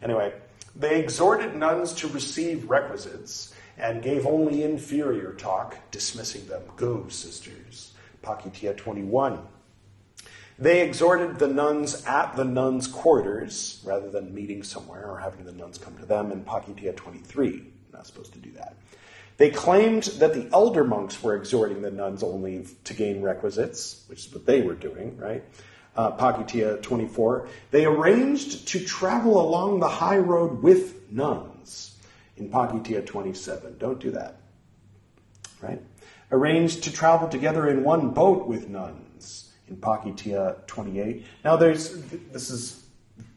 Anyway, 0.02 0.34
they 0.76 1.00
exhorted 1.00 1.56
nuns 1.56 1.94
to 1.94 2.08
receive 2.08 2.68
requisites 2.68 3.53
and 3.78 4.02
gave 4.02 4.26
only 4.26 4.62
inferior 4.62 5.32
talk, 5.32 5.76
dismissing 5.90 6.46
them. 6.46 6.62
Go, 6.76 7.08
sisters. 7.08 7.92
Pakitiya 8.22 8.76
21. 8.76 9.38
They 10.58 10.82
exhorted 10.82 11.38
the 11.38 11.48
nuns 11.48 12.04
at 12.06 12.36
the 12.36 12.44
nuns' 12.44 12.86
quarters 12.86 13.82
rather 13.84 14.08
than 14.08 14.34
meeting 14.34 14.62
somewhere 14.62 15.10
or 15.10 15.18
having 15.18 15.44
the 15.44 15.52
nuns 15.52 15.78
come 15.78 15.96
to 15.98 16.06
them 16.06 16.30
in 16.30 16.44
Pakitiya 16.44 16.96
23. 16.96 17.64
Not 17.92 18.06
supposed 18.06 18.32
to 18.34 18.38
do 18.38 18.52
that. 18.52 18.76
They 19.36 19.50
claimed 19.50 20.04
that 20.20 20.32
the 20.32 20.48
elder 20.52 20.84
monks 20.84 21.20
were 21.20 21.34
exhorting 21.34 21.82
the 21.82 21.90
nuns 21.90 22.22
only 22.22 22.66
to 22.84 22.94
gain 22.94 23.20
requisites, 23.20 24.04
which 24.06 24.26
is 24.26 24.32
what 24.32 24.46
they 24.46 24.62
were 24.62 24.74
doing, 24.74 25.18
right? 25.18 25.42
Uh, 25.96 26.12
Pakitiya 26.12 26.80
24. 26.82 27.48
They 27.72 27.84
arranged 27.84 28.68
to 28.68 28.84
travel 28.84 29.40
along 29.40 29.80
the 29.80 29.88
high 29.88 30.18
road 30.18 30.62
with 30.62 31.10
nuns 31.10 31.53
in 32.36 32.48
Pakitiya 32.48 33.06
27. 33.06 33.78
Don't 33.78 34.00
do 34.00 34.10
that, 34.10 34.36
right? 35.60 35.80
Arranged 36.30 36.82
to 36.84 36.92
travel 36.92 37.28
together 37.28 37.68
in 37.68 37.84
one 37.84 38.10
boat 38.10 38.46
with 38.46 38.68
nuns 38.68 39.52
in 39.68 39.76
Pakitiya 39.76 40.66
28. 40.66 41.24
Now, 41.44 41.56
there's 41.56 42.02
this 42.32 42.50
is 42.50 42.84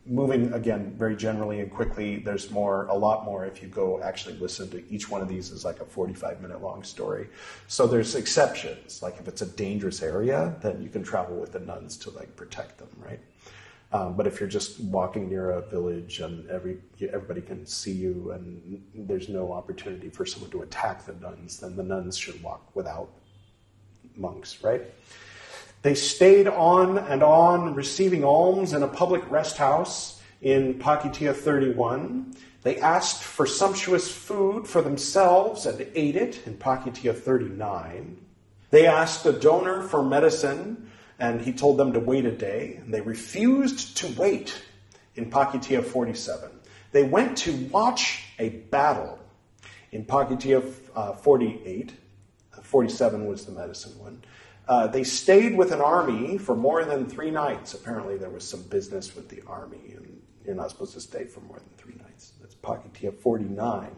moving 0.10 0.54
again 0.54 0.93
very 0.98 1.16
generally 1.16 1.60
and 1.60 1.72
quickly 1.72 2.18
there's 2.18 2.50
more 2.50 2.86
a 2.86 2.93
lot 2.93 3.26
more 3.26 3.45
if 3.45 3.62
you 3.62 3.68
go 3.68 4.02
actually 4.02 4.34
listen 4.36 4.70
to 4.70 4.82
each 4.89 5.10
one 5.10 5.22
of 5.22 5.28
these 5.28 5.52
is 5.52 5.66
like 5.66 5.82
a 5.82 5.86
45 5.86 6.41
minute 6.41 6.62
long 6.62 6.82
story 6.84 7.28
so 7.68 7.86
there's 7.86 8.16
exceptions 8.16 9.02
like 9.02 9.20
if 9.20 9.28
it's 9.28 9.41
a 9.41 9.45
dangerous 9.45 10.02
area 10.02 10.56
then 10.62 10.82
you 10.82 10.88
can 10.88 11.04
travel 11.04 11.36
with 11.36 11.52
the 11.52 11.60
nuns 11.60 11.98
to 11.98 12.10
like 12.12 12.34
protect 12.38 12.78
them 12.78 12.88
right 12.98 13.20
um, 13.93 14.15
but 14.15 14.27
if 14.27 14.39
you're 14.39 14.49
just 14.49 14.79
walking 14.79 15.29
near 15.29 15.51
a 15.51 15.61
village 15.61 16.19
and 16.19 16.49
every 16.49 16.77
everybody 17.01 17.41
can 17.41 17.65
see 17.65 17.91
you 17.91 18.31
and 18.31 18.81
there's 18.93 19.29
no 19.29 19.51
opportunity 19.51 20.09
for 20.09 20.25
someone 20.25 20.51
to 20.51 20.61
attack 20.61 21.05
the 21.05 21.13
nuns 21.13 21.59
then 21.59 21.75
the 21.75 21.83
nuns 21.83 22.17
should 22.17 22.41
walk 22.43 22.75
without 22.75 23.09
monks 24.15 24.63
right 24.63 24.83
they 25.83 25.95
stayed 25.95 26.47
on 26.47 26.97
and 26.97 27.23
on, 27.23 27.75
receiving 27.75 28.23
alms 28.23 28.73
in 28.73 28.83
a 28.83 28.88
public 28.88 29.29
rest 29.29 29.57
house 29.57 30.21
in 30.41 30.75
Pakitiya 30.75 31.35
31. 31.35 32.35
They 32.63 32.79
asked 32.79 33.23
for 33.23 33.45
sumptuous 33.45 34.11
food 34.11 34.67
for 34.67 34.81
themselves 34.81 35.65
and 35.65 35.88
ate 35.95 36.15
it 36.15 36.45
in 36.45 36.55
Pakitiya 36.55 37.17
39. 37.17 38.17
They 38.69 38.85
asked 38.85 39.25
a 39.25 39.31
donor 39.31 39.83
for 39.83 40.03
medicine, 40.03 40.91
and 41.20 41.41
he 41.41 41.51
told 41.51 41.78
them 41.78 41.93
to 41.93 41.99
wait 41.99 42.26
a 42.26 42.32
day, 42.32 42.80
and 42.82 42.93
they 42.93 43.01
refused 43.01 43.97
to 43.97 44.07
wait 44.20 44.61
in 45.15 45.30
Pakitiya 45.30 45.84
47. 45.84 46.49
They 46.91 47.03
went 47.03 47.38
to 47.39 47.53
watch 47.72 48.24
a 48.39 48.49
battle 48.49 49.20
in 49.91 50.05
Pakitiya 50.05 50.72
uh, 50.95 51.13
48. 51.13 51.93
47 52.61 53.26
was 53.26 53.45
the 53.45 53.51
medicine 53.51 53.97
one. 53.99 54.22
Uh, 54.68 54.88
they 54.88 55.03
stayed 55.03 55.57
with 55.57 55.72
an 55.72 55.80
army 55.80 56.38
for 56.38 56.55
more 56.55 56.84
than 56.84 57.07
three 57.07 57.32
nights. 57.32 57.74
Apparently, 57.74 58.18
there 58.18 58.30
was 58.30 58.47
some 58.47 58.61
business 58.63 59.15
with 59.15 59.30
the 59.30 59.41
army, 59.47 59.93
and 59.95 60.22
you're 60.45 60.55
not 60.55 60.70
supposed 60.70 60.93
to 60.93 61.01
stay 61.01 61.24
for 61.24 61.39
more 61.41 61.57
than 61.57 61.70
three 61.78 61.95
nights. 62.03 62.34
That's 62.41 62.55
Pakitiya 62.55 63.18
49. 63.18 63.89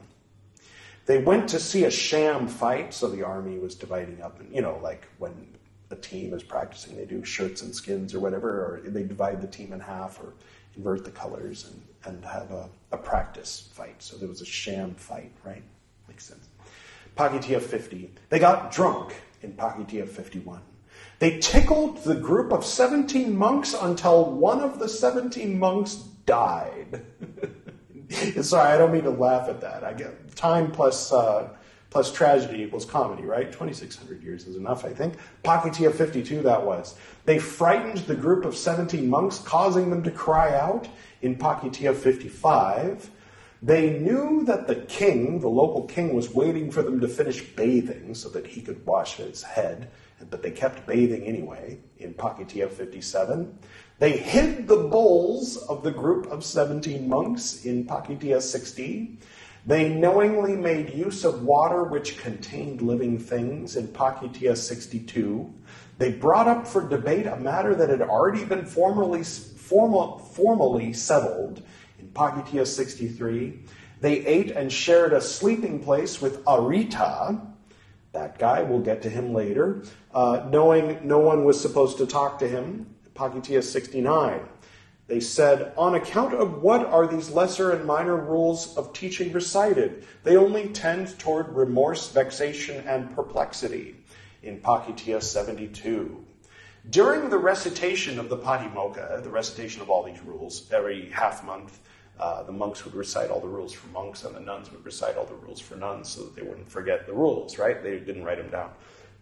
They 1.08 1.24
went 1.24 1.50
to 1.50 1.60
see 1.60 1.86
a 1.86 1.92
sham 1.92 2.48
fight, 2.48 2.94
so 2.94 3.10
the 3.10 3.24
army 3.24 3.58
was 3.58 3.74
dividing 3.74 4.22
up, 4.22 4.40
and 4.40 4.54
you 4.54 4.62
know, 4.62 4.80
like 4.84 5.08
when 5.18 5.48
a 5.92 5.96
team 5.96 6.34
is 6.34 6.44
practicing, 6.44 6.96
they 6.96 7.06
do 7.06 7.24
shirts 7.24 7.62
and 7.62 7.74
skins 7.74 8.14
or 8.14 8.20
whatever, 8.20 8.50
or 8.50 8.82
they 8.86 9.04
divide 9.04 9.42
the 9.42 9.48
team 9.48 9.74
in 9.74 9.80
half 9.80 10.20
or 10.20 10.34
invert 10.76 11.04
the 11.04 11.12
colors 11.12 11.70
and, 11.70 12.16
and 12.16 12.26
have 12.26 12.52
a, 12.52 12.70
a 12.92 12.98
practice 12.98 13.70
fight. 13.74 13.96
So 14.00 14.18
there 14.18 14.30
was 14.30 14.42
a 14.42 14.46
sham 14.46 14.94
fight, 14.96 15.32
right? 15.44 15.64
Makes 16.08 16.26
sense. 16.26 16.48
Pakitiya 17.18 17.62
50. 17.62 18.12
They 18.30 18.40
got 18.40 18.72
drunk 18.72 19.16
in 19.42 19.54
Pakitiya 19.54 20.08
51. 20.08 20.62
They 21.20 21.40
tickled 21.40 22.04
the 22.04 22.16
group 22.16 22.54
of 22.54 22.64
17 22.64 23.36
monks 23.36 23.74
until 23.74 24.32
one 24.32 24.62
of 24.62 24.80
the 24.80 24.88
17 24.88 25.58
monks 25.60 25.96
died. 26.26 27.06
Sorry, 28.42 28.70
I 28.70 28.78
don't 28.78 28.94
mean 28.94 29.04
to 29.04 29.10
laugh 29.10 29.50
at 29.50 29.62
that. 29.62 29.84
I 29.84 29.94
get 29.94 30.36
time 30.36 30.72
plus 30.72 31.12
uh, 31.12 31.50
plus 31.90 32.12
tragedy 32.12 32.64
equals 32.64 32.86
comedy, 32.86 33.24
right? 33.24 33.52
2,600 33.52 34.22
years 34.22 34.46
is 34.46 34.56
enough, 34.56 34.86
I 34.86 34.94
think. 34.94 35.16
Pakitiya 35.44 35.94
52, 35.94 36.42
that 36.44 36.64
was. 36.64 36.96
They 37.26 37.40
frightened 37.40 38.00
the 38.00 38.16
group 38.16 38.46
of 38.46 38.56
17 38.56 39.10
monks, 39.10 39.40
causing 39.40 39.90
them 39.90 40.04
to 40.04 40.12
cry 40.12 40.56
out 40.56 40.88
in 41.22 41.36
Pakitiya 41.36 41.96
55. 41.96 43.10
They 43.62 44.00
knew 44.00 44.46
that 44.46 44.68
the 44.68 44.76
king, 44.76 45.40
the 45.40 45.50
local 45.50 45.84
king, 45.84 46.16
was 46.16 46.34
waiting 46.34 46.72
for 46.72 46.82
them 46.82 47.00
to 47.02 47.08
finish 47.08 47.42
bathing 47.42 48.14
so 48.16 48.30
that 48.30 48.48
he 48.48 48.62
could 48.62 48.86
wash 48.86 49.16
his 49.16 49.44
head, 49.44 49.90
but 50.30 50.42
they 50.42 50.52
kept 50.52 50.88
bathing 50.88 51.24
anyway 51.24 51.80
in 51.98 52.14
Pakitiya 52.14 52.70
57. 52.70 53.58
They 53.98 54.12
hid 54.12 54.68
the 54.68 54.78
bowls 54.78 55.58
of 55.58 55.84
the 55.84 55.92
group 55.92 56.28
of 56.28 56.46
17 56.46 57.10
monks 57.10 57.66
in 57.66 57.86
Pakitiya 57.86 58.42
60. 58.42 59.18
They 59.66 59.90
knowingly 59.90 60.56
made 60.56 60.94
use 60.94 61.26
of 61.26 61.44
water 61.44 61.84
which 61.84 62.18
contained 62.18 62.82
living 62.82 63.20
things 63.20 63.76
in 63.76 63.88
Pakitiya 63.90 64.56
62. 64.56 65.54
They 65.98 66.12
brought 66.14 66.48
up 66.48 66.66
for 66.66 66.88
debate 66.88 67.26
a 67.28 67.36
matter 67.36 67.76
that 67.76 67.90
had 67.90 68.02
already 68.02 68.46
been 68.46 68.66
formally, 68.66 69.24
formal, 69.24 70.20
formally 70.20 70.94
settled 70.94 71.62
in 72.00 72.08
Pakitiya 72.08 72.66
63. 72.66 73.60
They 74.02 74.26
ate 74.26 74.52
and 74.52 74.72
shared 74.72 75.12
a 75.12 75.20
sleeping 75.20 75.84
place 75.84 76.22
with 76.22 76.44
Arittha. 76.46 77.46
That 78.14 78.40
guy, 78.40 78.64
we'll 78.64 78.80
get 78.80 79.02
to 79.04 79.10
him 79.10 79.34
later, 79.34 79.84
uh, 80.14 80.48
knowing 80.50 81.06
no 81.06 81.20
one 81.20 81.44
was 81.44 81.60
supposed 81.60 81.98
to 81.98 82.08
talk 82.08 82.40
to 82.40 82.48
him. 82.48 82.96
Pakitiya 83.14 83.62
69. 83.62 84.40
They 85.10 85.20
said, 85.20 85.74
On 85.76 85.96
account 85.96 86.36
of 86.36 86.62
what 86.62 86.86
are 86.86 87.08
these 87.08 87.32
lesser 87.32 87.72
and 87.72 87.84
minor 87.84 88.16
rules 88.16 88.78
of 88.78 88.94
teaching 88.94 89.34
recited? 89.34 90.06
They 90.24 90.38
only 90.38 90.70
tend 90.70 91.18
toward 91.18 91.50
remorse, 91.50 92.12
vexation, 92.12 92.88
and 92.88 93.14
perplexity. 93.16 93.96
In 94.44 94.62
Pakitiya 94.62 95.22
72. 95.22 96.24
During 96.92 97.30
the 97.30 97.40
recitation 97.40 98.20
of 98.20 98.30
the 98.30 98.38
Patimokkha, 98.38 99.24
the 99.24 99.30
recitation 99.30 99.82
of 99.82 99.90
all 99.90 100.04
these 100.04 100.22
rules, 100.22 100.72
every 100.72 101.10
half 101.10 101.44
month, 101.44 101.80
uh, 102.20 102.44
the 102.44 102.52
monks 102.52 102.86
would 102.86 102.94
recite 102.94 103.32
all 103.32 103.40
the 103.40 103.48
rules 103.48 103.74
for 103.74 103.88
monks, 103.88 104.24
and 104.26 104.36
the 104.36 104.40
nuns 104.40 104.72
would 104.72 104.86
recite 104.86 105.18
all 105.18 105.26
the 105.26 105.34
rules 105.34 105.60
for 105.60 105.76
nuns 105.76 106.08
so 106.08 106.22
that 106.22 106.36
they 106.36 106.44
wouldn't 106.44 106.70
forget 106.70 107.08
the 107.08 107.14
rules, 107.14 107.58
right? 107.58 107.82
They 107.82 108.00
didn't 108.00 108.24
write 108.24 108.38
them 108.38 108.72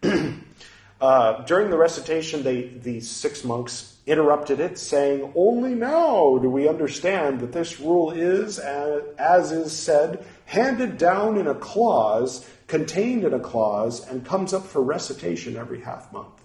down. 0.02 0.44
uh, 1.00 1.44
during 1.44 1.70
the 1.70 1.78
recitation, 1.78 2.42
they, 2.42 2.62
these 2.62 3.10
six 3.10 3.42
monks 3.42 3.97
interrupted 4.08 4.58
it, 4.58 4.78
saying, 4.78 5.32
Only 5.36 5.74
now 5.74 6.38
do 6.38 6.48
we 6.48 6.66
understand 6.66 7.40
that 7.40 7.52
this 7.52 7.78
rule 7.78 8.10
is, 8.10 8.58
as 8.58 9.52
is 9.52 9.72
said, 9.72 10.24
handed 10.46 10.96
down 10.96 11.36
in 11.36 11.46
a 11.46 11.54
clause, 11.54 12.48
contained 12.66 13.24
in 13.24 13.34
a 13.34 13.38
clause, 13.38 14.06
and 14.08 14.24
comes 14.24 14.54
up 14.54 14.66
for 14.66 14.82
recitation 14.82 15.56
every 15.56 15.82
half 15.82 16.10
month. 16.12 16.42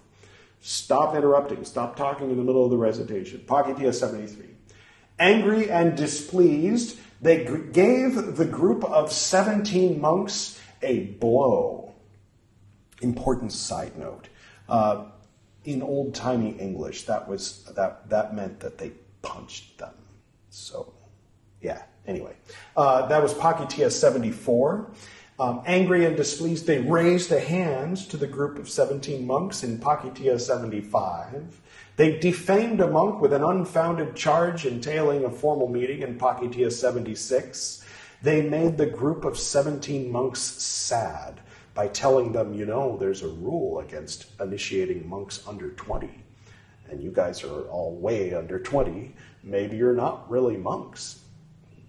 Stop 0.60 1.14
interrupting. 1.14 1.64
Stop 1.64 1.96
talking 1.96 2.30
in 2.30 2.36
the 2.36 2.42
middle 2.42 2.64
of 2.64 2.70
the 2.70 2.76
recitation. 2.76 3.42
Pakitiya 3.46 3.94
73. 3.94 4.46
Angry 5.18 5.70
and 5.70 5.96
displeased, 5.96 6.98
they 7.20 7.44
gave 7.72 8.36
the 8.36 8.44
group 8.44 8.84
of 8.84 9.12
17 9.12 10.00
monks 10.00 10.60
a 10.82 11.00
blow. 11.00 11.94
Important 13.00 13.52
side 13.52 13.96
note. 13.98 14.28
Uh, 14.68 15.06
in 15.64 15.82
old 15.82 16.14
timey 16.14 16.56
English, 16.58 17.04
that 17.04 17.28
was 17.28 17.64
that 17.76 18.08
that 18.10 18.34
meant 18.34 18.60
that 18.60 18.78
they 18.78 18.92
punched 19.22 19.78
them. 19.78 19.94
So, 20.50 20.92
yeah. 21.60 21.82
Anyway, 22.06 22.36
uh, 22.76 23.06
that 23.06 23.22
was 23.22 23.32
Pakitiya 23.34 23.90
74. 23.90 24.90
Um, 25.38 25.62
angry 25.66 26.04
and 26.04 26.16
displeased, 26.16 26.66
they 26.66 26.78
raised 26.78 27.32
a 27.32 27.40
hand 27.40 27.96
to 28.10 28.16
the 28.16 28.26
group 28.26 28.58
of 28.58 28.68
17 28.68 29.26
monks 29.26 29.64
in 29.64 29.78
Pakitiya 29.78 30.40
75. 30.40 31.60
They 31.96 32.18
defamed 32.18 32.80
a 32.80 32.86
monk 32.88 33.20
with 33.20 33.32
an 33.32 33.42
unfounded 33.42 34.14
charge 34.14 34.66
entailing 34.66 35.24
a 35.24 35.30
formal 35.30 35.68
meeting 35.68 36.02
in 36.02 36.18
Pakitiya 36.18 36.70
76. 36.70 37.84
They 38.22 38.42
made 38.42 38.76
the 38.76 38.86
group 38.86 39.24
of 39.24 39.38
17 39.38 40.10
monks 40.10 40.40
sad 40.40 41.40
by 41.74 41.88
telling 41.88 42.32
them, 42.32 42.54
you 42.54 42.66
know, 42.66 42.96
there's 42.96 43.22
a 43.22 43.28
rule 43.28 43.80
against 43.80 44.26
initiating 44.40 45.08
monks 45.08 45.46
under 45.46 45.70
20. 45.70 46.08
And 46.90 47.02
you 47.02 47.10
guys 47.10 47.42
are 47.42 47.62
all 47.68 47.96
way 47.96 48.34
under 48.34 48.58
20. 48.58 49.14
Maybe 49.42 49.76
you're 49.76 49.94
not 49.94 50.30
really 50.30 50.56
monks. 50.56 51.20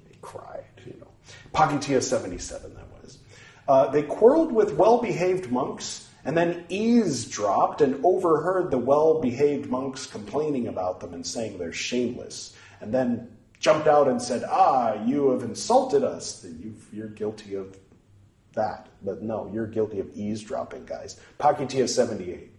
They 0.09 0.17
cried, 0.21 0.65
you 0.85 0.95
know. 0.99 1.07
Pakitiya 1.53 2.01
77, 2.01 2.73
that 2.73 2.87
was. 3.01 3.19
Uh, 3.67 3.87
they 3.87 4.01
quarreled 4.01 4.51
with 4.51 4.73
well 4.73 5.01
behaved 5.01 5.51
monks 5.51 6.09
and 6.25 6.35
then 6.35 6.65
eavesdropped 6.69 7.81
and 7.81 8.03
overheard 8.03 8.71
the 8.71 8.77
well 8.77 9.21
behaved 9.21 9.69
monks 9.69 10.07
complaining 10.07 10.67
about 10.67 10.99
them 10.99 11.13
and 11.13 11.25
saying 11.25 11.57
they're 11.59 11.71
shameless, 11.71 12.55
and 12.81 12.91
then 12.91 13.29
jumped 13.59 13.87
out 13.87 14.07
and 14.07 14.19
said, 14.19 14.43
Ah, 14.49 14.95
you 15.05 15.29
have 15.29 15.43
insulted 15.43 16.03
us. 16.03 16.45
you 16.91 17.03
are 17.03 17.07
guilty 17.07 17.53
of 17.53 17.77
that. 18.55 18.87
But 19.03 19.21
no, 19.21 19.49
you're 19.53 19.67
guilty 19.67 19.99
of 19.99 20.09
eavesdropping, 20.15 20.85
guys. 20.85 21.19
Pakitiya 21.39 21.87
78. 21.87 22.51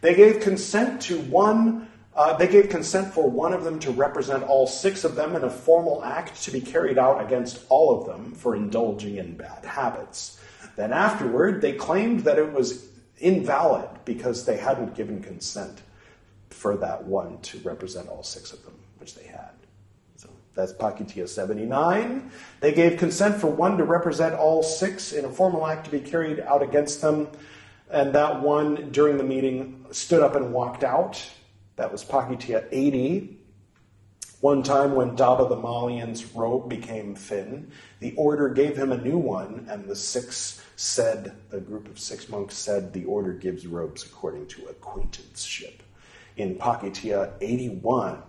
They 0.00 0.14
gave 0.14 0.40
consent 0.40 1.02
to 1.02 1.20
one. 1.22 1.88
Uh, 2.14 2.36
they 2.36 2.48
gave 2.48 2.68
consent 2.68 3.12
for 3.12 3.28
one 3.28 3.52
of 3.52 3.64
them 3.64 3.78
to 3.80 3.90
represent 3.90 4.42
all 4.44 4.66
six 4.66 5.04
of 5.04 5.14
them 5.14 5.36
in 5.36 5.44
a 5.44 5.50
formal 5.50 6.02
act 6.02 6.42
to 6.42 6.50
be 6.50 6.60
carried 6.60 6.98
out 6.98 7.24
against 7.24 7.64
all 7.68 8.00
of 8.00 8.06
them 8.06 8.32
for 8.32 8.56
indulging 8.56 9.16
in 9.16 9.36
bad 9.36 9.64
habits. 9.64 10.40
Then 10.76 10.92
afterward, 10.92 11.60
they 11.60 11.72
claimed 11.72 12.20
that 12.20 12.38
it 12.38 12.52
was 12.52 12.88
invalid 13.18 13.88
because 14.04 14.44
they 14.44 14.56
hadn't 14.56 14.94
given 14.94 15.22
consent 15.22 15.82
for 16.48 16.76
that 16.78 17.04
one 17.04 17.40
to 17.42 17.58
represent 17.60 18.08
all 18.08 18.22
six 18.22 18.52
of 18.52 18.64
them, 18.64 18.74
which 18.98 19.14
they 19.14 19.24
had. 19.24 19.49
That's 20.54 20.72
Pakitiya 20.72 21.28
79. 21.28 22.30
They 22.60 22.72
gave 22.72 22.98
consent 22.98 23.36
for 23.36 23.46
one 23.46 23.78
to 23.78 23.84
represent 23.84 24.34
all 24.34 24.62
six 24.62 25.12
in 25.12 25.24
a 25.24 25.30
formal 25.30 25.66
act 25.66 25.84
to 25.84 25.90
be 25.90 26.00
carried 26.00 26.40
out 26.40 26.62
against 26.62 27.00
them. 27.00 27.28
And 27.90 28.12
that 28.14 28.40
one, 28.40 28.90
during 28.90 29.16
the 29.16 29.24
meeting, 29.24 29.86
stood 29.90 30.22
up 30.22 30.36
and 30.36 30.52
walked 30.52 30.84
out. 30.84 31.24
That 31.76 31.90
was 31.90 32.04
Pakitiya 32.04 32.66
80. 32.70 33.38
One 34.40 34.62
time 34.62 34.94
when 34.94 35.16
Dabba 35.16 35.48
the 35.48 35.56
Malian's 35.56 36.24
robe 36.34 36.68
became 36.68 37.14
thin, 37.14 37.70
the 37.98 38.14
order 38.16 38.48
gave 38.48 38.76
him 38.76 38.90
a 38.90 38.96
new 38.96 39.18
one, 39.18 39.66
and 39.68 39.84
the 39.86 39.94
six 39.94 40.62
said, 40.76 41.34
the 41.50 41.60
group 41.60 41.88
of 41.88 41.98
six 41.98 42.28
monks 42.30 42.54
said, 42.54 42.94
the 42.94 43.04
order 43.04 43.34
gives 43.34 43.66
robes 43.66 44.02
according 44.02 44.46
to 44.46 44.64
acquaintanceship. 44.66 45.82
In 46.38 46.54
Pakitiya 46.54 47.32
81, 47.42 48.22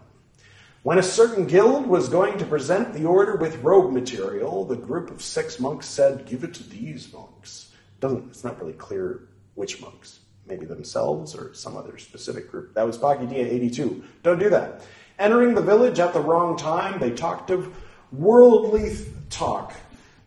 when 0.84 0.98
a 0.98 1.04
certain 1.04 1.46
guild 1.46 1.86
was 1.86 2.10
going 2.10 2.40
to 2.40 2.46
present 2.46 2.94
the 2.94 3.06
order 3.06 3.36
with 3.36 3.62
robe 3.62 3.92
material, 3.92 4.66
the 4.66 4.76
group 4.76 5.12
of 5.12 5.22
six 5.22 5.60
monks 5.60 5.86
said, 5.86 6.26
Give 6.26 6.44
it 6.44 6.56
to 6.56 6.68
these 6.68 7.14
monks. 7.14 7.72
Doesn't, 8.00 8.30
it's 8.30 8.44
not 8.44 8.60
really 8.60 8.74
clear 8.74 9.28
which 9.54 9.80
monks. 9.80 10.20
Maybe 10.48 10.66
themselves 10.66 11.36
or 11.36 11.54
some 11.54 11.78
other 11.78 12.00
specific 12.00 12.50
group. 12.50 12.74
That 12.74 12.88
was 12.88 12.98
Pakitiya 12.98 13.46
82. 13.46 14.04
Don't 14.24 14.40
do 14.40 14.50
that. 14.50 14.82
Entering 15.20 15.54
the 15.54 15.62
village 15.62 16.00
at 16.00 16.14
the 16.14 16.20
wrong 16.20 16.58
time, 16.58 17.00
they 17.00 17.12
talked 17.12 17.52
of 17.52 17.74
worldly 18.12 18.96
talk. 19.30 19.76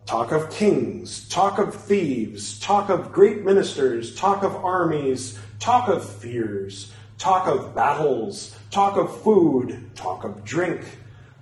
Talk 0.06 0.32
of 0.32 0.50
kings, 0.50 1.28
talk 1.30 1.58
of 1.58 1.74
thieves, 1.74 2.60
talk 2.60 2.90
of 2.90 3.10
great 3.10 3.42
ministers, 3.42 4.14
talk 4.14 4.44
of 4.44 4.54
armies, 4.56 5.38
talk 5.58 5.88
of 5.88 6.08
fears, 6.08 6.92
talk 7.18 7.46
of 7.46 7.74
battles, 7.74 8.56
talk 8.70 8.96
of 8.96 9.22
food, 9.22 9.90
talk 9.94 10.24
of 10.24 10.44
drink, 10.44 10.80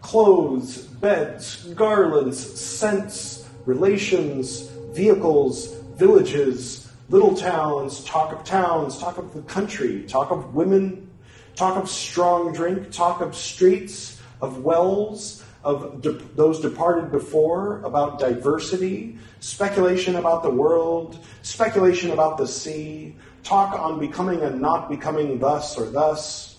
clothes, 0.00 0.78
beds, 0.78 1.64
garlands, 1.74 2.38
scents, 2.60 3.48
relations, 3.64 4.68
vehicles, 4.92 5.74
villages, 5.96 6.90
little 7.08 7.34
towns, 7.34 8.04
talk 8.04 8.32
of 8.32 8.44
towns, 8.44 8.98
talk 8.98 9.18
of 9.18 9.32
the 9.34 9.42
country, 9.42 10.04
talk 10.04 10.30
of 10.30 10.54
women, 10.54 11.10
talk 11.54 11.76
of 11.76 11.88
strong 11.88 12.52
drink, 12.52 12.90
talk 12.90 13.20
of 13.20 13.34
streets, 13.34 14.20
of 14.40 14.64
wells, 14.64 15.44
of 15.64 16.02
de- 16.02 16.12
those 16.34 16.60
departed 16.60 17.10
before, 17.12 17.82
about 17.82 18.18
diversity, 18.18 19.18
speculation 19.40 20.16
about 20.16 20.42
the 20.42 20.50
world, 20.50 21.24
speculation 21.42 22.10
about 22.10 22.36
the 22.36 22.46
sea, 22.46 23.14
talk 23.43 23.78
on 23.78 23.99
becoming 23.99 24.40
and 24.40 24.61
not 24.61 24.88
becoming 24.88 25.38
thus 25.38 25.78
or 25.78 25.86
thus. 25.86 26.59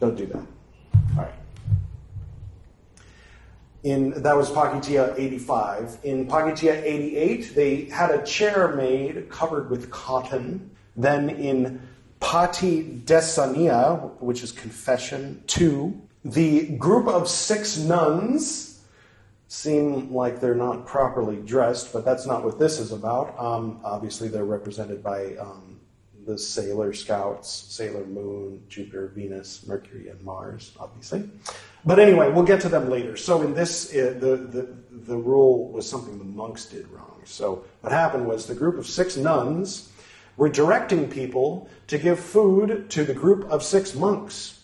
Don't 0.00 0.16
do 0.16 0.26
that. 0.26 0.36
All 0.36 0.46
right. 1.16 1.32
In, 3.82 4.22
that 4.22 4.36
was 4.36 4.50
Pakitiya 4.50 5.18
85. 5.18 5.98
In 6.04 6.26
Pakitiya 6.26 6.82
88, 6.82 7.54
they 7.54 7.84
had 7.84 8.10
a 8.10 8.24
chair 8.24 8.74
made 8.74 9.30
covered 9.30 9.70
with 9.70 9.90
cotton. 9.90 10.70
Then 10.96 11.30
in 11.30 11.80
Patidesaniya, 12.20 14.20
which 14.20 14.42
is 14.42 14.52
confession, 14.52 15.42
two. 15.46 16.00
The 16.24 16.76
group 16.76 17.06
of 17.06 17.28
six 17.28 17.78
nuns 17.78 18.67
seem 19.48 20.12
like 20.12 20.40
they're 20.40 20.54
not 20.54 20.86
properly 20.86 21.36
dressed, 21.36 21.92
but 21.92 22.04
that's 22.04 22.26
not 22.26 22.44
what 22.44 22.58
this 22.58 22.78
is 22.78 22.92
about. 22.92 23.38
Um, 23.38 23.80
obviously, 23.82 24.28
they're 24.28 24.44
represented 24.44 25.02
by 25.02 25.36
um, 25.36 25.80
the 26.26 26.38
Sailor 26.38 26.92
Scouts, 26.92 27.48
Sailor 27.48 28.04
Moon, 28.04 28.62
Jupiter, 28.68 29.08
Venus, 29.08 29.66
Mercury, 29.66 30.08
and 30.08 30.22
Mars, 30.22 30.72
obviously. 30.78 31.28
But 31.86 31.98
anyway, 31.98 32.30
we'll 32.30 32.44
get 32.44 32.60
to 32.60 32.68
them 32.68 32.90
later. 32.90 33.16
So 33.16 33.40
in 33.40 33.54
this, 33.54 33.90
uh, 33.94 34.14
the, 34.20 34.36
the, 34.36 34.68
the 34.90 35.16
rule 35.16 35.72
was 35.72 35.88
something 35.88 36.18
the 36.18 36.24
monks 36.24 36.66
did 36.66 36.86
wrong. 36.88 37.22
So 37.24 37.64
what 37.80 37.92
happened 37.92 38.26
was 38.26 38.46
the 38.46 38.54
group 38.54 38.76
of 38.76 38.86
six 38.86 39.16
nuns 39.16 39.90
were 40.36 40.50
directing 40.50 41.08
people 41.08 41.70
to 41.86 41.96
give 41.96 42.20
food 42.20 42.90
to 42.90 43.04
the 43.04 43.14
group 43.14 43.50
of 43.50 43.62
six 43.62 43.94
monks. 43.94 44.57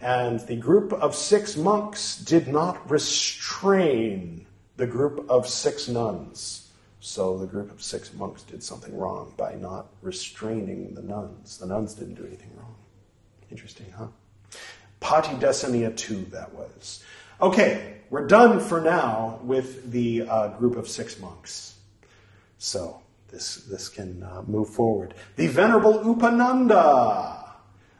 And 0.00 0.40
the 0.40 0.56
group 0.56 0.92
of 0.92 1.14
six 1.14 1.56
monks 1.56 2.16
did 2.16 2.48
not 2.48 2.90
restrain 2.90 4.46
the 4.76 4.86
group 4.86 5.26
of 5.28 5.48
six 5.48 5.88
nuns. 5.88 6.70
So 7.00 7.38
the 7.38 7.46
group 7.46 7.70
of 7.70 7.82
six 7.82 8.12
monks 8.14 8.42
did 8.42 8.62
something 8.62 8.96
wrong 8.96 9.34
by 9.36 9.54
not 9.54 9.88
restraining 10.02 10.94
the 10.94 11.02
nuns. 11.02 11.58
The 11.58 11.66
nuns 11.66 11.94
didn't 11.94 12.14
do 12.14 12.26
anything 12.26 12.50
wrong. 12.56 12.74
Interesting, 13.50 13.92
huh? 13.96 14.08
Patidesaniya 15.00 15.96
2, 15.96 16.26
that 16.32 16.52
was. 16.54 17.04
Okay, 17.40 17.98
we're 18.08 18.26
done 18.26 18.58
for 18.58 18.80
now 18.80 19.38
with 19.42 19.90
the 19.92 20.22
uh, 20.22 20.48
group 20.56 20.76
of 20.76 20.88
six 20.88 21.20
monks. 21.20 21.74
So, 22.58 23.02
this, 23.28 23.56
this 23.56 23.88
can 23.88 24.22
uh, 24.22 24.42
move 24.46 24.70
forward. 24.70 25.12
The 25.36 25.48
Venerable 25.48 25.98
Upananda, 25.98 27.43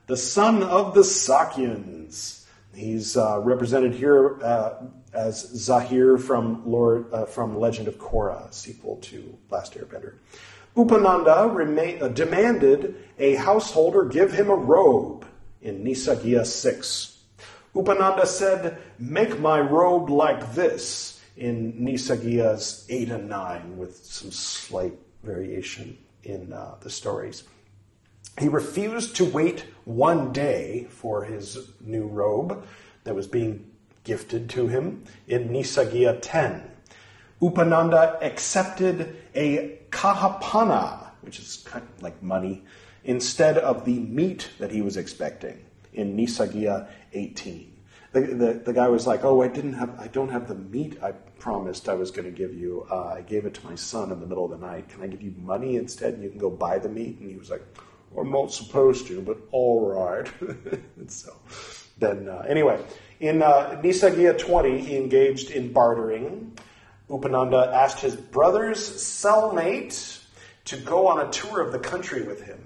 the 0.06 0.16
son 0.16 0.62
of 0.62 0.94
the 0.94 1.00
Sakyans. 1.00 2.44
He's 2.74 3.16
uh, 3.16 3.40
represented 3.40 3.94
here 3.94 4.42
uh, 4.42 4.84
as 5.12 5.44
Zaheer 5.52 6.20
from 6.20 6.68
Lord 6.68 7.12
uh, 7.12 7.24
from 7.26 7.58
Legend 7.58 7.88
of 7.88 7.98
Korra, 7.98 8.52
sequel 8.52 8.96
to 9.02 9.38
Last 9.50 9.74
Airbender. 9.74 10.14
Upananda 10.76 12.02
uh, 12.02 12.08
demanded 12.08 12.96
a 13.18 13.36
householder 13.36 14.04
give 14.04 14.32
him 14.32 14.50
a 14.50 14.56
robe 14.56 15.24
in 15.62 15.84
Nissaggiya 15.84 16.44
6. 16.44 17.18
Upananda 17.74 18.26
said, 18.26 18.78
Make 18.98 19.38
my 19.38 19.60
robe 19.60 20.10
like 20.10 20.54
this 20.54 21.20
in 21.36 21.72
Nissaggiya's 21.74 22.86
8 22.88 23.10
and 23.10 23.28
9, 23.28 23.76
with 23.76 24.04
some 24.04 24.32
slight 24.32 24.94
variation 25.22 25.96
in 26.24 26.52
uh, 26.52 26.74
the 26.80 26.90
stories. 26.90 27.44
He 28.38 28.48
refused 28.48 29.14
to 29.16 29.24
wait 29.24 29.64
one 29.84 30.32
day 30.32 30.86
for 30.90 31.24
his 31.24 31.70
new 31.80 32.06
robe 32.06 32.66
that 33.04 33.14
was 33.14 33.28
being 33.28 33.70
gifted 34.02 34.50
to 34.50 34.66
him 34.66 35.04
in 35.28 35.50
Nissaggiya 35.50 36.18
10. 36.20 36.70
Upananda 37.40 38.20
accepted 38.22 39.16
a 39.34 39.78
kahapana, 39.90 41.10
which 41.20 41.38
is 41.38 41.62
kind 41.64 41.84
of 41.84 42.02
like 42.02 42.22
money, 42.22 42.64
instead 43.04 43.56
of 43.58 43.84
the 43.84 43.98
meat 43.98 44.50
that 44.58 44.70
he 44.70 44.82
was 44.82 44.96
expecting 44.96 45.64
in 45.92 46.16
Nissaggiya 46.16 46.88
18. 47.12 47.70
The, 48.12 48.20
the, 48.20 48.52
the, 48.64 48.72
guy 48.72 48.88
was 48.88 49.06
like, 49.06 49.24
"Oh, 49.24 49.42
I 49.42 49.48
didn't 49.48 49.72
have, 49.74 49.98
I 49.98 50.06
don't 50.06 50.28
have 50.28 50.46
the 50.46 50.54
meat 50.54 51.02
I 51.02 51.12
promised 51.12 51.88
I 51.88 51.94
was 51.94 52.10
going 52.12 52.26
to 52.26 52.30
give 52.30 52.54
you. 52.54 52.86
Uh, 52.90 53.06
I 53.06 53.22
gave 53.22 53.44
it 53.44 53.54
to 53.54 53.66
my 53.66 53.74
son 53.74 54.12
in 54.12 54.20
the 54.20 54.26
middle 54.26 54.44
of 54.44 54.52
the 54.52 54.64
night. 54.64 54.88
Can 54.88 55.02
I 55.02 55.08
give 55.08 55.20
you 55.20 55.34
money 55.38 55.76
instead, 55.76 56.14
and 56.14 56.22
you 56.22 56.30
can 56.30 56.38
go 56.38 56.50
buy 56.50 56.78
the 56.78 56.88
meat?" 56.88 57.18
And 57.18 57.28
he 57.28 57.36
was 57.36 57.50
like, 57.50 57.62
"I'm 58.16 58.30
not 58.30 58.52
supposed 58.52 59.06
to, 59.08 59.20
but 59.20 59.38
all 59.50 59.92
right." 59.92 60.30
so, 61.08 61.34
then 61.98 62.28
uh, 62.28 62.44
anyway, 62.48 62.82
in 63.20 63.42
uh, 63.42 63.80
Nissaggiya 63.82 64.38
20, 64.38 64.80
he 64.80 64.96
engaged 64.96 65.50
in 65.50 65.72
bartering. 65.72 66.56
Upananda 67.08 67.72
asked 67.72 68.00
his 68.00 68.16
brother's 68.16 68.78
cellmate 68.78 70.20
to 70.64 70.76
go 70.78 71.06
on 71.06 71.26
a 71.26 71.30
tour 71.30 71.60
of 71.60 71.72
the 71.72 71.78
country 71.78 72.22
with 72.22 72.42
him. 72.42 72.60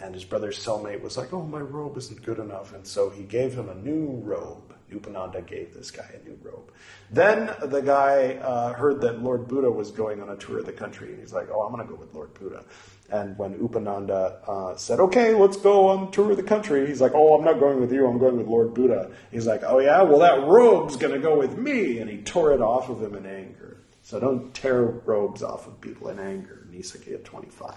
And 0.00 0.14
his 0.14 0.24
brother's 0.24 0.58
cellmate 0.58 1.02
was 1.02 1.16
like, 1.16 1.32
Oh, 1.32 1.42
my 1.42 1.60
robe 1.60 1.96
isn't 1.96 2.22
good 2.22 2.38
enough. 2.38 2.74
And 2.74 2.86
so 2.86 3.10
he 3.10 3.24
gave 3.24 3.54
him 3.54 3.68
a 3.68 3.74
new 3.74 4.20
robe. 4.24 4.74
Upananda 4.92 5.46
gave 5.46 5.74
this 5.74 5.90
guy 5.90 6.08
a 6.14 6.26
new 6.26 6.38
robe. 6.42 6.72
Then 7.10 7.54
the 7.62 7.80
guy 7.80 8.34
uh, 8.36 8.72
heard 8.72 9.00
that 9.02 9.22
Lord 9.22 9.46
Buddha 9.46 9.70
was 9.70 9.90
going 9.90 10.22
on 10.22 10.30
a 10.30 10.36
tour 10.36 10.58
of 10.58 10.66
the 10.66 10.72
country. 10.72 11.10
And 11.10 11.20
he's 11.20 11.32
like, 11.32 11.48
Oh, 11.50 11.62
I'm 11.62 11.72
going 11.72 11.86
to 11.86 11.92
go 11.92 11.98
with 11.98 12.14
Lord 12.14 12.32
Buddha. 12.34 12.64
And 13.10 13.38
when 13.38 13.58
Upananda 13.58 14.48
uh, 14.48 14.76
said, 14.76 15.00
Okay, 15.00 15.34
let's 15.34 15.56
go 15.56 15.88
on 15.88 16.10
tour 16.10 16.32
of 16.32 16.36
the 16.36 16.42
country, 16.42 16.86
he's 16.86 17.00
like, 17.00 17.12
Oh, 17.14 17.34
I'm 17.34 17.44
not 17.44 17.58
going 17.58 17.80
with 17.80 17.92
you. 17.92 18.06
I'm 18.06 18.18
going 18.18 18.36
with 18.36 18.46
Lord 18.46 18.74
Buddha. 18.74 19.10
He's 19.30 19.46
like, 19.46 19.62
Oh, 19.64 19.78
yeah? 19.78 20.02
Well, 20.02 20.18
that 20.18 20.46
robe's 20.46 20.96
going 20.96 21.14
to 21.14 21.18
go 21.18 21.38
with 21.38 21.56
me. 21.56 21.98
And 21.98 22.10
he 22.10 22.18
tore 22.18 22.52
it 22.52 22.60
off 22.60 22.88
of 22.88 23.02
him 23.02 23.14
in 23.14 23.24
anger. 23.26 23.78
So 24.02 24.20
don't 24.20 24.54
tear 24.54 24.82
robes 24.82 25.42
off 25.42 25.66
of 25.66 25.80
people 25.80 26.08
in 26.08 26.18
anger. 26.18 26.66
Nissaggiya 26.70 27.24
25. 27.24 27.74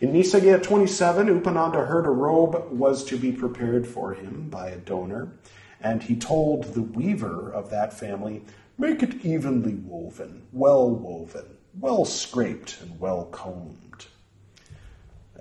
In 0.00 0.12
Nissaggiya 0.12 0.62
27, 0.62 1.40
Upananda 1.40 1.86
heard 1.86 2.06
a 2.06 2.10
robe 2.10 2.70
was 2.70 3.04
to 3.06 3.16
be 3.16 3.32
prepared 3.32 3.84
for 3.84 4.14
him 4.14 4.48
by 4.48 4.70
a 4.70 4.76
donor, 4.76 5.32
and 5.80 6.00
he 6.02 6.14
told 6.14 6.74
the 6.74 6.82
weaver 6.82 7.50
of 7.50 7.70
that 7.70 7.92
family, 7.92 8.44
Make 8.78 9.02
it 9.02 9.24
evenly 9.24 9.74
woven, 9.74 10.46
well 10.52 10.88
woven, 10.88 11.56
well 11.80 12.04
scraped, 12.04 12.80
and 12.80 13.00
well 13.00 13.24
combed. 13.24 13.87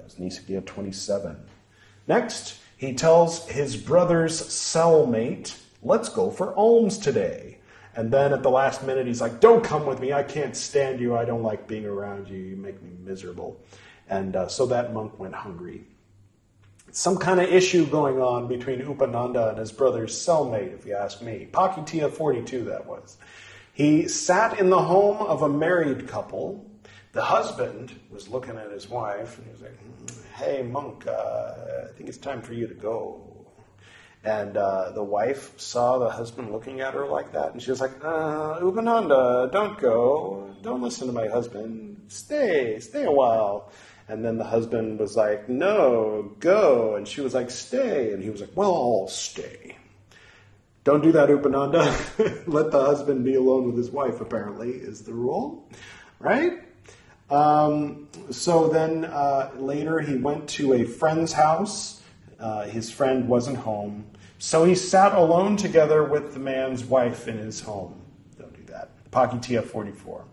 Was 0.07 0.15
Nissaggiya 0.15 0.65
27. 0.65 1.35
Next, 2.07 2.57
he 2.77 2.93
tells 2.93 3.45
his 3.49 3.75
brother's 3.75 4.41
cellmate, 4.41 5.59
Let's 5.83 6.07
go 6.07 6.31
for 6.31 6.55
alms 6.55 6.97
today. 6.97 7.57
And 7.93 8.09
then 8.09 8.31
at 8.31 8.41
the 8.41 8.49
last 8.49 8.83
minute, 8.83 9.05
he's 9.05 9.19
like, 9.19 9.41
Don't 9.41 9.65
come 9.65 9.85
with 9.85 9.99
me. 9.99 10.13
I 10.13 10.23
can't 10.23 10.55
stand 10.55 11.01
you. 11.01 11.17
I 11.17 11.25
don't 11.25 11.43
like 11.43 11.67
being 11.67 11.85
around 11.85 12.29
you. 12.29 12.37
You 12.37 12.55
make 12.55 12.81
me 12.81 12.91
miserable. 13.03 13.59
And 14.09 14.37
uh, 14.37 14.47
so 14.47 14.65
that 14.67 14.93
monk 14.93 15.19
went 15.19 15.35
hungry. 15.35 15.83
Some 16.91 17.17
kind 17.17 17.41
of 17.41 17.51
issue 17.51 17.85
going 17.85 18.21
on 18.21 18.47
between 18.47 18.79
Upananda 18.79 19.49
and 19.49 19.57
his 19.57 19.73
brother's 19.73 20.15
cellmate, 20.15 20.73
if 20.73 20.85
you 20.85 20.95
ask 20.95 21.21
me. 21.21 21.49
Pakitiya 21.51 22.13
42, 22.13 22.63
that 22.63 22.85
was. 22.85 23.17
He 23.73 24.07
sat 24.07 24.57
in 24.57 24.69
the 24.69 24.81
home 24.81 25.17
of 25.17 25.41
a 25.41 25.49
married 25.49 26.07
couple. 26.07 26.65
The 27.17 27.23
husband 27.23 27.99
was 28.11 28.29
looking 28.29 28.57
at 28.57 28.69
his 28.69 28.87
wife 28.87 29.39
and 29.39 29.47
he 29.47 29.51
was 29.51 29.63
like, 29.63 29.75
Hey, 30.35 30.61
monk, 30.61 31.07
uh, 31.07 31.85
I 31.85 31.91
think 31.97 32.09
it's 32.09 32.19
time 32.19 32.43
for 32.43 32.53
you 32.53 32.67
to 32.67 32.75
go. 32.75 33.47
And 34.23 34.55
uh, 34.55 34.91
the 34.91 35.03
wife 35.03 35.59
saw 35.59 35.97
the 35.97 36.11
husband 36.11 36.51
looking 36.51 36.79
at 36.79 36.93
her 36.93 37.07
like 37.07 37.31
that, 37.31 37.53
and 37.53 37.59
she 37.59 37.71
was 37.71 37.81
like, 37.81 37.93
uh, 38.03 38.59
Upananda, 38.59 39.51
don't 39.51 39.79
go. 39.79 40.53
Don't 40.61 40.83
listen 40.83 41.07
to 41.07 41.11
my 41.13 41.27
husband. 41.27 42.03
Stay, 42.07 42.79
stay 42.79 43.05
a 43.05 43.11
while. 43.11 43.71
And 44.07 44.23
then 44.23 44.37
the 44.37 44.43
husband 44.43 44.99
was 44.99 45.15
like, 45.15 45.49
No, 45.49 46.35
go. 46.37 46.97
And 46.97 47.07
she 47.07 47.21
was 47.21 47.33
like, 47.33 47.49
Stay. 47.49 48.13
And 48.13 48.21
he 48.21 48.29
was 48.29 48.41
like, 48.41 48.51
Well, 48.53 48.75
I'll 48.75 49.07
stay. 49.07 49.75
Don't 50.83 51.01
do 51.01 51.11
that, 51.13 51.29
Upananda. 51.29 51.83
Let 52.47 52.69
the 52.69 52.85
husband 52.85 53.25
be 53.25 53.33
alone 53.33 53.65
with 53.65 53.75
his 53.75 53.89
wife, 53.89 54.21
apparently, 54.21 54.69
is 54.69 55.01
the 55.01 55.13
rule. 55.13 55.67
Right? 56.19 56.66
Um, 57.29 58.07
so 58.31 58.67
then 58.67 59.05
uh, 59.05 59.51
later 59.57 59.99
he 59.99 60.15
went 60.15 60.47
to 60.49 60.73
a 60.73 60.85
friend's 60.85 61.33
house. 61.33 62.01
Uh, 62.39 62.65
his 62.65 62.91
friend 62.91 63.27
wasn't 63.27 63.57
home. 63.57 64.05
So 64.39 64.63
he 64.63 64.75
sat 64.75 65.13
alone 65.13 65.57
together 65.57 66.03
with 66.03 66.33
the 66.33 66.39
man's 66.39 66.83
wife 66.83 67.27
in 67.27 67.37
his 67.37 67.59
home. 67.59 67.99
Don't 68.37 68.53
do 68.53 68.71
that. 68.71 68.89
Pakitiya 69.11 69.63
44. 69.63 70.23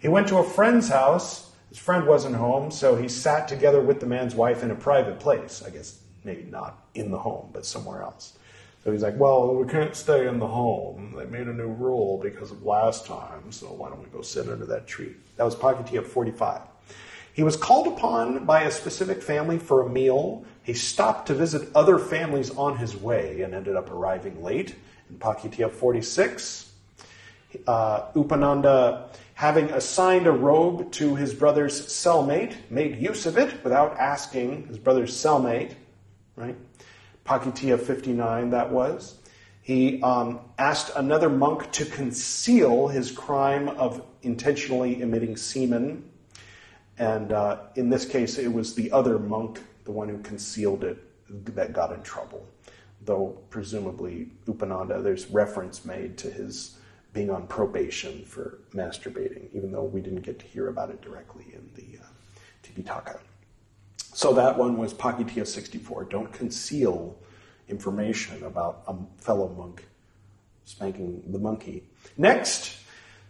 He 0.00 0.08
went 0.08 0.28
to 0.28 0.38
a 0.38 0.44
friend's 0.44 0.88
house. 0.88 1.50
His 1.70 1.78
friend 1.78 2.06
wasn't 2.06 2.36
home, 2.36 2.70
so 2.70 2.94
he 2.94 3.08
sat 3.08 3.48
together 3.48 3.80
with 3.80 3.98
the 4.00 4.06
man's 4.06 4.34
wife 4.34 4.62
in 4.62 4.70
a 4.70 4.74
private 4.74 5.18
place. 5.18 5.62
I 5.66 5.70
guess 5.70 6.00
maybe 6.24 6.44
not 6.44 6.84
in 6.94 7.10
the 7.10 7.18
home, 7.18 7.50
but 7.52 7.64
somewhere 7.64 8.02
else. 8.02 8.38
So 8.84 8.92
he's 8.92 9.02
like, 9.02 9.18
well, 9.18 9.54
we 9.54 9.66
can't 9.66 9.96
stay 9.96 10.28
in 10.28 10.38
the 10.38 10.46
home. 10.46 11.14
They 11.16 11.24
made 11.26 11.48
a 11.48 11.52
new 11.52 11.68
rule 11.68 12.18
because 12.22 12.52
of 12.52 12.62
last 12.62 13.04
time, 13.04 13.50
so 13.50 13.66
why 13.66 13.88
don't 13.88 14.00
we 14.00 14.08
go 14.10 14.22
sit 14.22 14.48
under 14.48 14.66
that 14.66 14.86
tree? 14.86 15.14
That 15.36 15.44
was 15.44 15.54
Pakitiya 15.54 16.04
45. 16.04 16.62
He 17.32 17.42
was 17.42 17.56
called 17.56 17.86
upon 17.86 18.46
by 18.46 18.62
a 18.62 18.70
specific 18.70 19.22
family 19.22 19.58
for 19.58 19.82
a 19.82 19.88
meal. 19.88 20.44
He 20.62 20.72
stopped 20.72 21.26
to 21.28 21.34
visit 21.34 21.68
other 21.74 21.98
families 21.98 22.50
on 22.50 22.78
his 22.78 22.96
way 22.96 23.42
and 23.42 23.54
ended 23.54 23.76
up 23.76 23.90
arriving 23.90 24.42
late. 24.42 24.74
In 25.10 25.18
Pakitiya 25.18 25.70
46, 25.70 26.72
uh, 27.66 28.10
Upananda, 28.12 29.08
having 29.34 29.66
assigned 29.70 30.26
a 30.26 30.32
robe 30.32 30.90
to 30.92 31.14
his 31.14 31.34
brother's 31.34 31.86
cellmate, 31.86 32.54
made 32.70 32.96
use 32.96 33.26
of 33.26 33.36
it 33.36 33.62
without 33.62 33.96
asking 33.98 34.66
his 34.66 34.78
brother's 34.78 35.14
cellmate, 35.14 35.74
right? 36.36 36.56
Pakitiya 37.26 37.78
59, 37.78 38.50
that 38.50 38.70
was. 38.70 39.18
He 39.60 40.00
um, 40.00 40.40
asked 40.58 40.92
another 40.96 41.28
monk 41.28 41.70
to 41.72 41.84
conceal 41.84 42.88
his 42.88 43.10
crime 43.10 43.68
of 43.68 44.00
intentionally 44.26 45.00
emitting 45.00 45.36
semen 45.36 46.04
and 46.98 47.32
uh, 47.32 47.58
in 47.74 47.90
this 47.90 48.04
case, 48.04 48.38
it 48.38 48.52
was 48.52 48.74
the 48.74 48.90
other 48.90 49.18
monk, 49.18 49.60
the 49.84 49.92
one 49.92 50.08
who 50.08 50.18
concealed 50.18 50.84
it, 50.84 51.02
that 51.54 51.72
got 51.72 51.92
in 51.92 52.02
trouble. 52.02 52.46
Though 53.04 53.38
presumably 53.50 54.28
Upananda, 54.46 55.02
there's 55.02 55.30
reference 55.30 55.84
made 55.84 56.16
to 56.18 56.30
his 56.30 56.78
being 57.12 57.30
on 57.30 57.46
probation 57.46 58.24
for 58.24 58.58
masturbating, 58.74 59.48
even 59.52 59.72
though 59.72 59.84
we 59.84 60.00
didn't 60.00 60.22
get 60.22 60.38
to 60.38 60.46
hear 60.46 60.68
about 60.68 60.90
it 60.90 61.00
directly 61.00 61.46
in 61.52 61.70
the 61.74 61.98
uh, 61.98 62.06
Tipitaka. 62.62 63.18
So 63.98 64.32
that 64.34 64.56
one 64.56 64.76
was 64.76 64.94
Pakitiya 64.94 65.46
64. 65.46 66.04
Don't 66.04 66.32
conceal 66.32 67.18
information 67.68 68.42
about 68.44 68.82
a 68.86 68.94
fellow 69.22 69.48
monk 69.48 69.86
spanking 70.64 71.22
the 71.28 71.38
monkey. 71.38 71.84
Next, 72.16 72.76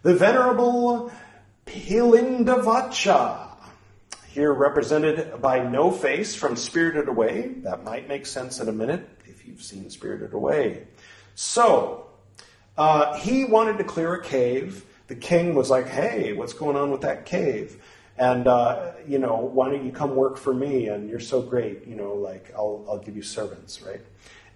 the 0.07 0.15
Venerable 0.15 1.11
Pilindavaccha 1.65 3.49
here 4.29 4.53
represented 4.53 5.41
by 5.41 5.59
No 5.59 5.91
Face 5.91 6.33
from 6.33 6.55
Spirited 6.55 7.09
Away. 7.09 7.49
That 7.63 7.83
might 7.83 8.07
make 8.07 8.25
sense 8.25 8.61
in 8.61 8.69
a 8.69 8.71
minute 8.71 9.05
if 9.25 9.45
you've 9.45 9.61
seen 9.61 9.89
Spirited 9.89 10.31
Away. 10.31 10.87
So, 11.35 12.07
uh, 12.77 13.17
he 13.17 13.43
wanted 13.43 13.79
to 13.79 13.83
clear 13.83 14.13
a 14.13 14.23
cave. 14.23 14.85
The 15.07 15.15
king 15.15 15.55
was 15.55 15.69
like, 15.69 15.89
hey, 15.89 16.31
what's 16.31 16.53
going 16.53 16.77
on 16.77 16.89
with 16.89 17.01
that 17.01 17.25
cave? 17.25 17.83
And, 18.17 18.47
uh, 18.47 18.93
you 19.05 19.19
know, 19.19 19.35
why 19.35 19.69
don't 19.69 19.85
you 19.85 19.91
come 19.91 20.15
work 20.15 20.37
for 20.37 20.53
me? 20.53 20.87
And 20.87 21.09
you're 21.09 21.19
so 21.19 21.41
great, 21.41 21.85
you 21.85 21.97
know, 21.97 22.13
like, 22.13 22.53
I'll, 22.55 22.85
I'll 22.89 22.99
give 22.99 23.17
you 23.17 23.23
servants, 23.23 23.81
right? 23.81 24.05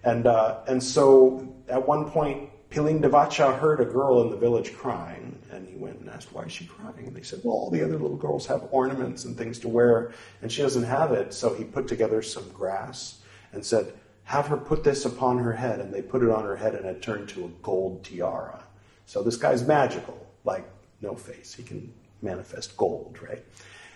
And, 0.01 0.27
uh, 0.27 0.61
and 0.69 0.81
so 0.81 1.53
at 1.67 1.85
one 1.85 2.09
point, 2.09 2.51
Pilindavaccha 2.71 3.59
heard 3.59 3.81
a 3.81 3.85
girl 3.85 4.21
in 4.21 4.29
the 4.29 4.37
village 4.37 4.73
crying, 4.73 5.37
and 5.51 5.67
he 5.67 5.75
went 5.75 5.99
and 5.99 6.09
asked, 6.09 6.33
Why 6.33 6.43
is 6.43 6.51
she 6.51 6.65
crying? 6.65 7.07
And 7.07 7.15
they 7.15 7.21
said, 7.21 7.41
Well, 7.43 7.55
all 7.55 7.69
the 7.69 7.83
other 7.83 7.97
little 7.97 8.17
girls 8.17 8.45
have 8.47 8.67
ornaments 8.71 9.25
and 9.25 9.37
things 9.37 9.59
to 9.59 9.67
wear, 9.67 10.11
and 10.41 10.51
she 10.51 10.61
doesn't 10.61 10.83
have 10.83 11.11
it. 11.11 11.33
So 11.33 11.53
he 11.53 11.63
put 11.63 11.87
together 11.87 12.21
some 12.21 12.49
grass 12.49 13.21
and 13.53 13.65
said, 13.65 13.93
Have 14.23 14.47
her 14.47 14.57
put 14.57 14.83
this 14.83 15.05
upon 15.05 15.39
her 15.39 15.53
head. 15.53 15.79
And 15.79 15.93
they 15.93 16.01
put 16.01 16.23
it 16.23 16.29
on 16.29 16.43
her 16.43 16.55
head, 16.55 16.75
and 16.75 16.85
it 16.85 17.01
turned 17.01 17.29
to 17.29 17.45
a 17.45 17.49
gold 17.61 18.03
tiara. 18.03 18.63
So 19.05 19.23
this 19.23 19.37
guy's 19.37 19.65
magical, 19.67 20.25
like 20.43 20.65
no 21.01 21.15
face. 21.15 21.53
He 21.53 21.63
can 21.63 21.93
manifest 22.21 22.77
gold, 22.77 23.17
right? 23.21 23.43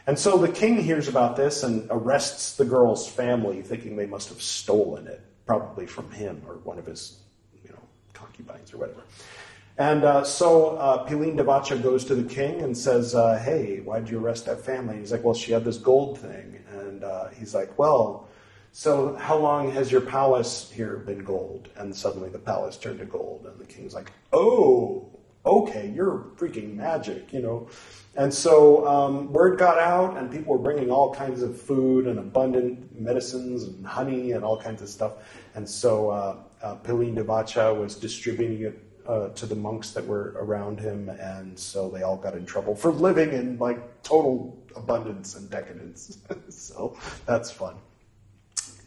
And 0.08 0.20
so 0.20 0.38
the 0.38 0.52
king 0.52 0.82
hears 0.82 1.08
about 1.08 1.36
this 1.36 1.64
and 1.64 1.88
arrests 1.90 2.58
the 2.58 2.66
girl's 2.66 3.08
family, 3.08 3.62
thinking 3.62 3.96
they 3.96 4.06
must 4.06 4.30
have 4.30 4.42
stolen 4.42 5.08
it, 5.08 5.22
probably 5.46 5.88
from 5.88 6.12
him 6.12 6.42
or 6.48 6.56
one 6.58 6.78
of 6.78 6.86
his 6.86 7.20
you 7.64 7.72
know, 7.72 7.80
concubines 8.14 8.74
or 8.74 8.78
whatever. 8.78 9.02
And 9.78 10.06
uh, 10.06 10.24
so 10.24 10.78
uh, 10.78 11.08
Pilindavaccha 11.08 11.84
goes 11.84 12.06
to 12.06 12.16
the 12.16 12.24
king 12.24 12.62
and 12.62 12.78
says, 12.78 13.14
uh, 13.14 13.38
Hey, 13.38 13.82
why'd 13.82 14.10
you 14.10 14.20
arrest 14.20 14.46
that 14.46 14.62
family? 14.62 14.94
And 14.94 15.00
He's 15.02 15.12
like, 15.12 15.24
Well, 15.24 15.34
she 15.34 15.52
had 15.52 15.66
this 15.66 15.78
gold 15.78 16.20
thing. 16.20 16.64
And 16.72 17.04
uh, 17.04 17.28
he's 17.30 17.54
like, 17.54 17.78
Well, 17.78 18.30
so 18.72 19.16
how 19.16 19.38
long 19.38 19.72
has 19.72 19.92
your 19.92 20.02
palace 20.02 20.72
here 20.72 20.98
been 20.98 21.24
gold? 21.24 21.70
And 21.76 21.96
suddenly 21.96 22.30
the 22.30 22.40
palace 22.40 22.78
turned 22.78 23.00
to 23.00 23.06
gold. 23.06 23.48
And 23.48 23.60
the 23.60 23.66
king's 23.66 23.94
like, 23.94 24.12
Oh, 24.32 25.10
okay, 25.46 25.92
you're 25.94 26.26
freaking 26.38 26.76
magic, 26.76 27.34
you 27.34 27.42
know. 27.42 27.68
And 28.16 28.34
so 28.34 28.88
um, 28.88 29.34
word 29.34 29.60
got 29.60 29.78
out, 29.78 30.18
and 30.18 30.32
people 30.32 30.54
were 30.54 30.64
bringing 30.64 30.90
all 30.90 31.14
kinds 31.14 31.42
of 31.42 31.60
food 31.60 32.08
and 32.08 32.18
abundant 32.18 33.00
medicines 33.00 33.64
and 33.64 33.86
honey 33.86 34.32
and 34.32 34.44
all 34.44 34.60
kinds 34.60 34.82
of 34.82 34.88
stuff. 34.88 35.14
And 35.54 35.68
so 35.68 36.10
uh, 36.10 36.38
uh, 36.62 36.76
Pilindavaccha 36.78 37.78
was 37.78 37.96
distributing 37.96 38.62
it 38.62 38.85
uh, 39.08 39.30
to 39.30 39.46
the 39.46 39.56
monks 39.56 39.92
that 39.92 40.06
were 40.06 40.36
around 40.38 40.80
him, 40.80 41.10
and 41.10 41.58
so 41.58 41.90
they 41.90 42.04
all 42.04 42.18
got 42.18 42.36
in 42.36 42.46
trouble 42.46 42.76
for 42.76 42.92
living 42.92 43.34
in 43.34 43.58
like 43.58 44.04
total 44.04 44.58
abundance 44.76 45.36
and 45.36 45.50
decadence. 45.50 46.18
so 46.50 46.98
that's 47.26 47.52
fun. 47.52 47.76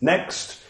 Next, 0.01 0.61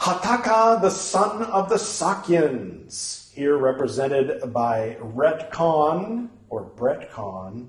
Hatthaka, 0.00 0.80
the 0.80 0.90
son 0.90 1.42
of 1.44 1.68
the 1.68 1.76
Sakyans, 1.76 3.32
here 3.32 3.56
represented 3.56 4.52
by 4.52 4.96
Retcon, 5.00 6.28
or 6.48 6.64
Bretcon, 6.64 7.68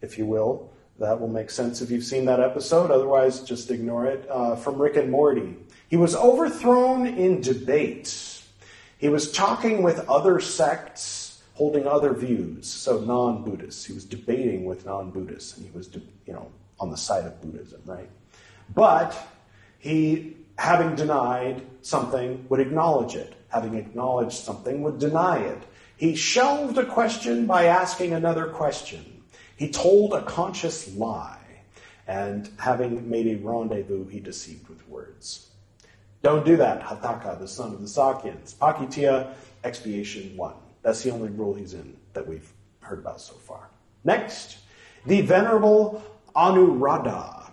if 0.00 0.16
you 0.16 0.26
will. 0.26 0.72
That 0.98 1.20
will 1.20 1.28
make 1.28 1.50
sense 1.50 1.82
if 1.82 1.90
you've 1.90 2.04
seen 2.04 2.24
that 2.26 2.40
episode. 2.40 2.90
Otherwise, 2.90 3.40
just 3.40 3.70
ignore 3.70 4.06
it. 4.06 4.24
Uh, 4.30 4.54
from 4.54 4.80
Rick 4.80 4.96
and 4.96 5.10
Morty. 5.10 5.56
He 5.88 5.96
was 5.96 6.14
overthrown 6.14 7.06
in 7.06 7.40
debate. 7.40 8.33
He 9.04 9.10
was 9.10 9.30
talking 9.30 9.82
with 9.82 10.08
other 10.08 10.40
sects 10.40 11.42
holding 11.52 11.86
other 11.86 12.14
views, 12.14 12.66
so 12.66 13.00
non-Buddhists. 13.00 13.84
He 13.84 13.92
was 13.92 14.06
debating 14.06 14.64
with 14.64 14.86
non-Buddhists, 14.86 15.58
and 15.58 15.66
he 15.66 15.76
was, 15.76 15.90
you 16.24 16.32
know, 16.32 16.50
on 16.80 16.90
the 16.90 16.96
side 16.96 17.26
of 17.26 17.38
Buddhism, 17.42 17.82
right? 17.84 18.08
But 18.74 19.14
he, 19.78 20.38
having 20.56 20.94
denied 20.94 21.60
something, 21.82 22.46
would 22.48 22.60
acknowledge 22.60 23.14
it. 23.14 23.34
Having 23.48 23.74
acknowledged 23.74 24.38
something, 24.38 24.82
would 24.82 24.98
deny 24.98 25.36
it. 25.36 25.62
He 25.98 26.16
shelved 26.16 26.78
a 26.78 26.86
question 26.86 27.44
by 27.44 27.66
asking 27.66 28.14
another 28.14 28.46
question. 28.46 29.22
He 29.54 29.68
told 29.68 30.14
a 30.14 30.22
conscious 30.22 30.96
lie, 30.96 31.60
and 32.06 32.48
having 32.58 33.10
made 33.10 33.26
a 33.26 33.36
rendezvous, 33.36 34.08
he 34.08 34.20
deceived 34.20 34.66
with 34.70 34.88
words. 34.88 35.50
Don't 36.24 36.46
do 36.46 36.56
that, 36.56 36.80
Hatthaka, 36.80 37.38
the 37.38 37.46
son 37.46 37.74
of 37.74 37.82
the 37.82 37.86
Sakyans. 37.86 38.54
Pakitiya, 38.54 39.34
expiation 39.62 40.34
one. 40.38 40.54
That's 40.80 41.02
the 41.02 41.10
only 41.10 41.28
rule 41.28 41.52
he's 41.52 41.74
in 41.74 41.98
that 42.14 42.26
we've 42.26 42.50
heard 42.80 42.98
about 43.00 43.20
so 43.20 43.34
far. 43.34 43.68
Next, 44.04 44.56
the 45.04 45.20
venerable 45.20 46.02
Anuradha, 46.34 47.50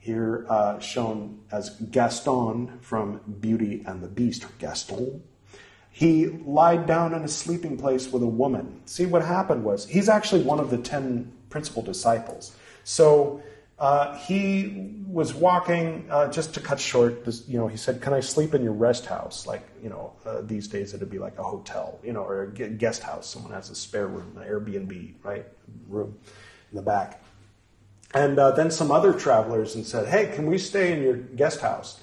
here 0.00 0.44
uh, 0.48 0.80
shown 0.80 1.38
as 1.52 1.70
Gaston 1.92 2.80
from 2.80 3.20
Beauty 3.38 3.84
and 3.86 4.02
the 4.02 4.08
Beast, 4.08 4.44
Gaston. 4.58 5.22
he 5.90 6.26
lied 6.26 6.86
down 6.86 7.14
in 7.14 7.22
a 7.22 7.28
sleeping 7.28 7.76
place 7.76 8.10
with 8.10 8.22
a 8.22 8.26
woman. 8.26 8.80
See, 8.86 9.06
what 9.06 9.24
happened 9.24 9.62
was 9.62 9.86
he's 9.86 10.08
actually 10.08 10.42
one 10.42 10.58
of 10.58 10.70
the 10.70 10.78
ten 10.78 11.32
principal 11.48 11.82
disciples. 11.82 12.56
So 12.82 13.42
uh, 13.80 14.14
he 14.18 14.92
was 15.06 15.32
walking, 15.32 16.06
uh, 16.10 16.30
just 16.30 16.52
to 16.54 16.60
cut 16.60 16.78
short, 16.78 17.24
this, 17.24 17.48
you 17.48 17.58
know, 17.58 17.66
he 17.66 17.78
said, 17.78 18.02
Can 18.02 18.12
I 18.12 18.20
sleep 18.20 18.54
in 18.54 18.62
your 18.62 18.74
rest 18.74 19.06
house? 19.06 19.46
Like, 19.46 19.66
you 19.82 19.88
know, 19.88 20.12
uh, 20.26 20.42
these 20.42 20.68
days 20.68 20.92
it'd 20.92 21.10
be 21.10 21.18
like 21.18 21.38
a 21.38 21.42
hotel, 21.42 21.98
you 22.04 22.12
know, 22.12 22.22
or 22.22 22.42
a 22.42 22.48
guest 22.50 23.02
house. 23.02 23.26
Someone 23.26 23.52
has 23.52 23.70
a 23.70 23.74
spare 23.74 24.06
room, 24.06 24.36
an 24.36 24.46
Airbnb, 24.46 25.14
right? 25.22 25.46
Room 25.88 26.18
in 26.70 26.76
the 26.76 26.82
back. 26.82 27.22
And 28.12 28.38
uh, 28.38 28.50
then 28.50 28.70
some 28.70 28.90
other 28.90 29.14
travelers 29.14 29.74
and 29.74 29.86
said, 29.86 30.08
Hey, 30.08 30.30
can 30.34 30.46
we 30.46 30.58
stay 30.58 30.92
in 30.92 31.02
your 31.02 31.16
guest 31.16 31.60
house? 31.60 32.02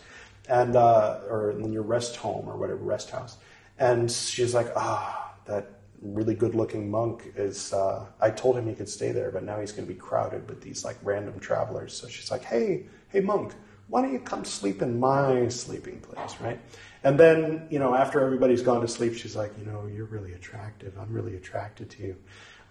And, 0.49 0.75
uh, 0.75 1.19
or 1.29 1.51
in 1.51 1.71
your 1.71 1.83
rest 1.83 2.15
home 2.15 2.47
or 2.47 2.57
whatever, 2.57 2.79
rest 2.79 3.11
house. 3.11 3.37
And 3.77 4.11
she's 4.11 4.55
like, 4.55 4.71
Ah, 4.75 5.35
that 5.45 5.76
really 6.01 6.35
good 6.35 6.53
looking 6.53 6.89
monk 6.89 7.33
is 7.35 7.73
uh, 7.73 8.05
i 8.21 8.29
told 8.29 8.57
him 8.57 8.67
he 8.67 8.75
could 8.75 8.89
stay 8.89 9.11
there 9.11 9.31
but 9.31 9.43
now 9.43 9.59
he's 9.59 9.71
going 9.71 9.87
to 9.87 9.91
be 9.93 9.99
crowded 9.99 10.47
with 10.47 10.61
these 10.61 10.85
like 10.85 10.97
random 11.03 11.39
travelers. 11.39 11.93
So 11.93 12.07
she's 12.07 12.31
like 12.31 12.43
hey 12.43 12.85
hey 13.09 13.21
monk 13.21 13.53
why 13.87 14.01
don't 14.01 14.11
you 14.11 14.19
come 14.19 14.43
sleep 14.43 14.81
in 14.81 14.99
my 14.99 15.47
sleeping 15.47 15.99
place 16.01 16.35
right? 16.41 16.59
And 17.03 17.19
then 17.19 17.67
you 17.69 17.79
know 17.79 17.95
after 17.95 18.21
everybody's 18.21 18.61
gone 18.61 18.81
to 18.81 18.87
sleep 18.87 19.15
she's 19.15 19.35
like 19.35 19.57
you 19.57 19.65
know 19.65 19.87
you're 19.87 20.05
really 20.05 20.33
attractive. 20.33 20.97
I'm 20.99 21.11
really 21.11 21.35
attracted 21.35 21.89
to 21.91 22.03
you. 22.03 22.15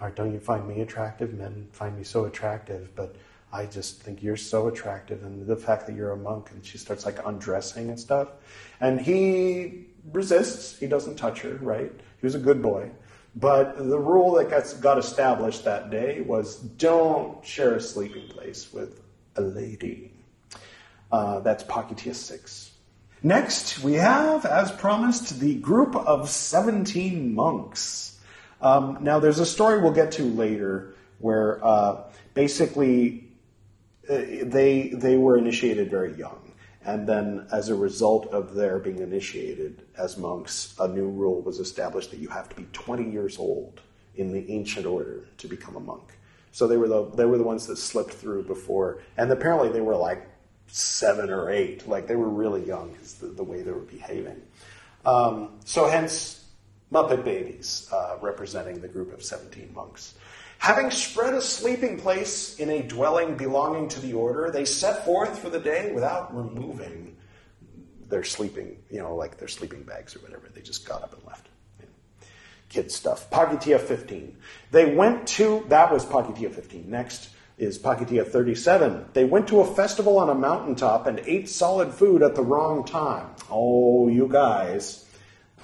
Or 0.00 0.10
don't 0.10 0.32
you 0.32 0.40
find 0.40 0.68
me 0.68 0.82
attractive? 0.82 1.32
Men 1.34 1.68
find 1.72 1.96
me 1.96 2.04
so 2.04 2.26
attractive 2.26 2.94
but 2.94 3.16
i 3.52 3.64
just 3.64 4.02
think 4.02 4.22
you're 4.22 4.36
so 4.36 4.68
attractive. 4.68 5.24
And 5.24 5.46
the 5.46 5.56
fact 5.56 5.86
that 5.86 5.96
you're 5.96 6.12
a 6.12 6.16
monk 6.16 6.50
and 6.52 6.64
she 6.64 6.78
starts 6.78 7.04
like 7.04 7.18
undressing 7.26 7.88
and 7.88 7.98
stuff 7.98 8.28
and 8.80 9.00
he 9.00 9.86
resists. 10.12 10.78
He 10.78 10.86
doesn't 10.86 11.16
touch 11.16 11.40
her 11.40 11.54
right? 11.62 11.92
He 12.20 12.26
was 12.26 12.36
a 12.36 12.38
good 12.38 12.62
boy 12.62 12.90
but 13.36 13.76
the 13.76 13.98
rule 13.98 14.32
that 14.36 14.48
got, 14.48 14.74
got 14.80 14.98
established 14.98 15.64
that 15.64 15.90
day 15.90 16.22
was 16.22 16.56
don't 16.56 17.44
share 17.44 17.74
a 17.74 17.80
sleeping 17.80 18.28
place 18.28 18.72
with 18.72 19.02
a 19.36 19.42
lady. 19.42 20.10
Uh, 21.12 21.40
that's 21.40 21.62
Pakitiya 21.62 22.14
6. 22.14 22.70
Next, 23.22 23.80
we 23.80 23.94
have, 23.94 24.46
as 24.46 24.72
promised, 24.72 25.38
the 25.38 25.54
group 25.56 25.94
of 25.94 26.30
17 26.30 27.34
monks. 27.34 28.18
Um, 28.62 28.98
now, 29.02 29.18
there's 29.18 29.38
a 29.38 29.46
story 29.46 29.80
we'll 29.82 29.92
get 29.92 30.12
to 30.12 30.22
later 30.24 30.94
where 31.18 31.64
uh, 31.64 32.04
basically 32.32 33.28
uh, 34.08 34.16
they, 34.44 34.92
they 34.94 35.16
were 35.16 35.36
initiated 35.36 35.90
very 35.90 36.14
young. 36.14 36.45
And 36.86 37.04
then, 37.06 37.48
as 37.50 37.68
a 37.68 37.74
result 37.74 38.28
of 38.28 38.54
their 38.54 38.78
being 38.78 39.00
initiated 39.00 39.82
as 39.98 40.16
monks, 40.16 40.72
a 40.78 40.86
new 40.86 41.08
rule 41.08 41.42
was 41.42 41.58
established 41.58 42.12
that 42.12 42.20
you 42.20 42.28
have 42.28 42.48
to 42.48 42.54
be 42.54 42.68
20 42.72 43.10
years 43.10 43.38
old 43.38 43.80
in 44.14 44.32
the 44.32 44.48
ancient 44.52 44.86
order 44.86 45.26
to 45.38 45.48
become 45.48 45.74
a 45.74 45.80
monk. 45.80 46.16
So 46.52 46.68
they 46.68 46.76
were 46.76 46.86
the 46.88 47.10
they 47.10 47.26
were 47.26 47.38
the 47.38 47.44
ones 47.44 47.66
that 47.66 47.76
slipped 47.76 48.12
through 48.12 48.44
before, 48.44 49.02
and 49.16 49.30
apparently 49.32 49.68
they 49.68 49.80
were 49.80 49.96
like 49.96 50.28
seven 50.68 51.28
or 51.28 51.50
eight, 51.50 51.86
like 51.88 52.06
they 52.06 52.16
were 52.16 52.30
really 52.30 52.64
young 52.64 52.92
because 52.92 53.14
the, 53.14 53.26
the 53.26 53.44
way 53.44 53.62
they 53.62 53.72
were 53.72 53.80
behaving. 53.80 54.40
Um, 55.04 55.58
so 55.64 55.88
hence 55.88 56.44
Muppet 56.92 57.24
babies 57.24 57.88
uh, 57.92 58.16
representing 58.20 58.80
the 58.80 58.88
group 58.88 59.12
of 59.12 59.24
17 59.24 59.72
monks. 59.74 60.14
Having 60.66 60.90
spread 60.90 61.32
a 61.32 61.40
sleeping 61.40 61.96
place 61.96 62.58
in 62.58 62.70
a 62.70 62.82
dwelling 62.82 63.36
belonging 63.36 63.86
to 63.86 64.00
the 64.00 64.14
order, 64.14 64.50
they 64.50 64.64
set 64.64 65.04
forth 65.04 65.38
for 65.38 65.48
the 65.48 65.60
day 65.60 65.92
without 65.92 66.36
removing 66.36 67.16
their 68.08 68.24
sleeping, 68.24 68.76
you 68.90 68.98
know, 68.98 69.14
like 69.14 69.38
their 69.38 69.46
sleeping 69.46 69.84
bags 69.84 70.16
or 70.16 70.18
whatever. 70.18 70.48
They 70.52 70.62
just 70.62 70.84
got 70.84 71.04
up 71.04 71.12
and 71.14 71.24
left. 71.24 71.50
Kid 72.68 72.90
stuff. 72.90 73.30
Pagitiya 73.30 73.78
15. 73.78 74.36
They 74.72 74.92
went 74.92 75.28
to, 75.28 75.64
that 75.68 75.92
was 75.92 76.04
Pagitiya 76.04 76.52
15. 76.52 76.90
Next 76.90 77.30
is 77.58 77.78
Pagitiya 77.78 78.26
37. 78.26 79.10
They 79.12 79.24
went 79.24 79.46
to 79.46 79.60
a 79.60 79.72
festival 79.72 80.18
on 80.18 80.30
a 80.30 80.34
mountaintop 80.34 81.06
and 81.06 81.20
ate 81.26 81.48
solid 81.48 81.92
food 81.94 82.24
at 82.24 82.34
the 82.34 82.42
wrong 82.42 82.84
time. 82.84 83.28
Oh, 83.48 84.08
you 84.08 84.26
guys. 84.26 85.06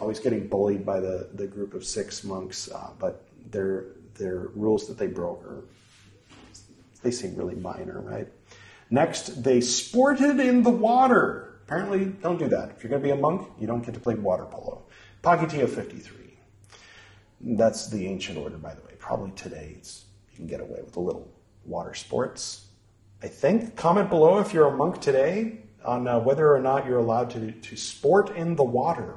Always 0.00 0.20
getting 0.20 0.46
bullied 0.46 0.86
by 0.86 1.00
the, 1.00 1.28
the 1.34 1.48
group 1.48 1.74
of 1.74 1.84
six 1.84 2.22
monks, 2.22 2.70
uh, 2.70 2.90
but 3.00 3.26
they're 3.50 3.86
their 4.15 4.49
rules 4.55 4.89
that 4.89 4.99
they 4.99 5.07
broke 5.07 5.45
are 5.45 5.65
they 7.03 7.11
seem 7.11 7.35
really 7.35 7.55
minor, 7.57 8.01
right? 8.01 8.29
Next, 8.91 9.43
they 9.43 9.61
sported 9.61 10.39
in 10.39 10.63
the 10.63 10.71
water. 10.71 11.61
Apparently, 11.65 12.05
don't 12.05 12.39
do 12.39 12.49
that. 12.49 12.71
If 12.77 12.83
you're 12.83 12.91
going 12.91 13.03
to 13.03 13.09
be 13.09 13.13
a 13.13 13.17
monk, 13.17 13.49
you 13.59 13.67
don't 13.67 13.85
get 13.85 13.95
to 13.95 14.01
play 14.01 14.15
water 14.15 14.45
polo. 14.45 14.85
Pagitiya 15.23 15.69
53. 15.69 16.37
That's 17.41 17.89
the 17.89 18.07
ancient 18.07 18.39
order, 18.39 18.59
by 18.59 18.75
the 18.75 18.83
way. 18.83 18.93
Probably 18.99 19.33
today 19.33 19.77
you 20.31 20.37
can 20.37 20.47
get 20.47 20.61
away 20.61 20.81
with 20.85 20.97
a 20.97 21.01
little 21.01 21.33
water 21.65 21.95
sports. 21.95 22.67
I 23.23 23.29
think. 23.29 23.77
Comment 23.77 24.09
below 24.09 24.39
if 24.39 24.53
you're 24.53 24.69
a 24.69 24.77
monk 24.77 25.01
today 25.01 25.61
on 25.85 26.07
uh, 26.07 26.19
whether 26.21 26.53
or 26.53 26.61
not 26.61 26.87
you're 26.87 26.99
allowed 26.99 27.31
to, 27.31 27.53
to 27.53 27.77
sport 27.77 28.31
in 28.37 28.57
the 28.57 28.65
water. 28.65 29.17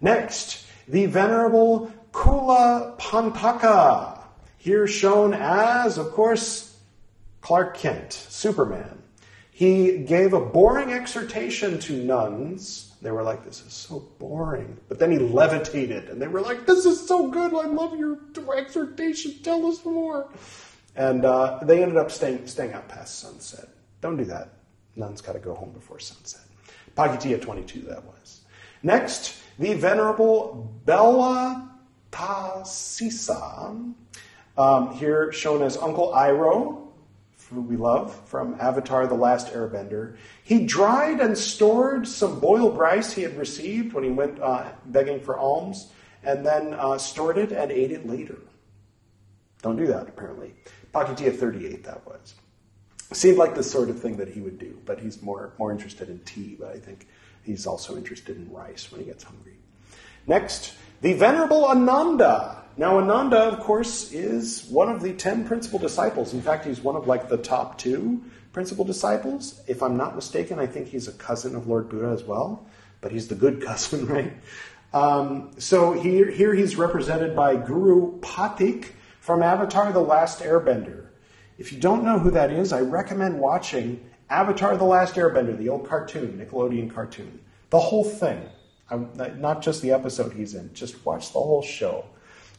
Next, 0.00 0.64
the 0.88 1.06
Venerable 1.06 1.92
Culapanthaka, 2.16 4.18
here 4.56 4.86
shown 4.86 5.34
as, 5.34 5.98
of 5.98 6.12
course, 6.12 6.78
Clark 7.42 7.76
Kent, 7.76 8.14
Superman. 8.14 9.02
He 9.50 9.98
gave 9.98 10.32
a 10.32 10.40
boring 10.40 10.92
exhortation 10.92 11.78
to 11.80 12.02
nuns. 12.02 12.94
They 13.02 13.10
were 13.10 13.22
like, 13.22 13.44
This 13.44 13.62
is 13.64 13.74
so 13.74 14.08
boring. 14.18 14.78
But 14.88 14.98
then 14.98 15.12
he 15.12 15.18
levitated, 15.18 16.08
and 16.08 16.20
they 16.20 16.26
were 16.26 16.40
like, 16.40 16.66
This 16.66 16.86
is 16.86 17.06
so 17.06 17.28
good. 17.28 17.54
I 17.54 17.66
love 17.66 17.98
your 17.98 18.18
exhortation. 18.56 19.34
Tell 19.42 19.66
us 19.66 19.84
more. 19.84 20.30
And 20.94 21.26
uh, 21.26 21.58
they 21.62 21.82
ended 21.82 21.98
up 21.98 22.10
staying, 22.10 22.46
staying 22.46 22.72
out 22.72 22.88
past 22.88 23.18
sunset. 23.18 23.68
Don't 24.00 24.16
do 24.16 24.24
that. 24.24 24.54
Nuns 24.96 25.20
got 25.20 25.34
to 25.34 25.38
go 25.38 25.54
home 25.54 25.72
before 25.72 25.98
sunset. 25.98 26.40
Pagitiya 26.96 27.42
22, 27.42 27.82
that 27.82 28.02
was. 28.04 28.40
Next, 28.82 29.38
the 29.58 29.74
Venerable 29.74 30.80
Bella 30.86 31.75
Tasisa, 32.16 33.94
um, 34.56 34.92
here 34.94 35.30
shown 35.32 35.62
as 35.62 35.76
Uncle 35.76 36.12
Iroh, 36.14 36.88
who 37.50 37.60
we 37.60 37.76
love, 37.76 38.18
from 38.26 38.56
Avatar 38.58 39.06
The 39.06 39.14
Last 39.14 39.52
Airbender. 39.52 40.16
He 40.42 40.64
dried 40.64 41.20
and 41.20 41.36
stored 41.36 42.08
some 42.08 42.40
boiled 42.40 42.78
rice 42.78 43.12
he 43.12 43.22
had 43.22 43.36
received 43.36 43.92
when 43.92 44.02
he 44.02 44.10
went 44.10 44.40
uh, 44.40 44.72
begging 44.86 45.20
for 45.20 45.38
alms, 45.38 45.92
and 46.24 46.44
then 46.44 46.72
uh, 46.74 46.96
stored 46.96 47.36
it 47.36 47.52
and 47.52 47.70
ate 47.70 47.92
it 47.92 48.06
later. 48.06 48.38
Don't 49.60 49.76
do 49.76 49.86
that, 49.86 50.08
apparently. 50.08 50.54
Pagitiya 50.94 51.36
38, 51.36 51.84
that 51.84 52.04
was. 52.06 52.34
Seemed 53.12 53.36
like 53.36 53.54
the 53.54 53.62
sort 53.62 53.90
of 53.90 54.00
thing 54.00 54.16
that 54.16 54.28
he 54.28 54.40
would 54.40 54.58
do, 54.58 54.80
but 54.86 54.98
he's 54.98 55.20
more, 55.20 55.52
more 55.58 55.70
interested 55.70 56.08
in 56.08 56.18
tea, 56.20 56.56
but 56.58 56.70
I 56.70 56.78
think 56.78 57.06
he's 57.44 57.66
also 57.66 57.94
interested 57.94 58.38
in 58.38 58.50
rice 58.50 58.90
when 58.90 59.02
he 59.02 59.06
gets 59.06 59.22
hungry. 59.22 59.56
Next, 60.26 60.74
the 61.06 61.12
Venerable 61.12 61.66
Ananda. 61.66 62.64
Now, 62.76 62.98
Ananda, 62.98 63.38
of 63.38 63.60
course, 63.60 64.10
is 64.10 64.64
one 64.64 64.88
of 64.88 65.00
the 65.00 65.12
ten 65.12 65.46
principal 65.46 65.78
disciples. 65.78 66.34
In 66.34 66.42
fact, 66.42 66.64
he's 66.64 66.80
one 66.80 66.96
of 66.96 67.06
like 67.06 67.28
the 67.28 67.36
top 67.36 67.78
two 67.78 68.24
principal 68.52 68.84
disciples. 68.84 69.60
If 69.68 69.84
I'm 69.84 69.96
not 69.96 70.16
mistaken, 70.16 70.58
I 70.58 70.66
think 70.66 70.88
he's 70.88 71.06
a 71.06 71.12
cousin 71.12 71.54
of 71.54 71.68
Lord 71.68 71.88
Buddha 71.88 72.08
as 72.08 72.24
well, 72.24 72.66
but 73.00 73.12
he's 73.12 73.28
the 73.28 73.36
good 73.36 73.62
cousin, 73.64 74.08
right? 74.08 74.32
Um, 74.92 75.52
so 75.58 75.92
here, 75.92 76.28
here 76.28 76.52
he's 76.52 76.74
represented 76.74 77.36
by 77.36 77.54
Guru 77.54 78.18
Pathik 78.18 78.88
from 79.20 79.44
Avatar 79.44 79.92
The 79.92 80.00
Last 80.00 80.40
Airbender. 80.40 81.06
If 81.56 81.72
you 81.72 81.78
don't 81.78 82.02
know 82.02 82.18
who 82.18 82.32
that 82.32 82.50
is, 82.50 82.72
I 82.72 82.80
recommend 82.80 83.38
watching 83.38 84.04
Avatar 84.28 84.76
The 84.76 84.82
Last 84.82 85.14
Airbender, 85.14 85.56
the 85.56 85.68
old 85.68 85.88
cartoon, 85.88 86.44
Nickelodeon 86.44 86.92
cartoon. 86.92 87.38
The 87.70 87.78
whole 87.78 88.02
thing. 88.02 88.48
I'm, 88.90 89.10
not 89.40 89.62
just 89.62 89.82
the 89.82 89.92
episode 89.92 90.32
he's 90.32 90.54
in. 90.54 90.72
Just 90.72 91.04
watch 91.04 91.32
the 91.32 91.40
whole 91.40 91.62
show. 91.62 92.04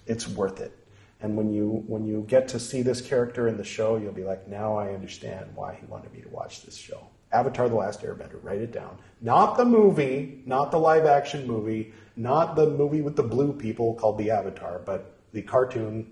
It's 0.05 0.27
worth 0.27 0.59
it. 0.59 0.77
And 1.19 1.35
when 1.35 1.51
you 1.51 1.83
when 1.87 2.05
you 2.05 2.25
get 2.27 2.47
to 2.49 2.59
see 2.59 2.83
this 2.83 3.01
character 3.01 3.47
in 3.47 3.57
the 3.57 3.63
show, 3.63 3.97
you'll 3.97 4.11
be 4.11 4.23
like, 4.23 4.47
now 4.47 4.77
I 4.77 4.93
understand 4.93 5.49
why 5.55 5.75
he 5.79 5.85
wanted 5.87 6.13
me 6.13 6.21
to 6.21 6.29
watch 6.29 6.61
this 6.61 6.77
show. 6.77 7.07
Avatar: 7.31 7.69
The 7.69 7.75
Last 7.75 8.01
Airbender. 8.01 8.39
Write 8.43 8.61
it 8.61 8.71
down. 8.71 8.97
Not 9.21 9.57
the 9.57 9.65
movie, 9.65 10.43
not 10.45 10.71
the 10.71 10.77
live 10.77 11.05
action 11.05 11.47
movie, 11.47 11.91
not 12.15 12.55
the 12.55 12.69
movie 12.69 13.01
with 13.01 13.15
the 13.15 13.23
blue 13.23 13.51
people 13.51 13.95
called 13.95 14.17
The 14.17 14.31
Avatar, 14.31 14.79
but 14.79 15.17
the 15.33 15.41
cartoon 15.41 16.11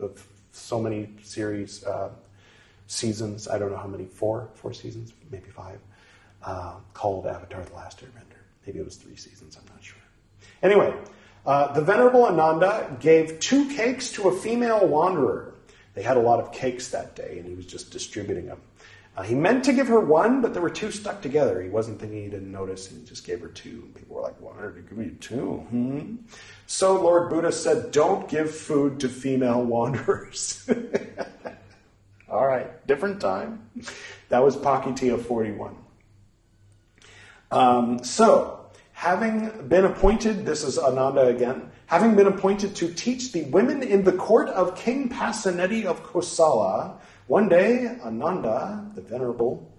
of 0.00 0.26
so 0.50 0.80
many 0.80 1.10
series 1.22 1.84
uh, 1.84 2.10
seasons. 2.86 3.48
I 3.48 3.58
don't 3.58 3.70
know 3.70 3.76
how 3.76 3.86
many. 3.86 4.06
Four, 4.06 4.48
four 4.54 4.72
seasons, 4.72 5.12
maybe 5.30 5.50
five. 5.50 5.78
Uh, 6.42 6.76
called 6.94 7.26
Avatar: 7.26 7.62
The 7.62 7.74
Last 7.74 8.00
Airbender. 8.00 8.27
Maybe 8.68 8.80
it 8.80 8.84
was 8.84 8.96
three 8.96 9.16
seasons, 9.16 9.56
I'm 9.56 9.64
not 9.72 9.82
sure. 9.82 9.96
Anyway, 10.62 10.94
uh, 11.46 11.72
the 11.72 11.80
Venerable 11.80 12.26
Ananda 12.26 12.94
gave 13.00 13.40
two 13.40 13.66
cakes 13.74 14.12
to 14.12 14.28
a 14.28 14.36
female 14.36 14.86
wanderer. 14.86 15.54
They 15.94 16.02
had 16.02 16.18
a 16.18 16.20
lot 16.20 16.38
of 16.38 16.52
cakes 16.52 16.90
that 16.90 17.16
day, 17.16 17.38
and 17.38 17.48
he 17.48 17.54
was 17.54 17.64
just 17.64 17.90
distributing 17.90 18.44
them. 18.44 18.60
Uh, 19.16 19.22
he 19.22 19.34
meant 19.34 19.64
to 19.64 19.72
give 19.72 19.88
her 19.88 20.00
one, 20.00 20.42
but 20.42 20.52
there 20.52 20.60
were 20.60 20.68
two 20.68 20.90
stuck 20.90 21.22
together. 21.22 21.62
He 21.62 21.70
wasn't 21.70 21.98
thinking 21.98 22.24
he 22.24 22.28
didn't 22.28 22.52
notice, 22.52 22.90
and 22.90 23.00
he 23.00 23.06
just 23.06 23.24
gave 23.26 23.40
her 23.40 23.48
two. 23.48 23.90
People 23.94 24.16
were 24.16 24.22
like, 24.22 24.36
"Why 24.38 24.60
did 24.60 24.74
he 24.76 24.82
give 24.82 24.98
me 24.98 25.12
two? 25.18 25.64
Hmm? 25.70 26.16
So 26.66 27.00
Lord 27.00 27.30
Buddha 27.30 27.52
said, 27.52 27.90
"Don't 27.90 28.28
give 28.28 28.54
food 28.54 29.00
to 29.00 29.08
female 29.08 29.64
wanderers." 29.64 30.70
All 32.28 32.46
right, 32.46 32.86
different 32.86 33.18
time. 33.18 33.70
That 34.28 34.44
was 34.44 34.58
Pakitiya 34.58 35.24
41. 35.24 35.74
Um, 37.50 38.04
so, 38.04 38.70
having 38.92 39.68
been 39.68 39.84
appointed, 39.84 40.44
this 40.44 40.64
is 40.64 40.78
Ananda 40.78 41.28
again, 41.28 41.70
having 41.86 42.14
been 42.14 42.26
appointed 42.26 42.76
to 42.76 42.92
teach 42.92 43.32
the 43.32 43.44
women 43.44 43.82
in 43.82 44.04
the 44.04 44.12
court 44.12 44.48
of 44.50 44.76
King 44.76 45.08
Pasenadi 45.08 45.84
of 45.84 46.02
Kosala, 46.02 46.98
one 47.26 47.48
day 47.48 47.86
Ananda, 48.04 48.90
the 48.94 49.00
venerable, 49.00 49.72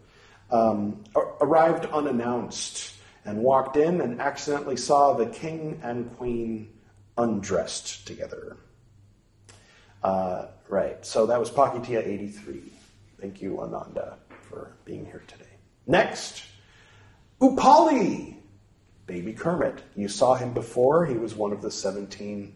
um, 0.51 1.03
arrived 1.41 1.85
unannounced 1.85 2.95
and 3.25 3.39
walked 3.39 3.77
in 3.77 4.01
and 4.01 4.19
accidentally 4.19 4.77
saw 4.77 5.13
the 5.13 5.27
king 5.27 5.79
and 5.83 6.15
queen 6.17 6.69
undressed 7.17 8.07
together. 8.07 8.57
Uh, 10.01 10.47
right, 10.67 11.05
so 11.05 11.25
that 11.27 11.39
was 11.39 11.51
Pakitiya 11.51 12.05
83. 12.05 12.61
Thank 13.19 13.41
you, 13.41 13.59
Ananda, 13.59 14.17
for 14.49 14.71
being 14.85 15.05
here 15.05 15.23
today. 15.27 15.43
Next, 15.85 16.43
Upali, 17.41 18.35
baby 19.05 19.33
Kermit. 19.33 19.81
You 19.95 20.07
saw 20.09 20.35
him 20.35 20.53
before. 20.53 21.05
He 21.05 21.15
was 21.15 21.35
one 21.35 21.51
of 21.51 21.61
the 21.61 21.71
17 21.71 22.53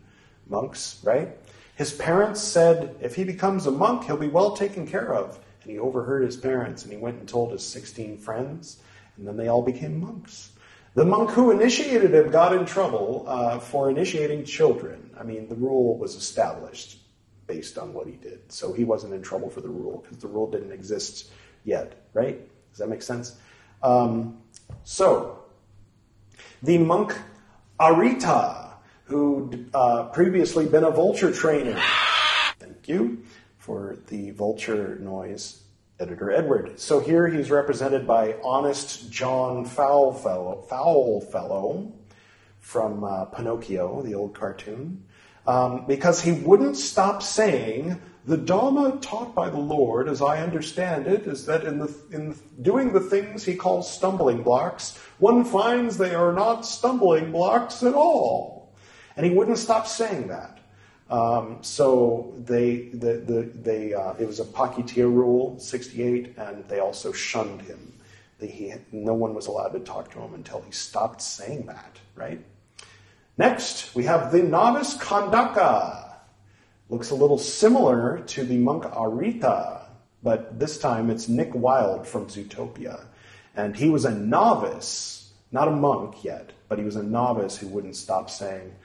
monks, 0.47 0.99
right? 1.03 1.29
His 1.75 1.93
parents 1.93 2.41
said, 2.41 2.95
if 3.01 3.15
he 3.15 3.23
becomes 3.23 3.65
a 3.65 3.71
monk, 3.71 4.03
he'll 4.03 4.17
be 4.17 4.27
well 4.27 4.55
taken 4.55 4.85
care 4.85 5.13
of. 5.13 5.39
And 5.63 5.71
he 5.71 5.79
overheard 5.79 6.23
his 6.23 6.37
parents 6.37 6.83
and 6.83 6.91
he 6.91 6.97
went 6.97 7.19
and 7.19 7.27
told 7.27 7.51
his 7.51 7.65
16 7.65 8.17
friends, 8.17 8.81
and 9.17 9.27
then 9.27 9.37
they 9.37 9.47
all 9.47 9.61
became 9.61 10.01
monks. 10.01 10.51
The 10.95 11.05
monk 11.05 11.31
who 11.31 11.49
initiated 11.49 12.13
him 12.13 12.29
got 12.29 12.53
in 12.53 12.65
trouble 12.65 13.25
uh, 13.27 13.59
for 13.59 13.89
initiating 13.89 14.45
children. 14.45 15.09
I 15.19 15.23
mean, 15.23 15.47
the 15.47 15.55
rule 15.55 15.97
was 15.97 16.15
established 16.15 16.99
based 17.47 17.77
on 17.77 17.93
what 17.93 18.05
he 18.05 18.13
did. 18.13 18.51
So 18.51 18.73
he 18.73 18.83
wasn't 18.83 19.13
in 19.13 19.21
trouble 19.21 19.49
for 19.49 19.61
the 19.61 19.69
rule 19.69 20.03
because 20.03 20.19
the 20.19 20.27
rule 20.27 20.51
didn't 20.51 20.71
exist 20.71 21.31
yet, 21.63 22.05
right? 22.13 22.39
Does 22.71 22.79
that 22.79 22.89
make 22.89 23.01
sense? 23.01 23.37
Um, 23.81 24.42
so, 24.83 25.43
the 26.61 26.77
monk 26.77 27.15
Arittha, 27.79 28.73
who'd 29.05 29.69
uh, 29.73 30.05
previously 30.09 30.65
been 30.65 30.83
a 30.83 30.91
vulture 30.91 31.31
trainer, 31.31 31.81
thank 32.59 32.87
you 32.87 33.23
for 33.57 33.97
the 34.07 34.31
vulture 34.31 34.97
noise, 34.99 35.63
editor 35.99 36.31
Edward. 36.31 36.79
So 36.79 36.99
here 36.99 37.27
he's 37.27 37.49
represented 37.51 38.05
by 38.07 38.35
honest 38.43 39.11
John 39.11 39.65
Foulfellow, 39.65 40.67
Foulfellow 40.67 41.91
from 42.59 43.03
uh, 43.03 43.25
Pinocchio, 43.25 44.01
the 44.01 44.15
old 44.15 44.33
cartoon 44.33 45.03
um, 45.45 45.85
because 45.87 46.21
he 46.21 46.31
wouldn't 46.31 46.77
stop 46.77 47.21
saying, 47.21 47.99
the 48.25 48.37
Dharma 48.37 48.99
taught 49.01 49.35
by 49.35 49.49
the 49.49 49.59
Lord, 49.59 50.07
as 50.07 50.21
I 50.21 50.41
understand 50.41 51.07
it, 51.07 51.27
is 51.27 51.45
that 51.45 51.65
in, 51.65 51.79
the, 51.79 51.93
in 52.11 52.35
doing 52.61 52.93
the 52.93 53.01
things 53.01 53.43
he 53.43 53.55
calls 53.55 53.91
stumbling 53.91 54.43
blocks, 54.43 54.97
one 55.19 55.43
finds 55.43 55.97
they 55.97 56.15
are 56.15 56.31
not 56.31 56.65
stumbling 56.65 57.31
blocks 57.31 57.83
at 57.83 57.93
all. 57.93 58.71
And 59.17 59.25
he 59.25 59.31
wouldn't 59.31 59.57
stop 59.57 59.87
saying 59.87 60.27
that. 60.29 60.59
Um, 61.09 61.57
so 61.61 62.33
they, 62.37 62.89
the, 62.93 63.15
the, 63.17 63.51
they, 63.61 63.93
uh, 63.93 64.13
it 64.13 64.25
was 64.25 64.39
a 64.39 64.45
Pakitiya 64.45 65.03
rule, 65.03 65.59
68, 65.59 66.37
and 66.37 66.63
they 66.69 66.79
also 66.79 67.11
shunned 67.11 67.61
him. 67.61 67.93
He, 68.39 68.73
no 68.91 69.13
one 69.13 69.33
was 69.33 69.47
allowed 69.47 69.69
to 69.69 69.79
talk 69.79 70.11
to 70.11 70.19
him 70.19 70.33
until 70.33 70.61
he 70.61 70.71
stopped 70.71 71.21
saying 71.21 71.65
that, 71.67 71.97
right? 72.15 72.43
Next, 73.37 73.95
we 73.95 74.03
have 74.03 74.31
the 74.31 74.43
novice 74.43 74.97
Khandaka. 74.97 76.02
Looks 76.93 77.09
a 77.09 77.15
little 77.15 77.39
similar 77.39 78.19
to 78.19 78.45
the 78.45 78.57
monk 78.57 78.83
Arittha, 78.83 79.81
but 80.21 80.59
this 80.59 80.77
time 80.77 81.09
it's 81.09 81.27
Nick 81.27 81.49
Wilde 81.55 82.05
from 82.05 82.27
Zootopia. 82.27 83.07
And 83.55 83.75
he 83.75 83.89
was 83.89 84.05
a 84.05 84.11
novice, 84.11 85.33
not 85.51 85.67
a 85.67 85.71
monk 85.71 86.23
yet, 86.23 86.51
but 86.69 86.77
he 86.77 86.85
was 86.85 86.95
a 86.95 87.01
novice 87.01 87.57
who 87.57 87.67
wouldn't 87.67 87.95
stop 87.95 88.29
saying 88.29 88.75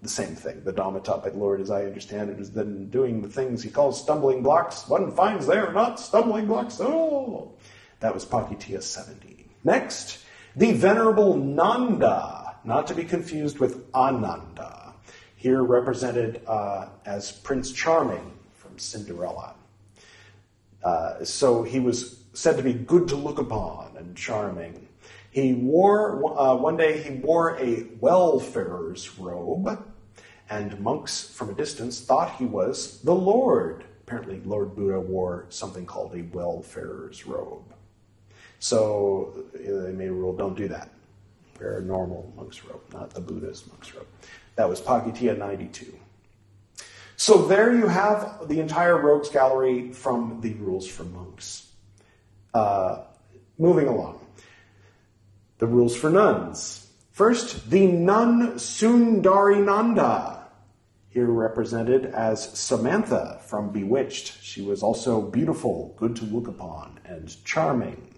the 0.00 0.08
same 0.08 0.34
thing. 0.34 0.64
The 0.64 0.72
Dhamma 0.72 1.04
taught 1.04 1.22
by 1.22 1.28
the 1.28 1.36
Lord, 1.36 1.60
as 1.60 1.70
I 1.70 1.84
understand 1.84 2.30
it, 2.30 2.40
is 2.40 2.50
that 2.52 2.66
in 2.66 2.88
doing 2.88 3.20
the 3.20 3.28
things 3.28 3.62
he 3.62 3.68
calls 3.68 4.00
stumbling 4.00 4.42
blocks, 4.42 4.88
one 4.88 5.12
finds 5.12 5.46
they 5.46 5.58
are 5.58 5.74
not 5.74 6.00
stumbling 6.00 6.46
blocks 6.46 6.80
at 6.80 6.86
all. 6.86 7.58
That 8.00 8.14
was 8.14 8.24
Pakitiya 8.24 8.82
70. 8.82 9.50
Next, 9.64 10.24
the 10.56 10.72
Venerable 10.72 11.36
Nanda 11.36 12.56
not 12.64 12.86
to 12.86 12.94
be 12.94 13.04
confused 13.04 13.58
with 13.58 13.84
Ananda, 13.94 14.79
here 15.40 15.62
represented 15.62 16.42
uh, 16.46 16.86
as 17.06 17.32
Prince 17.32 17.72
Charming 17.72 18.30
from 18.52 18.78
Cinderella. 18.78 19.54
Uh, 20.84 21.24
so 21.24 21.62
he 21.62 21.80
was 21.80 22.24
said 22.34 22.58
to 22.58 22.62
be 22.62 22.74
good 22.74 23.08
to 23.08 23.16
look 23.16 23.38
upon 23.38 23.96
and 23.96 24.14
charming. 24.14 24.86
He 25.30 25.54
wore, 25.54 26.38
uh, 26.38 26.56
one 26.56 26.76
day, 26.76 27.02
he 27.02 27.14
wore 27.14 27.58
a 27.58 27.86
wayfarer's 28.00 29.18
robe, 29.18 29.82
and 30.50 30.78
monks 30.78 31.30
from 31.30 31.48
a 31.48 31.54
distance 31.54 32.02
thought 32.02 32.36
he 32.36 32.44
was 32.44 33.00
the 33.00 33.14
Lord. 33.14 33.84
Apparently, 34.02 34.42
Lord 34.44 34.76
Buddha 34.76 35.00
wore 35.00 35.46
something 35.48 35.86
called 35.86 36.14
a 36.14 36.22
wayfarer's 36.22 37.26
robe. 37.26 37.72
So 38.58 39.46
they 39.54 39.92
made 39.92 40.08
a 40.08 40.12
rule 40.12 40.36
don't 40.36 40.54
do 40.54 40.68
that 40.68 40.90
wear 41.60 41.78
a 41.78 41.82
normal 41.82 42.32
monk's 42.36 42.64
robe, 42.64 42.80
not 42.92 43.10
the 43.10 43.20
Buddhist 43.20 43.68
monk's 43.68 43.94
robe. 43.94 44.06
That 44.56 44.68
was 44.68 44.80
Pakitiya 44.80 45.38
92. 45.38 45.98
So 47.16 47.46
there 47.46 47.74
you 47.74 47.86
have 47.86 48.48
the 48.48 48.60
entire 48.60 48.96
rogues 48.96 49.28
gallery 49.28 49.92
from 49.92 50.40
the 50.40 50.54
rules 50.54 50.86
for 50.88 51.04
monks. 51.04 51.70
Uh, 52.54 53.02
moving 53.58 53.88
along. 53.88 54.24
The 55.58 55.66
rules 55.66 55.94
for 55.94 56.08
nuns. 56.08 56.90
First, 57.12 57.68
the 57.68 57.86
nun 57.86 58.54
Sundarinanda, 58.54 60.44
here 61.10 61.26
represented 61.26 62.06
as 62.06 62.58
Samantha 62.58 63.40
from 63.46 63.70
Bewitched. 63.70 64.42
She 64.42 64.62
was 64.62 64.82
also 64.82 65.20
beautiful, 65.20 65.94
good 65.98 66.16
to 66.16 66.24
look 66.24 66.48
upon, 66.48 67.00
and 67.04 67.28
charming. 67.44 68.09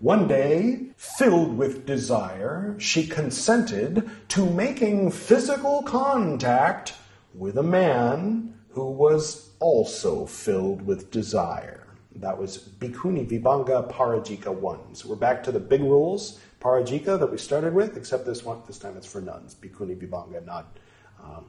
One 0.00 0.26
day, 0.28 0.86
filled 0.96 1.58
with 1.58 1.84
desire, 1.84 2.74
she 2.78 3.06
consented 3.06 4.08
to 4.28 4.48
making 4.48 5.10
physical 5.10 5.82
contact 5.82 6.94
with 7.34 7.58
a 7.58 7.62
man 7.62 8.54
who 8.70 8.90
was 8.90 9.50
also 9.60 10.24
filled 10.24 10.80
with 10.80 11.10
desire. 11.10 11.86
That 12.16 12.38
was 12.38 12.56
Bhikkhuni 12.56 13.28
Vibhanga 13.28 13.92
Parajika 13.92 14.50
1. 14.54 14.94
So 14.94 15.10
we're 15.10 15.16
back 15.16 15.42
to 15.42 15.52
the 15.52 15.60
big 15.60 15.82
rules, 15.82 16.40
Parajika, 16.62 17.20
that 17.20 17.30
we 17.30 17.36
started 17.36 17.74
with, 17.74 17.98
except 17.98 18.24
this 18.24 18.42
one, 18.42 18.62
this 18.66 18.78
time 18.78 18.96
it's 18.96 19.06
for 19.06 19.20
nuns. 19.20 19.54
Bhikkhuni 19.54 19.98
Vibhanga, 19.98 20.42
not 20.46 20.78
um, 21.22 21.44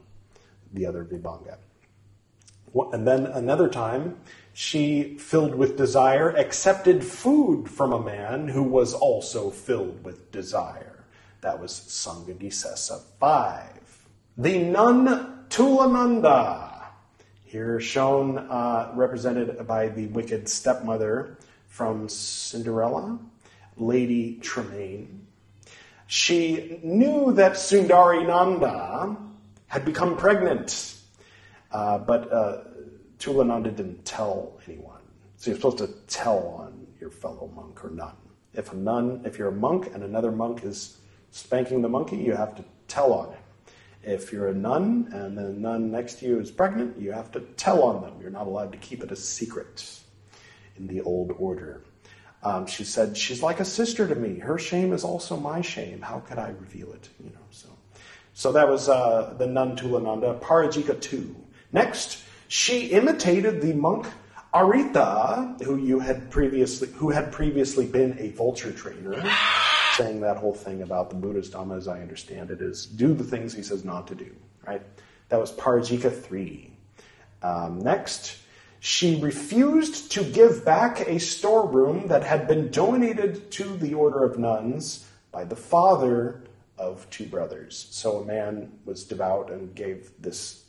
the 0.74 0.84
other 0.84 1.06
Vibhanga. 1.06 1.56
And 2.92 3.06
then 3.06 3.26
another 3.26 3.68
time, 3.68 4.18
she, 4.52 5.16
filled 5.18 5.54
with 5.54 5.76
desire, 5.76 6.30
accepted 6.30 7.04
food 7.04 7.68
from 7.68 7.92
a 7.92 8.02
man 8.02 8.48
who 8.48 8.62
was 8.62 8.94
also 8.94 9.50
filled 9.50 10.04
with 10.04 10.30
desire. 10.30 11.04
That 11.40 11.60
was 11.60 11.72
Sanghadisesa 11.72 13.02
5. 13.18 14.06
The 14.38 14.58
nun 14.58 15.46
Thullananda, 15.48 16.86
here 17.44 17.80
shown, 17.80 18.38
uh, 18.38 18.92
represented 18.94 19.66
by 19.66 19.88
the 19.88 20.06
wicked 20.06 20.48
stepmother 20.48 21.36
from 21.68 22.08
Cinderella, 22.08 23.18
Lady 23.76 24.36
Tremaine. 24.36 25.26
She 26.06 26.78
knew 26.82 27.32
that 27.32 27.52
Sundarinanda 27.52 29.16
had 29.66 29.84
become 29.84 30.16
pregnant, 30.16 30.94
uh, 31.70 31.98
but 31.98 32.30
uh, 32.32 32.58
Thullananda 33.22 33.74
didn't 33.74 34.04
tell 34.04 34.60
anyone. 34.66 35.00
So 35.36 35.50
you're 35.50 35.58
supposed 35.58 35.78
to 35.78 35.88
tell 36.08 36.38
on 36.58 36.86
your 37.00 37.10
fellow 37.10 37.50
monk 37.54 37.84
or 37.84 37.90
nun. 37.90 38.14
If 38.52 38.72
a 38.72 38.76
nun, 38.76 39.22
if 39.24 39.38
you're 39.38 39.48
a 39.48 39.52
monk 39.52 39.90
and 39.94 40.02
another 40.02 40.32
monk 40.32 40.64
is 40.64 40.98
spanking 41.30 41.82
the 41.82 41.88
monkey, 41.88 42.16
you 42.16 42.34
have 42.34 42.54
to 42.56 42.64
tell 42.88 43.12
on 43.12 43.28
him. 43.28 43.42
If 44.02 44.32
you're 44.32 44.48
a 44.48 44.54
nun 44.54 45.10
and 45.12 45.38
the 45.38 45.50
nun 45.50 45.92
next 45.92 46.16
to 46.16 46.26
you 46.26 46.40
is 46.40 46.50
pregnant, 46.50 47.00
you 47.00 47.12
have 47.12 47.30
to 47.32 47.40
tell 47.40 47.84
on 47.84 48.02
them. 48.02 48.14
You're 48.20 48.30
not 48.30 48.48
allowed 48.48 48.72
to 48.72 48.78
keep 48.78 49.02
it 49.04 49.12
a 49.12 49.16
secret 49.16 50.00
in 50.76 50.88
the 50.88 51.00
old 51.02 51.32
order. 51.38 51.84
Um, 52.42 52.66
she 52.66 52.82
said, 52.82 53.16
"She's 53.16 53.40
like 53.40 53.60
a 53.60 53.64
sister 53.64 54.08
to 54.08 54.16
me. 54.16 54.40
Her 54.40 54.58
shame 54.58 54.92
is 54.92 55.04
also 55.04 55.36
my 55.36 55.60
shame. 55.60 56.00
How 56.00 56.18
could 56.18 56.38
I 56.38 56.48
reveal 56.48 56.92
it?" 56.92 57.08
You 57.22 57.30
know. 57.30 57.46
So, 57.50 57.68
so 58.34 58.50
that 58.52 58.68
was 58.68 58.88
uh, 58.88 59.34
the 59.38 59.46
nun 59.46 59.76
Thullananda, 59.76 60.40
Parajika 60.40 61.00
two. 61.00 61.36
Next, 61.70 62.21
she 62.52 62.88
imitated 62.88 63.62
the 63.62 63.72
monk 63.72 64.06
Arittha, 64.52 65.58
who 65.62 65.78
you 65.78 66.00
had 66.00 66.30
previously, 66.30 66.88
who 66.88 67.08
had 67.08 67.32
previously 67.32 67.86
been 67.86 68.14
a 68.18 68.28
vulture 68.28 68.72
trainer, 68.72 69.24
saying 69.96 70.20
that 70.20 70.36
whole 70.36 70.52
thing 70.52 70.82
about 70.82 71.08
the 71.08 71.16
Buddha's 71.16 71.48
Dhamma, 71.48 71.78
as 71.78 71.88
I 71.88 72.02
understand 72.02 72.50
it, 72.50 72.60
is 72.60 72.84
do 72.84 73.14
the 73.14 73.24
things 73.24 73.54
he 73.54 73.62
says 73.62 73.86
not 73.86 74.06
to 74.08 74.14
do. 74.14 74.30
Right? 74.66 74.82
That 75.30 75.40
was 75.40 75.50
Parajika 75.52 76.14
three. 76.14 76.74
Um, 77.42 77.78
next, 77.78 78.36
she 78.80 79.18
refused 79.18 80.12
to 80.12 80.22
give 80.22 80.62
back 80.62 81.08
a 81.08 81.18
storeroom 81.20 82.08
that 82.08 82.22
had 82.22 82.46
been 82.46 82.70
donated 82.70 83.50
to 83.52 83.64
the 83.64 83.94
order 83.94 84.24
of 84.24 84.38
nuns 84.38 85.08
by 85.30 85.44
the 85.44 85.56
father 85.56 86.42
of 86.76 87.08
two 87.08 87.24
brothers. 87.24 87.86
So 87.92 88.18
a 88.18 88.26
man 88.26 88.72
was 88.84 89.04
devout 89.04 89.50
and 89.50 89.74
gave 89.74 90.10
this 90.20 90.61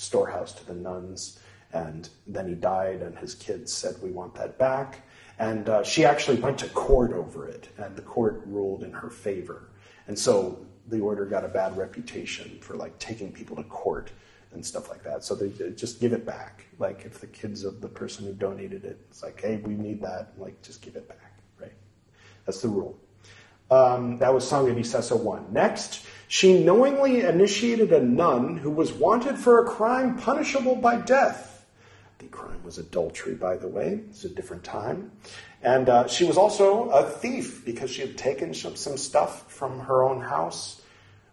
storehouse 0.00 0.52
to 0.52 0.66
the 0.66 0.74
nuns, 0.74 1.38
and 1.72 2.08
then 2.26 2.48
he 2.48 2.54
died, 2.54 3.02
and 3.02 3.16
his 3.18 3.34
kids 3.34 3.72
said, 3.72 3.96
We 4.02 4.10
want 4.10 4.34
that 4.34 4.58
back. 4.58 5.06
And 5.38 5.68
uh, 5.68 5.82
she 5.82 6.04
actually 6.04 6.38
went 6.38 6.58
to 6.58 6.68
court 6.68 7.12
over 7.12 7.46
it, 7.48 7.68
and 7.78 7.96
the 7.96 8.02
court 8.02 8.42
ruled 8.46 8.82
in 8.82 8.92
her 8.92 9.10
favor. 9.10 9.70
And 10.06 10.18
so 10.18 10.66
the 10.88 11.00
order 11.00 11.24
got 11.24 11.44
a 11.44 11.48
bad 11.48 11.76
reputation 11.76 12.58
for 12.60 12.76
like 12.76 12.98
taking 12.98 13.30
people 13.32 13.56
to 13.56 13.62
court 13.64 14.10
and 14.52 14.64
stuff 14.64 14.90
like 14.90 15.02
that. 15.04 15.22
So 15.24 15.34
they 15.34 15.70
just 15.70 16.00
give 16.00 16.12
it 16.12 16.26
back. 16.26 16.66
Like 16.78 17.04
if 17.04 17.20
the 17.20 17.26
kids 17.26 17.64
of 17.64 17.80
the 17.80 17.88
person 17.88 18.26
who 18.26 18.32
donated 18.32 18.84
it, 18.84 18.98
it's 19.08 19.22
like, 19.22 19.40
hey, 19.40 19.56
we 19.56 19.74
need 19.74 20.02
that. 20.02 20.32
Like 20.36 20.60
just 20.62 20.82
give 20.82 20.96
it 20.96 21.08
back, 21.08 21.38
right? 21.60 21.72
That's 22.44 22.60
the 22.60 22.68
rule. 22.68 22.98
Um, 23.70 24.18
that 24.18 24.34
was 24.34 24.50
Sangha 24.50 24.76
Sessa 24.80 25.18
1. 25.18 25.52
Next, 25.52 26.04
she 26.30 26.62
knowingly 26.62 27.22
initiated 27.22 27.92
a 27.92 28.00
nun 28.00 28.56
who 28.56 28.70
was 28.70 28.92
wanted 28.92 29.36
for 29.36 29.58
a 29.58 29.68
crime 29.68 30.16
punishable 30.16 30.76
by 30.76 30.94
death. 30.94 31.66
The 32.18 32.26
crime 32.26 32.62
was 32.62 32.78
adultery, 32.78 33.34
by 33.34 33.56
the 33.56 33.66
way. 33.66 34.02
It's 34.10 34.22
a 34.22 34.28
different 34.28 34.62
time. 34.62 35.10
And 35.60 35.88
uh, 35.88 36.06
she 36.06 36.22
was 36.22 36.36
also 36.36 36.88
a 36.90 37.02
thief 37.02 37.64
because 37.64 37.90
she 37.90 38.02
had 38.02 38.16
taken 38.16 38.54
some, 38.54 38.76
some 38.76 38.96
stuff 38.96 39.50
from 39.50 39.80
her 39.80 40.04
own 40.04 40.20
house, 40.20 40.80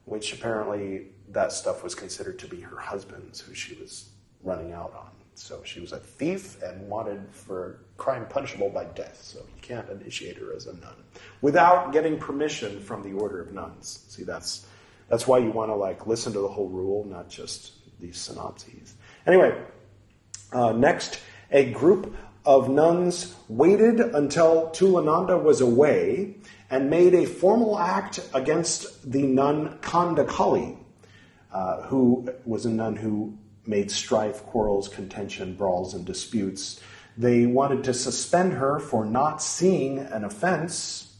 which 0.05 0.33
apparently 0.33 1.09
that 1.29 1.51
stuff 1.51 1.83
was 1.83 1.93
considered 1.93 2.39
to 2.39 2.47
be 2.47 2.61
her 2.61 2.79
husband's, 2.79 3.39
who 3.39 3.53
she 3.53 3.75
was 3.75 4.09
running 4.43 4.73
out 4.73 4.95
on. 4.97 5.11
So 5.35 5.61
she 5.63 5.79
was 5.79 5.91
a 5.91 5.99
thief 5.99 6.59
and 6.63 6.89
wanted 6.89 7.21
for 7.29 7.81
crime 7.97 8.25
punishable 8.27 8.71
by 8.71 8.85
death. 8.85 9.21
So 9.21 9.37
you 9.37 9.61
can't 9.61 9.87
initiate 9.91 10.37
her 10.37 10.55
as 10.55 10.65
a 10.65 10.73
nun 10.73 10.95
without 11.41 11.93
getting 11.93 12.17
permission 12.17 12.79
from 12.79 13.03
the 13.03 13.13
order 13.13 13.39
of 13.39 13.53
nuns. 13.53 14.03
See, 14.07 14.23
that's 14.23 14.65
that's 15.09 15.27
why 15.27 15.37
you 15.37 15.51
want 15.51 15.69
to 15.69 15.75
like 15.75 16.07
listen 16.07 16.33
to 16.33 16.39
the 16.39 16.47
whole 16.47 16.69
rule, 16.69 17.05
not 17.05 17.29
just 17.29 17.73
these 17.99 18.17
synopses. 18.17 18.95
Anyway, 19.25 19.57
uh, 20.53 20.71
next, 20.71 21.19
a 21.51 21.71
group 21.71 22.15
of 22.45 22.69
nuns 22.69 23.35
waited 23.49 23.99
until 23.99 24.69
Thullananda 24.69 25.41
was 25.41 25.61
away 25.61 26.35
and 26.69 26.89
made 26.89 27.13
a 27.13 27.25
formal 27.25 27.77
act 27.77 28.19
against 28.33 29.11
the 29.11 29.23
nun 29.23 29.77
Kandakali, 29.81 30.77
uh, 31.53 31.81
who 31.83 32.29
was 32.45 32.65
a 32.65 32.69
nun 32.69 32.95
who 32.95 33.37
made 33.65 33.91
strife, 33.91 34.43
quarrels, 34.43 34.87
contention, 34.87 35.55
brawls, 35.55 35.93
and 35.93 36.05
disputes. 36.05 36.79
They 37.17 37.45
wanted 37.45 37.83
to 37.85 37.93
suspend 37.93 38.53
her 38.53 38.79
for 38.79 39.03
not 39.05 39.41
seeing 39.41 39.99
an 39.99 40.23
offense. 40.23 41.15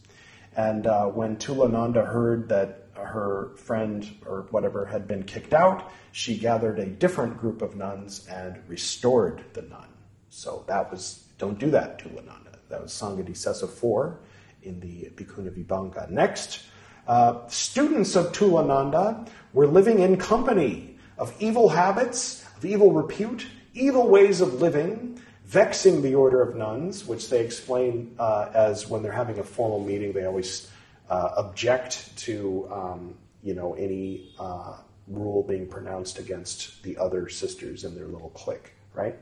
And 0.56 0.88
uh, 0.88 1.08
when 1.08 1.38
Thullananda 1.38 2.06
heard 2.08 2.50
that 2.50 2.87
her 3.06 3.52
friend 3.56 4.10
or 4.26 4.48
whatever 4.52 4.86
had 4.86 5.08
been 5.08 5.24
kicked 5.24 5.54
out, 5.54 5.92
she 6.12 6.38
gathered 6.38 6.80
a 6.80 6.86
different 6.86 7.38
group 7.40 7.62
of 7.62 7.76
nuns 7.76 8.28
and 8.30 8.58
restored 8.68 9.44
the 9.54 9.62
nun. 9.64 9.88
So 10.30 10.64
that 10.68 10.92
was, 10.92 11.26
don't 11.38 11.60
do 11.60 11.70
that, 11.72 12.00
to 12.00 12.10
Thullananda. 12.10 12.56
That 12.70 12.82
was 12.82 12.92
Sanghadisesa 12.92 13.70
4 13.70 14.20
in 14.64 14.80
the 14.80 15.10
Bhikkhuni 15.16 15.52
Vibhanga. 15.52 16.10
Next, 16.10 16.64
uh, 17.08 17.48
students 17.48 18.16
of 18.16 18.34
Thullananda 18.34 19.28
were 19.54 19.68
living 19.68 20.00
in 20.00 20.18
company 20.18 20.98
of 21.18 21.34
evil 21.40 21.70
habits, 21.70 22.46
of 22.58 22.66
evil 22.66 22.92
repute, 22.92 23.48
evil 23.74 24.08
ways 24.08 24.42
of 24.42 24.56
living, 24.62 25.22
vexing 25.46 26.02
the 26.02 26.14
order 26.14 26.42
of 26.42 26.56
nuns, 26.56 27.06
which 27.06 27.30
they 27.30 27.44
explain 27.44 28.14
uh, 28.20 28.50
as 28.54 28.90
when 28.90 29.02
they're 29.02 29.12
having 29.12 29.40
a 29.40 29.44
formal 29.44 29.80
meeting, 29.80 30.12
they 30.12 30.26
always 30.26 30.70
uh, 31.10 31.30
object 31.38 32.16
to 32.18 32.68
um, 32.72 33.16
you 33.44 33.54
know 33.54 33.74
any 33.76 34.34
uh, 34.40 34.78
rule 35.08 35.44
being 35.44 35.68
pronounced 35.68 36.20
against 36.20 36.84
the 36.84 36.98
other 36.98 37.30
sisters 37.30 37.84
in 37.84 37.96
their 37.96 38.08
little 38.08 38.30
clique, 38.32 38.74
right? 38.94 39.16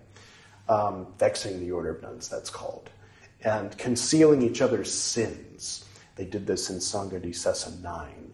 Um, 0.67 1.07
vexing 1.19 1.59
the 1.59 1.71
order 1.71 1.91
of 1.95 2.01
nuns, 2.01 2.27
that's 2.27 2.49
called, 2.49 2.89
and 3.43 3.77
concealing 3.77 4.41
each 4.41 4.61
other's 4.61 4.91
sins. 4.91 5.85
They 6.15 6.25
did 6.25 6.47
this 6.47 6.69
in 6.69 6.77
Sangha 6.77 7.21
Sessa 7.21 7.81
9. 7.81 8.33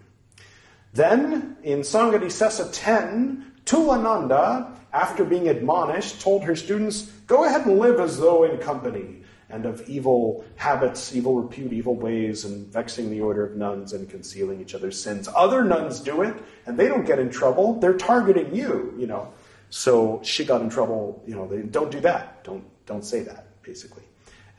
Then, 0.94 1.58
in 1.64 1.80
Sangha 1.80 2.20
Sessa 2.20 2.70
10, 2.72 3.54
Thullananda, 3.66 4.72
after 4.94 5.24
being 5.26 5.48
admonished, 5.48 6.22
told 6.22 6.44
her 6.44 6.56
students, 6.56 7.04
Go 7.28 7.46
ahead 7.46 7.66
and 7.66 7.80
live 7.80 8.00
as 8.00 8.20
though 8.20 8.44
in 8.44 8.58
company, 8.60 9.21
and 9.52 9.66
of 9.66 9.88
evil 9.90 10.44
habits, 10.56 11.16
evil 11.16 11.36
repute, 11.42 11.74
evil 11.74 11.96
ways, 11.96 12.46
and 12.46 12.68
vexing 12.68 13.10
the 13.10 13.22
order 13.22 13.46
of 13.46 13.56
nuns 13.56 13.94
and 13.94 14.10
concealing 14.10 14.62
each 14.62 14.76
other's 14.76 15.02
sins. 15.02 15.28
Other 15.36 15.64
nuns 15.64 16.00
do 16.00 16.22
it, 16.22 16.36
and 16.66 16.78
they 16.78 16.88
don't 16.88 17.06
get 17.06 17.20
in 17.20 17.30
trouble. 17.30 17.80
They're 17.80 17.98
targeting 17.98 18.56
you, 18.56 18.94
you 18.98 19.08
know. 19.08 19.34
So 19.70 20.20
she 20.24 20.44
got 20.44 20.62
in 20.62 20.70
trouble, 20.70 21.24
you 21.26 21.36
know, 21.36 21.48
they 21.48 21.62
don't 21.62 21.92
do 21.92 22.00
that. 22.02 22.44
Don't 22.44 22.64
don't 22.86 23.06
say 23.06 23.22
that, 23.22 23.62
basically. 23.64 24.04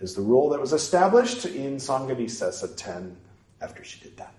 Is 0.00 0.14
the 0.14 0.22
rule 0.22 0.48
that 0.50 0.60
was 0.60 0.72
established 0.72 1.44
in 1.44 1.76
Sangha 1.76 2.16
Sessa 2.16 2.76
10 2.76 3.16
after 3.60 3.84
she 3.84 4.00
did 4.00 4.16
that. 4.16 4.34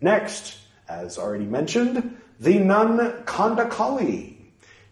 Next, 0.00 0.58
as 0.88 1.18
already 1.18 1.44
mentioned, 1.44 2.16
the 2.40 2.58
nun 2.58 2.98
Kandakali, 3.24 4.36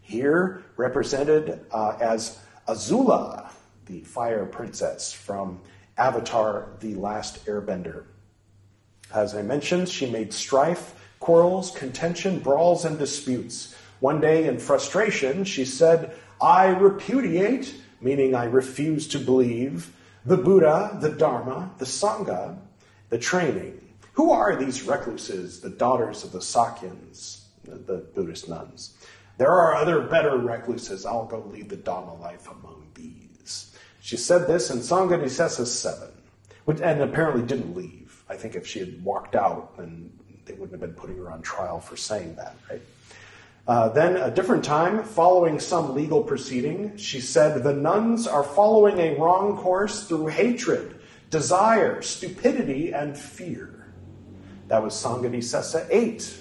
here 0.03 0.63
represented 0.77 1.65
uh, 1.71 1.97
as 2.01 2.39
Azula, 2.69 3.51
the 3.87 4.01
fire 4.01 4.47
princess 4.47 5.13
from 5.13 5.61
Avatar 5.97 6.69
The 6.81 6.95
Last 6.95 7.45
Airbender. 7.47 8.05
As 9.15 9.35
I 9.35 9.43
mentioned, 9.43 9.89
she 9.89 10.11
made 10.11 10.33
strife, 10.33 10.95
quarrels, 11.21 11.71
contention, 11.71 12.41
brawls, 12.41 12.85
and 12.85 12.99
disputes. 12.99 13.75
One 14.01 14.21
day, 14.21 14.47
in 14.47 14.59
frustration, 14.59 15.45
she 15.45 15.65
said, 15.65 16.15
I 16.41 16.67
repudiate, 16.69 17.75
meaning 18.01 18.35
I 18.35 18.45
refuse 18.45 19.07
to 19.09 19.19
believe, 19.19 19.95
the 20.25 20.37
Buddha, 20.37 20.99
the 21.01 21.11
Dharma, 21.11 21.71
the 21.79 21.85
Sangha, 21.85 22.59
the 23.11 23.19
training, 23.19 23.81
who 24.15 24.31
are 24.31 24.57
these 24.57 24.83
recluses, 24.85 25.61
the 25.61 25.71
daughters 25.71 26.25
of 26.25 26.33
the 26.33 26.39
Sakyans, 26.39 27.43
the 27.65 28.07
Buddhist 28.15 28.49
nuns? 28.49 28.97
There 29.39 29.51
are 29.51 29.75
other 29.75 30.03
better 30.03 30.37
recluses. 30.37 31.05
I'll 31.05 31.27
go 31.27 31.41
lead 31.51 31.69
the 31.69 31.77
Dharma 31.77 32.15
life 32.15 32.49
among. 32.49 32.84
She 34.05 34.19
said 34.19 34.47
this 34.47 34.69
in 34.69 34.81
Sangha 34.81 35.19
Sessa 35.23 35.67
7, 35.67 36.09
and 36.83 37.01
apparently 37.01 37.41
didn't 37.41 37.75
leave. 37.75 38.23
I 38.29 38.37
think 38.37 38.55
if 38.55 38.67
she 38.67 38.81
had 38.81 39.03
walked 39.03 39.35
out, 39.35 39.79
then 39.79 40.13
they 40.45 40.53
wouldn't 40.53 40.73
have 40.73 40.81
been 40.83 40.93
putting 40.93 41.17
her 41.17 41.31
on 41.31 41.41
trial 41.41 41.81
for 41.81 41.97
saying 41.97 42.35
that, 42.35 42.55
right? 42.69 42.83
Uh, 43.67 43.89
then, 43.89 44.19
a 44.19 44.31
different 44.31 44.63
time, 44.63 45.03
following 45.05 45.59
some 45.59 45.95
legal 45.95 46.23
proceeding, 46.23 46.95
she 46.99 47.19
said, 47.19 47.65
The 47.65 47.73
nuns 47.73 48.27
are 48.27 48.43
following 48.43 48.99
a 48.99 49.19
wrong 49.19 49.57
course 49.57 50.07
through 50.07 50.27
hatred, 50.27 51.01
desire, 51.31 52.03
stupidity, 52.03 52.93
and 52.93 53.17
fear. 53.17 53.91
That 54.69 54.83
was 54.83 54.93
Sangha 54.93 55.87
8. 55.91 56.39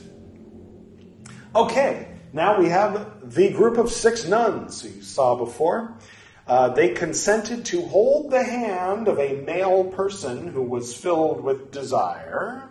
Okay, 1.55 2.09
now 2.33 2.59
we 2.59 2.67
have 2.67 3.33
the 3.33 3.53
group 3.53 3.77
of 3.77 3.89
six 3.89 4.27
nuns 4.27 4.83
you 4.83 5.01
saw 5.01 5.35
before. 5.35 5.97
Uh, 6.45 6.69
they 6.69 6.89
consented 6.89 7.65
to 7.65 7.81
hold 7.83 8.29
the 8.29 8.43
hand 8.43 9.07
of 9.07 9.17
a 9.17 9.41
male 9.41 9.85
person 9.85 10.47
who 10.47 10.61
was 10.61 10.95
filled 10.95 11.41
with 11.41 11.71
desire. 11.71 12.69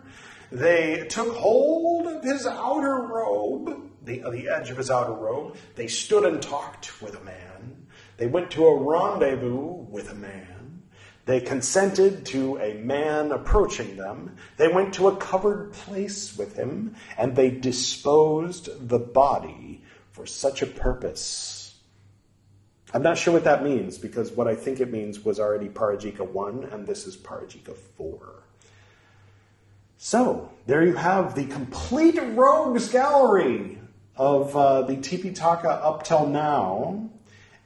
They 0.50 1.06
took 1.08 1.34
hold 1.34 2.06
of 2.06 2.22
his 2.22 2.46
outer 2.46 3.00
robe, 3.00 3.90
the, 4.04 4.22
the 4.30 4.50
edge 4.50 4.68
of 4.68 4.76
his 4.76 4.90
outer 4.90 5.14
robe. 5.14 5.56
They 5.74 5.86
stood 5.86 6.24
and 6.24 6.42
talked 6.42 7.00
with 7.00 7.16
a 7.16 7.24
man. 7.24 7.86
They 8.18 8.26
went 8.26 8.50
to 8.52 8.66
a 8.66 8.78
rendezvous 8.78 9.86
with 9.88 10.10
a 10.10 10.14
man. 10.14 10.82
They 11.24 11.40
consented 11.40 12.26
to 12.26 12.58
a 12.58 12.74
man 12.74 13.32
approaching 13.32 13.96
them. 13.96 14.36
They 14.58 14.68
went 14.68 14.92
to 14.94 15.08
a 15.08 15.16
covered 15.16 15.72
place 15.72 16.36
with 16.36 16.56
him, 16.56 16.96
and 17.16 17.34
they 17.34 17.50
disposed 17.50 18.88
the 18.88 18.98
body 18.98 19.82
for 20.10 20.26
such 20.26 20.60
a 20.60 20.66
purpose. 20.66 21.61
I'm 22.95 23.03
not 23.03 23.16
sure 23.16 23.32
what 23.32 23.45
that 23.45 23.64
means 23.64 23.97
because 23.97 24.32
what 24.32 24.47
I 24.47 24.55
think 24.55 24.80
it 24.80 24.93
means 24.93 25.24
was 25.24 25.40
already 25.40 25.68
Parajika 25.68 26.28
1, 26.28 26.64
and 26.72 26.86
this 26.86 27.07
is 27.07 27.16
Parajika 27.16 27.74
4. 27.74 28.43
So, 29.97 30.51
there 30.66 30.84
you 30.84 30.95
have 30.95 31.34
the 31.34 31.47
complete 31.47 32.20
rogues 32.34 32.88
gallery 32.90 33.78
of 34.16 34.55
uh, 34.57 34.82
the 34.82 34.97
Tipitaka 34.97 35.64
up 35.64 36.05
till 36.05 36.26
now. 36.26 37.09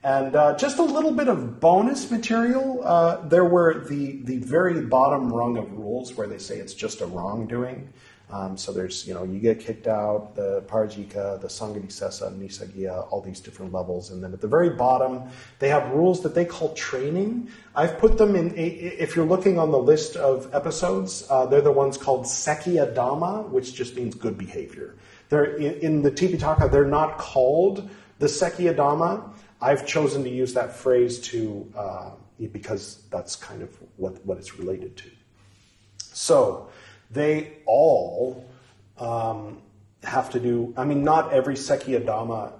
And 0.04 0.36
uh, 0.36 0.56
just 0.56 0.78
a 0.78 0.84
little 0.84 1.10
bit 1.10 1.26
of 1.26 1.58
bonus 1.58 2.08
material. 2.10 2.82
Uh, 2.84 3.26
there 3.26 3.44
were 3.44 3.84
the, 3.88 4.20
the 4.22 4.36
very 4.38 4.82
bottom 4.82 5.32
rung 5.32 5.56
of 5.56 5.72
rules 5.72 6.14
where 6.14 6.28
they 6.28 6.38
say 6.38 6.58
it's 6.58 6.74
just 6.74 7.00
a 7.00 7.06
wrongdoing. 7.06 7.92
Um, 8.28 8.56
so 8.56 8.72
there's, 8.72 9.06
you 9.06 9.14
know, 9.14 9.22
you 9.22 9.38
get 9.38 9.60
kicked 9.60 9.86
out, 9.86 10.34
the 10.34 10.62
Parajika, 10.66 11.40
the 11.40 11.46
Sanghadisesa, 11.46 12.36
Nissaggiya, 12.36 13.06
all 13.12 13.20
these 13.20 13.38
different 13.38 13.72
levels. 13.72 14.10
And 14.10 14.22
then 14.22 14.32
at 14.32 14.40
the 14.40 14.48
very 14.48 14.70
bottom, 14.70 15.30
they 15.60 15.68
have 15.68 15.92
rules 15.92 16.22
that 16.24 16.34
they 16.34 16.44
call 16.44 16.74
training. 16.74 17.48
I've 17.76 17.98
put 17.98 18.18
them 18.18 18.34
in, 18.34 18.52
if 18.56 19.14
you're 19.14 19.24
looking 19.26 19.60
on 19.60 19.70
the 19.70 19.78
list 19.78 20.16
of 20.16 20.52
episodes, 20.52 21.24
uh, 21.30 21.46
they're 21.46 21.60
the 21.60 21.70
ones 21.70 21.96
called 21.96 22.24
Sekhiya 22.24 22.94
Dhamma, 22.94 23.48
which 23.50 23.74
just 23.74 23.94
means 23.94 24.16
good 24.16 24.36
behavior. 24.36 24.96
They're, 25.28 25.56
in, 25.56 25.74
in 25.74 26.02
the 26.02 26.10
Tipitaka, 26.10 26.70
they're 26.70 26.84
not 26.84 27.18
called 27.18 27.88
the 28.18 28.26
Sekhiya 28.26 28.74
Dhamma. 28.74 29.22
I've 29.60 29.86
chosen 29.86 30.24
to 30.24 30.30
use 30.30 30.52
that 30.54 30.74
phrase 30.74 31.20
to, 31.20 31.72
uh, 31.76 32.10
because 32.50 33.02
that's 33.08 33.36
kind 33.36 33.62
of 33.62 33.70
what, 33.96 34.24
what 34.26 34.36
it's 34.36 34.58
related 34.58 34.96
to. 34.96 35.10
So, 35.98 36.68
they 37.10 37.58
all 37.66 38.48
um, 38.98 39.58
have 40.02 40.30
to 40.30 40.40
do, 40.40 40.72
I 40.76 40.84
mean, 40.84 41.04
not 41.04 41.32
every 41.32 41.54
Sekhiya 41.54 42.04
Dhamma, 42.04 42.52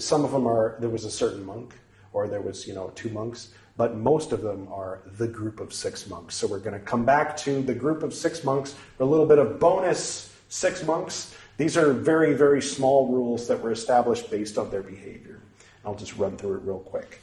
some 0.00 0.24
of 0.24 0.30
them 0.30 0.46
are, 0.46 0.76
there 0.80 0.90
was 0.90 1.04
a 1.04 1.10
certain 1.10 1.44
monk, 1.44 1.74
or 2.12 2.28
there 2.28 2.40
was, 2.40 2.66
you 2.66 2.74
know, 2.74 2.92
two 2.94 3.10
monks, 3.10 3.48
but 3.76 3.96
most 3.96 4.32
of 4.32 4.40
them 4.40 4.68
are 4.70 5.00
the 5.18 5.26
group 5.26 5.58
of 5.60 5.72
six 5.72 6.08
monks. 6.08 6.36
So 6.36 6.46
we're 6.46 6.60
going 6.60 6.78
to 6.78 6.84
come 6.84 7.04
back 7.04 7.36
to 7.38 7.60
the 7.60 7.74
group 7.74 8.02
of 8.02 8.14
six 8.14 8.44
monks, 8.44 8.74
for 8.96 9.02
a 9.02 9.06
little 9.06 9.26
bit 9.26 9.38
of 9.38 9.58
bonus 9.58 10.32
six 10.48 10.84
monks. 10.84 11.34
These 11.56 11.76
are 11.76 11.92
very, 11.92 12.34
very 12.34 12.62
small 12.62 13.08
rules 13.08 13.48
that 13.48 13.60
were 13.60 13.72
established 13.72 14.30
based 14.30 14.58
on 14.58 14.70
their 14.70 14.82
behavior. 14.82 15.40
I'll 15.84 15.96
just 15.96 16.16
run 16.16 16.36
through 16.36 16.54
it 16.54 16.62
real 16.62 16.78
quick. 16.78 17.20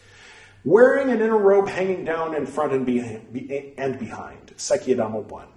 Wearing 0.64 1.10
an 1.10 1.22
inner 1.22 1.38
robe 1.38 1.68
hanging 1.68 2.06
down 2.06 2.36
in 2.36 2.46
front 2.46 2.74
and 2.74 2.86
behind, 2.86 3.74
and 3.78 3.98
behind 3.98 4.54
Sekhiya 4.58 4.98
Dhamma 4.98 5.24
1 5.24 5.48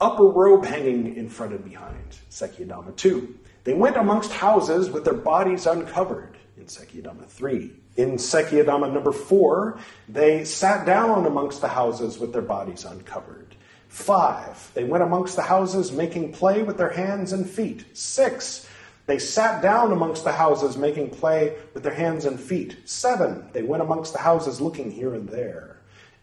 upper 0.00 0.24
robe 0.24 0.64
hanging 0.64 1.16
in 1.16 1.28
front 1.28 1.52
and 1.52 1.64
behind, 1.64 2.18
Sekhiya 2.30 2.68
Dhamma 2.68 2.94
2. 2.96 3.38
They 3.64 3.74
went 3.74 3.96
amongst 3.96 4.32
houses 4.32 4.90
with 4.90 5.04
their 5.04 5.14
bodies 5.14 5.66
uncovered, 5.66 6.36
in 6.56 6.64
Sekhiya 6.64 7.02
Dhamma 7.02 7.26
3. 7.26 7.72
In 7.96 8.12
Sekhiya 8.12 8.64
Dhamma 8.64 8.92
number 8.92 9.12
4, 9.12 9.78
they 10.08 10.44
sat 10.44 10.84
down 10.84 11.26
amongst 11.26 11.60
the 11.60 11.68
houses 11.68 12.18
with 12.18 12.32
their 12.32 12.42
bodies 12.42 12.84
uncovered. 12.84 13.56
5. 13.88 14.72
They 14.74 14.84
went 14.84 15.02
amongst 15.02 15.36
the 15.36 15.42
houses 15.42 15.92
making 15.92 16.32
play 16.32 16.62
with 16.62 16.76
their 16.76 16.90
hands 16.90 17.32
and 17.32 17.48
feet. 17.48 17.86
6. 17.96 18.68
They 19.06 19.18
sat 19.18 19.62
down 19.62 19.92
amongst 19.92 20.24
the 20.24 20.32
houses 20.32 20.76
making 20.76 21.10
play 21.10 21.56
with 21.72 21.82
their 21.82 21.94
hands 21.94 22.24
and 22.24 22.38
feet. 22.38 22.76
7. 22.84 23.48
They 23.52 23.62
went 23.62 23.82
amongst 23.82 24.12
the 24.12 24.18
houses 24.18 24.60
looking 24.60 24.90
here 24.90 25.14
and 25.14 25.28
there. 25.28 25.78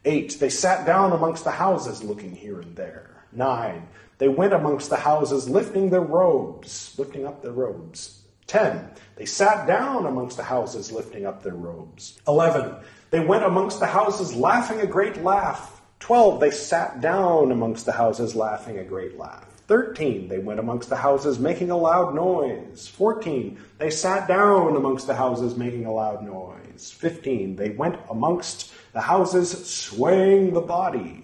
8. 0.06 0.38
They 0.40 0.50
sat 0.50 0.86
down 0.86 1.14
amongst 1.14 1.46
the 1.46 1.52
houses 1.52 2.04
looking 2.04 2.36
here 2.36 2.60
and 2.60 2.76
there. 2.76 3.13
9. 3.36 3.88
They 4.18 4.28
went 4.28 4.54
amongst 4.54 4.90
the 4.90 4.98
houses 4.98 5.50
lifting 5.50 5.90
their 5.90 6.02
robes, 6.02 6.96
lifting 6.98 7.26
up 7.26 7.42
their 7.42 7.52
robes. 7.52 8.24
10. 8.48 8.90
They 9.16 9.26
sat 9.26 9.68
down 9.68 10.06
amongst 10.06 10.38
the 10.38 10.44
houses 10.44 10.92
lifting 10.92 11.26
up 11.26 11.44
their 11.44 11.56
robes. 11.56 12.20
11. 12.28 12.76
They 13.10 13.20
went 13.20 13.44
amongst 13.44 13.80
the 13.80 13.88
houses 13.88 14.36
laughing 14.36 14.82
a 14.82 14.88
great 14.88 15.24
laugh. 15.24 15.82
12. 16.00 16.40
They 16.40 16.52
sat 16.52 17.02
down 17.02 17.52
amongst 17.52 17.86
the 17.86 17.92
houses 17.92 18.36
laughing 18.36 18.78
a 18.80 18.84
great 18.84 19.18
laugh. 19.18 19.48
13. 19.68 20.28
They 20.28 20.40
went 20.40 20.60
amongst 20.60 20.90
the 20.90 20.98
houses 20.98 21.40
making 21.40 21.72
a 21.72 21.78
loud 21.78 22.14
noise. 22.14 22.88
14. 22.88 23.58
They 23.78 23.90
sat 23.90 24.28
down 24.28 24.76
amongst 24.76 25.08
the 25.08 25.16
houses 25.16 25.56
making 25.56 25.86
a 25.86 25.94
loud 25.94 26.24
noise. 26.24 26.92
15. 26.92 27.56
They 27.56 27.70
went 27.70 27.98
amongst 28.10 28.74
the 28.92 29.02
houses 29.02 29.66
swaying 29.66 30.54
the 30.54 30.62
body. 30.62 31.23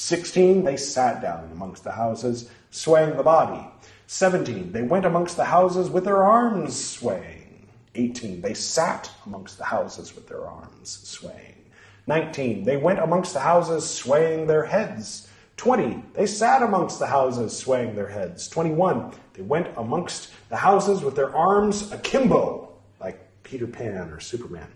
16, 0.00 0.64
they 0.64 0.78
sat 0.78 1.20
down 1.20 1.50
amongst 1.52 1.84
the 1.84 1.92
houses, 1.92 2.50
swaying 2.70 3.18
the 3.18 3.22
body. 3.22 3.62
17, 4.06 4.72
they 4.72 4.80
went 4.80 5.04
amongst 5.04 5.36
the 5.36 5.44
houses 5.44 5.90
with 5.90 6.04
their 6.04 6.24
arms 6.24 6.74
swaying. 6.74 7.68
18, 7.94 8.40
they 8.40 8.54
sat 8.54 9.10
amongst 9.26 9.58
the 9.58 9.64
houses 9.64 10.14
with 10.14 10.26
their 10.26 10.46
arms 10.46 10.88
swaying. 11.04 11.66
19, 12.06 12.64
they 12.64 12.78
went 12.78 12.98
amongst 12.98 13.34
the 13.34 13.40
houses 13.40 13.86
swaying 13.86 14.46
their 14.46 14.64
heads. 14.64 15.28
20, 15.58 16.02
they 16.14 16.24
sat 16.24 16.62
amongst 16.62 16.98
the 16.98 17.06
houses 17.06 17.54
swaying 17.54 17.94
their 17.94 18.08
heads. 18.08 18.48
21, 18.48 19.12
they 19.34 19.42
went 19.42 19.68
amongst 19.76 20.30
the 20.48 20.56
houses 20.56 21.02
with 21.02 21.14
their 21.14 21.36
arms 21.36 21.92
akimbo, 21.92 22.72
like 23.00 23.20
Peter 23.42 23.66
Pan 23.66 24.08
or 24.08 24.18
Superman. 24.18 24.68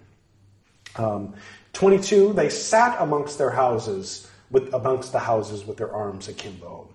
Um, 0.96 1.32
22, 1.72 2.34
they 2.34 2.50
sat 2.50 3.00
amongst 3.00 3.38
their 3.38 3.50
houses 3.50 4.28
with, 4.55 4.72
amongst 4.72 5.11
the 5.11 5.18
houses 5.18 5.66
with 5.66 5.76
their 5.76 5.92
arms 5.92 6.28
akimbo. 6.28 6.88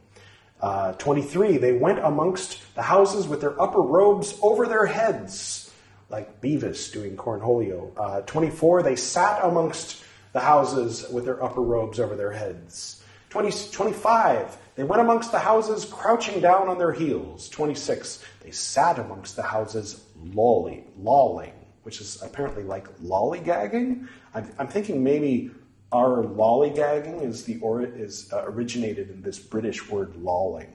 Uh, 0.61 0.93
23, 0.93 1.57
they 1.57 1.73
went 1.73 1.99
amongst 1.99 2.73
the 2.73 2.81
houses 2.81 3.27
with 3.27 3.41
their 3.41 3.61
upper 3.61 3.81
robes 3.81 4.39
over 4.41 4.65
their 4.65 4.85
heads, 4.85 5.69
like 6.09 6.41
Beavis 6.41 6.91
doing 6.91 7.17
cornholio. 7.17 7.91
Uh, 7.97 8.21
24, 8.21 8.81
they 8.81 8.95
sat 8.95 9.43
amongst 9.43 10.03
the 10.31 10.39
houses 10.39 11.05
with 11.11 11.25
their 11.25 11.43
upper 11.43 11.61
robes 11.61 11.99
over 11.99 12.15
their 12.15 12.31
heads. 12.31 13.03
20, 13.29 13.71
25, 13.71 14.57
they 14.75 14.83
went 14.83 15.01
amongst 15.01 15.31
the 15.31 15.39
houses 15.39 15.83
crouching 15.83 16.39
down 16.39 16.69
on 16.69 16.77
their 16.77 16.93
heels. 16.93 17.49
26, 17.49 18.23
they 18.41 18.51
sat 18.51 18.99
amongst 18.99 19.35
the 19.35 19.43
houses 19.43 20.05
lolly, 20.33 20.85
lolling, 20.97 21.53
which 21.83 21.99
is 21.99 22.21
apparently 22.21 22.63
like 22.63 22.87
lollygagging. 22.99 24.07
I'm, 24.33 24.49
I'm 24.57 24.67
thinking 24.67 25.03
maybe 25.03 25.51
our 25.91 26.23
lollygagging 26.23 27.23
is 27.23 27.45
the 27.45 27.59
or 27.61 27.81
is 27.81 28.31
uh, 28.31 28.43
originated 28.45 29.09
in 29.09 29.21
this 29.21 29.39
British 29.39 29.89
word 29.89 30.15
lolling. 30.15 30.73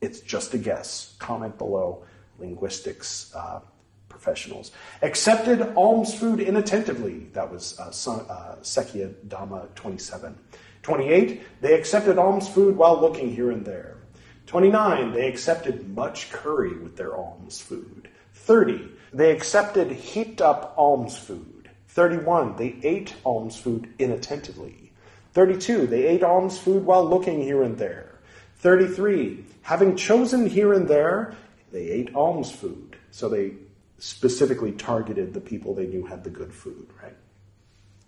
It's 0.00 0.20
just 0.20 0.54
a 0.54 0.58
guess. 0.58 1.14
Comment 1.18 1.56
below, 1.58 2.04
linguistics 2.38 3.34
uh, 3.34 3.60
professionals. 4.08 4.70
Accepted 5.02 5.74
alms 5.76 6.14
food 6.14 6.40
inattentively. 6.40 7.26
That 7.32 7.50
was 7.50 7.78
uh, 7.80 7.84
uh, 7.84 8.56
Sekhiya 8.62 9.14
Dhamma 9.26 9.74
27. 9.74 10.38
28. 10.82 11.42
They 11.60 11.74
accepted 11.74 12.18
alms 12.18 12.48
food 12.48 12.76
while 12.76 13.00
looking 13.00 13.34
here 13.34 13.50
and 13.50 13.64
there. 13.64 13.98
29. 14.46 15.12
They 15.12 15.28
accepted 15.28 15.88
much 15.94 16.30
curry 16.30 16.76
with 16.76 16.96
their 16.96 17.16
alms 17.16 17.60
food. 17.60 18.08
30. 18.34 18.88
They 19.12 19.30
accepted 19.30 19.90
heaped 19.90 20.40
up 20.40 20.74
alms 20.76 21.16
food. 21.16 21.61
31, 21.92 22.56
they 22.56 22.78
ate 22.82 23.14
alms 23.22 23.56
food 23.56 23.92
inattentively. 23.98 24.92
32, 25.34 25.86
they 25.86 26.06
ate 26.06 26.22
alms 26.22 26.58
food 26.58 26.86
while 26.86 27.04
looking 27.04 27.42
here 27.42 27.62
and 27.62 27.76
there. 27.76 28.18
33, 28.56 29.44
having 29.60 29.94
chosen 29.94 30.46
here 30.46 30.72
and 30.72 30.88
there, 30.88 31.34
they 31.70 31.88
ate 31.88 32.14
alms 32.14 32.50
food. 32.50 32.96
So 33.10 33.28
they 33.28 33.52
specifically 33.98 34.72
targeted 34.72 35.34
the 35.34 35.40
people 35.40 35.74
they 35.74 35.86
knew 35.86 36.06
had 36.06 36.24
the 36.24 36.30
good 36.30 36.54
food, 36.54 36.88
right? 37.02 37.16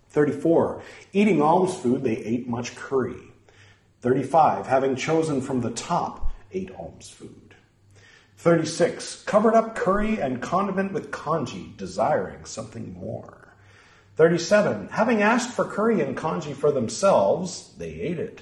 34, 0.09 0.81
eating 1.13 1.41
alms 1.41 1.75
food, 1.75 2.03
they 2.03 2.17
ate 2.17 2.47
much 2.47 2.75
curry. 2.75 3.21
35, 4.01 4.65
having 4.65 4.95
chosen 4.95 5.41
from 5.41 5.61
the 5.61 5.71
top, 5.71 6.33
ate 6.51 6.71
alms 6.71 7.09
food. 7.09 7.53
36, 8.37 9.23
covered 9.23 9.53
up 9.53 9.75
curry 9.75 10.19
and 10.19 10.41
condiment 10.41 10.91
with 10.91 11.11
kanji, 11.11 11.77
desiring 11.77 12.45
something 12.45 12.93
more. 12.93 13.44
37. 14.15 14.89
Having 14.89 15.21
asked 15.21 15.51
for 15.51 15.65
curry 15.65 16.01
and 16.01 16.15
kanji 16.15 16.55
for 16.55 16.71
themselves, 16.71 17.73
they 17.77 17.91
ate 17.91 18.19
it. 18.19 18.41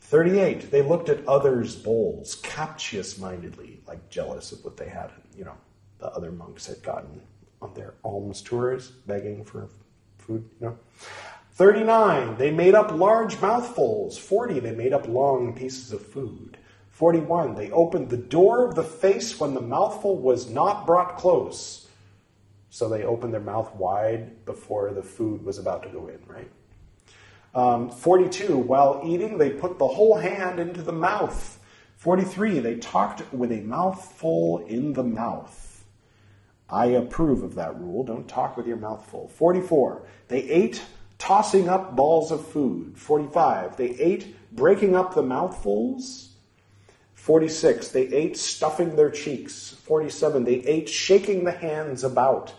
38. 0.00 0.70
They 0.70 0.82
looked 0.82 1.08
at 1.08 1.26
others' 1.26 1.74
bowls, 1.74 2.36
captious 2.36 3.18
mindedly, 3.18 3.80
like 3.88 4.08
jealous 4.08 4.52
of 4.52 4.64
what 4.64 4.76
they 4.76 4.88
had, 4.88 5.10
you 5.36 5.44
know, 5.44 5.56
the 5.98 6.10
other 6.12 6.30
monks 6.30 6.66
had 6.66 6.82
gotten 6.82 7.20
on 7.60 7.74
their 7.74 7.94
alms 8.04 8.42
tours, 8.42 8.90
begging 9.06 9.44
for 9.44 9.68
food, 10.18 10.48
you 10.60 10.66
know. 10.68 10.78
39. 11.54 12.36
They 12.36 12.50
made 12.50 12.74
up 12.74 12.92
large 12.92 13.40
mouthfuls. 13.40 14.18
40. 14.18 14.60
They 14.60 14.74
made 14.74 14.92
up 14.92 15.08
long 15.08 15.54
pieces 15.54 15.92
of 15.92 16.04
food. 16.04 16.58
41. 16.90 17.54
They 17.54 17.70
opened 17.70 18.10
the 18.10 18.16
door 18.16 18.68
of 18.68 18.74
the 18.74 18.84
face 18.84 19.40
when 19.40 19.54
the 19.54 19.60
mouthful 19.60 20.18
was 20.18 20.50
not 20.50 20.86
brought 20.86 21.16
close. 21.16 21.83
So 22.74 22.88
they 22.88 23.04
opened 23.04 23.32
their 23.32 23.40
mouth 23.40 23.72
wide 23.76 24.44
before 24.46 24.90
the 24.90 25.00
food 25.04 25.44
was 25.44 25.58
about 25.58 25.84
to 25.84 25.88
go 25.90 26.08
in, 26.08 26.18
right? 26.26 26.50
Um, 27.54 27.88
42, 27.88 28.58
while 28.58 29.00
eating, 29.04 29.38
they 29.38 29.50
put 29.50 29.78
the 29.78 29.86
whole 29.86 30.16
hand 30.16 30.58
into 30.58 30.82
the 30.82 30.90
mouth. 30.90 31.60
43, 31.98 32.58
they 32.58 32.74
talked 32.74 33.32
with 33.32 33.52
a 33.52 33.60
mouthful 33.60 34.66
in 34.66 34.92
the 34.92 35.04
mouth. 35.04 35.84
I 36.68 36.86
approve 36.86 37.44
of 37.44 37.54
that 37.54 37.78
rule. 37.78 38.02
Don't 38.02 38.26
talk 38.26 38.56
with 38.56 38.66
your 38.66 38.76
mouth 38.76 39.08
full. 39.08 39.28
44, 39.28 40.08
they 40.26 40.42
ate 40.42 40.82
tossing 41.16 41.68
up 41.68 41.94
balls 41.94 42.32
of 42.32 42.44
food. 42.44 42.98
45, 42.98 43.76
they 43.76 43.90
ate 43.90 44.34
breaking 44.50 44.96
up 44.96 45.14
the 45.14 45.22
mouthfuls. 45.22 46.30
46, 47.14 47.90
they 47.90 48.08
ate 48.08 48.36
stuffing 48.36 48.96
their 48.96 49.10
cheeks. 49.12 49.76
47, 49.84 50.42
they 50.42 50.54
ate 50.54 50.88
shaking 50.88 51.44
the 51.44 51.52
hands 51.52 52.02
about. 52.02 52.52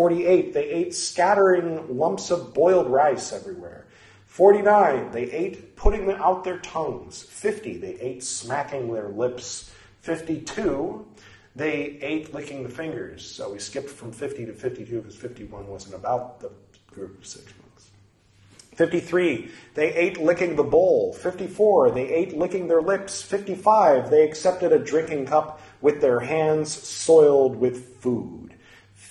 48, 0.00 0.54
they 0.54 0.64
ate 0.64 0.94
scattering 0.94 1.98
lumps 1.98 2.30
of 2.30 2.54
boiled 2.54 2.90
rice 2.90 3.34
everywhere. 3.34 3.84
49, 4.24 5.10
they 5.10 5.30
ate 5.30 5.76
putting 5.76 6.10
out 6.12 6.42
their 6.42 6.56
tongues. 6.60 7.22
50, 7.22 7.76
they 7.76 8.00
ate 8.00 8.24
smacking 8.24 8.90
their 8.94 9.10
lips. 9.10 9.70
52, 10.00 11.06
they 11.54 11.98
ate 12.00 12.32
licking 12.32 12.62
the 12.62 12.70
fingers. 12.70 13.30
So 13.30 13.52
we 13.52 13.58
skipped 13.58 13.90
from 13.90 14.10
50 14.10 14.46
to 14.46 14.54
52 14.54 15.02
because 15.02 15.16
51 15.16 15.66
wasn't 15.66 15.96
about 15.96 16.40
the 16.40 16.50
group 16.90 17.18
of 17.18 17.26
six 17.26 17.52
monks. 17.60 17.90
53, 18.76 19.50
they 19.74 19.94
ate 19.94 20.18
licking 20.18 20.56
the 20.56 20.64
bowl. 20.64 21.12
54, 21.12 21.90
they 21.90 22.08
ate 22.08 22.34
licking 22.34 22.68
their 22.68 22.80
lips. 22.80 23.20
55, 23.20 24.08
they 24.08 24.22
accepted 24.22 24.72
a 24.72 24.78
drinking 24.78 25.26
cup 25.26 25.60
with 25.82 26.00
their 26.00 26.20
hands 26.20 26.72
soiled 26.72 27.56
with 27.56 28.00
food. 28.00 28.39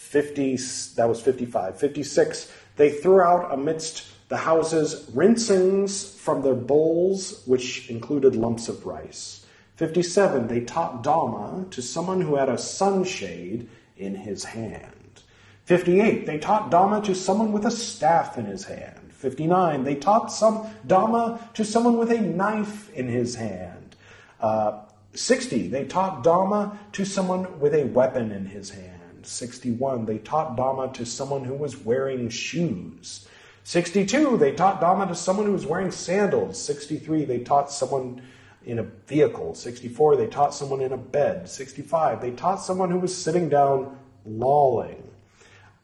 50, 0.10 0.56
that 0.96 1.08
was 1.08 1.22
55. 1.22 1.80
56, 1.80 2.52
they 2.78 2.90
threw 2.90 3.22
out 3.22 3.54
amidst 3.54 4.08
the 4.30 4.38
houses 4.38 5.08
rinsings 5.14 6.16
from 6.16 6.42
their 6.42 6.56
bowls, 6.56 7.44
which 7.46 7.92
included 7.92 8.36
lumps 8.36 8.68
of 8.70 8.88
rice. 8.88 9.46
57, 9.76 10.48
they 10.48 10.62
taught 10.62 11.04
Dhamma 11.04 11.70
to 11.70 11.84
someone 11.84 12.22
who 12.22 12.38
had 12.38 12.50
a 12.50 12.58
sunshade 12.58 13.70
in 13.98 14.16
his 14.16 14.44
hand. 14.44 15.22
58, 15.66 16.26
they 16.26 16.40
taught 16.40 16.72
Dhamma 16.72 17.04
to 17.04 17.14
someone 17.14 17.52
with 17.52 17.68
a 17.68 17.72
staff 17.72 18.36
in 18.36 18.46
his 18.46 18.66
hand. 18.66 19.14
59, 19.14 19.84
they 19.84 19.94
taught 19.94 20.32
some 20.32 20.68
Dhamma 20.88 21.54
to 21.54 21.64
someone 21.64 21.98
with 21.98 22.12
a 22.12 22.20
knife 22.20 22.92
in 22.96 23.08
his 23.08 23.36
hand. 23.36 23.96
Uh, 24.40 24.82
60, 25.14 25.68
they 25.68 25.86
taught 25.86 26.24
Dhamma 26.24 26.76
to 26.94 27.06
someone 27.06 27.60
with 27.60 27.76
a 27.76 27.84
weapon 27.84 28.32
in 28.32 28.48
his 28.48 28.72
hand. 28.72 28.89
61, 29.26 30.06
they 30.06 30.18
taught 30.20 30.56
Dhamma 30.58 30.94
to 30.94 31.06
someone 31.06 31.44
who 31.44 31.54
was 31.54 31.78
wearing 31.78 32.30
shoes. 32.30 33.28
62, 33.64 34.38
they 34.38 34.52
taught 34.52 34.82
Dhamma 34.82 35.08
to 35.08 35.16
someone 35.16 35.46
who 35.46 35.52
was 35.54 35.66
wearing 35.66 35.92
sandals. 35.92 36.62
63, 36.64 37.26
they 37.26 37.40
taught 37.40 37.72
someone 37.72 38.22
in 38.66 38.80
a 38.80 38.84
vehicle. 38.84 39.56
64, 39.56 40.16
they 40.16 40.28
taught 40.28 40.54
someone 40.54 40.82
in 40.82 40.92
a 40.92 40.98
bed. 40.98 41.48
65, 41.48 42.22
they 42.22 42.32
taught 42.32 42.58
someone 42.58 42.92
who 42.92 43.00
was 43.00 43.16
sitting 43.16 43.50
down 43.50 43.98
lolling. 44.26 45.04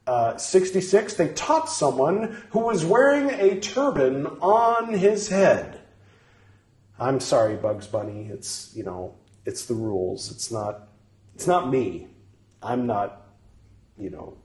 Uh, 0.08 0.38
66, 0.38 1.16
they 1.16 1.30
taught 1.30 1.70
someone 1.70 2.44
who 2.52 2.60
was 2.60 2.86
wearing 2.86 3.30
a 3.30 3.60
turban 3.60 4.28
on 4.42 4.94
his 4.94 5.30
head. 5.30 5.82
I'm 7.00 7.20
sorry, 7.20 7.56
Bugs 7.56 7.88
Bunny. 7.88 8.30
It's, 8.32 8.72
you 8.76 8.84
know, 8.84 9.16
it's 9.46 9.66
the 9.66 9.74
rules. 9.74 10.32
It's 10.32 10.52
not, 10.52 10.90
it's 11.34 11.48
not 11.48 11.70
me. 11.70 12.08
I'm 12.62 12.86
not, 12.88 13.25
you 13.98 14.10
know, 14.10 14.38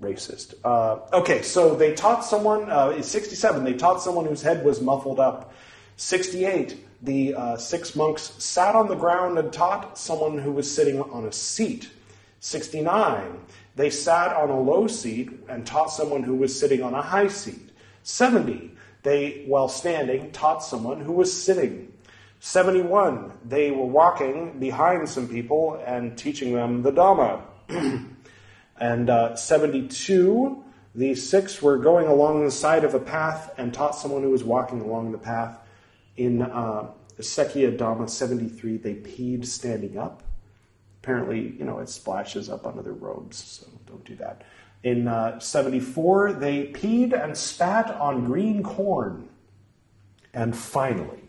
racist. 0.00 0.54
Uh, 0.64 1.00
okay, 1.12 1.42
so 1.42 1.74
they 1.74 1.94
taught 1.94 2.24
someone, 2.24 2.70
uh, 2.70 2.90
in 2.90 3.02
67, 3.02 3.64
they 3.64 3.74
taught 3.74 4.00
someone 4.00 4.24
whose 4.24 4.42
head 4.42 4.64
was 4.64 4.80
muffled 4.80 5.20
up. 5.20 5.52
68, 5.96 6.84
the 7.02 7.34
uh, 7.34 7.56
six 7.56 7.96
monks 7.96 8.32
sat 8.38 8.74
on 8.74 8.88
the 8.88 8.94
ground 8.94 9.38
and 9.38 9.52
taught 9.52 9.98
someone 9.98 10.38
who 10.38 10.52
was 10.52 10.72
sitting 10.72 11.00
on 11.00 11.26
a 11.26 11.32
seat. 11.32 11.90
69, 12.40 13.40
they 13.74 13.90
sat 13.90 14.34
on 14.34 14.50
a 14.50 14.60
low 14.60 14.86
seat 14.86 15.30
and 15.48 15.66
taught 15.66 15.90
someone 15.90 16.22
who 16.22 16.36
was 16.36 16.58
sitting 16.58 16.82
on 16.82 16.94
a 16.94 17.02
high 17.02 17.28
seat. 17.28 17.70
70, 18.04 18.72
they, 19.02 19.44
while 19.46 19.68
standing, 19.68 20.30
taught 20.30 20.62
someone 20.62 21.00
who 21.00 21.12
was 21.12 21.32
sitting. 21.32 21.92
71, 22.40 23.32
they 23.44 23.72
were 23.72 23.86
walking 23.86 24.58
behind 24.60 25.08
some 25.08 25.28
people 25.28 25.82
and 25.84 26.16
teaching 26.16 26.52
them 26.52 26.82
the 26.82 26.92
Dhamma. 26.92 27.42
and 28.80 29.10
uh, 29.10 29.36
72, 29.36 30.64
the 30.94 31.14
six 31.14 31.62
were 31.62 31.78
going 31.78 32.06
along 32.06 32.44
the 32.44 32.50
side 32.50 32.84
of 32.84 32.94
a 32.94 33.00
path 33.00 33.52
and 33.58 33.72
taught 33.72 33.94
someone 33.94 34.22
who 34.22 34.30
was 34.30 34.44
walking 34.44 34.80
along 34.80 35.12
the 35.12 35.18
path. 35.18 35.58
In 36.16 36.42
uh, 36.42 36.90
Sekhiya 37.18 37.76
Dhamma 37.76 38.08
73, 38.08 38.76
they 38.78 38.94
peed 38.94 39.44
standing 39.46 39.98
up. 39.98 40.22
Apparently, 41.02 41.54
you 41.58 41.64
know, 41.64 41.78
it 41.78 41.88
splashes 41.88 42.48
up 42.48 42.66
onto 42.66 42.82
their 42.82 42.92
robes, 42.92 43.36
so 43.36 43.66
don't 43.86 44.04
do 44.04 44.16
that. 44.16 44.42
In 44.82 45.08
uh, 45.08 45.38
74, 45.38 46.34
they 46.34 46.68
peed 46.68 47.12
and 47.12 47.36
spat 47.36 47.90
on 47.90 48.24
green 48.24 48.62
corn. 48.62 49.28
And 50.34 50.56
finally, 50.56 51.28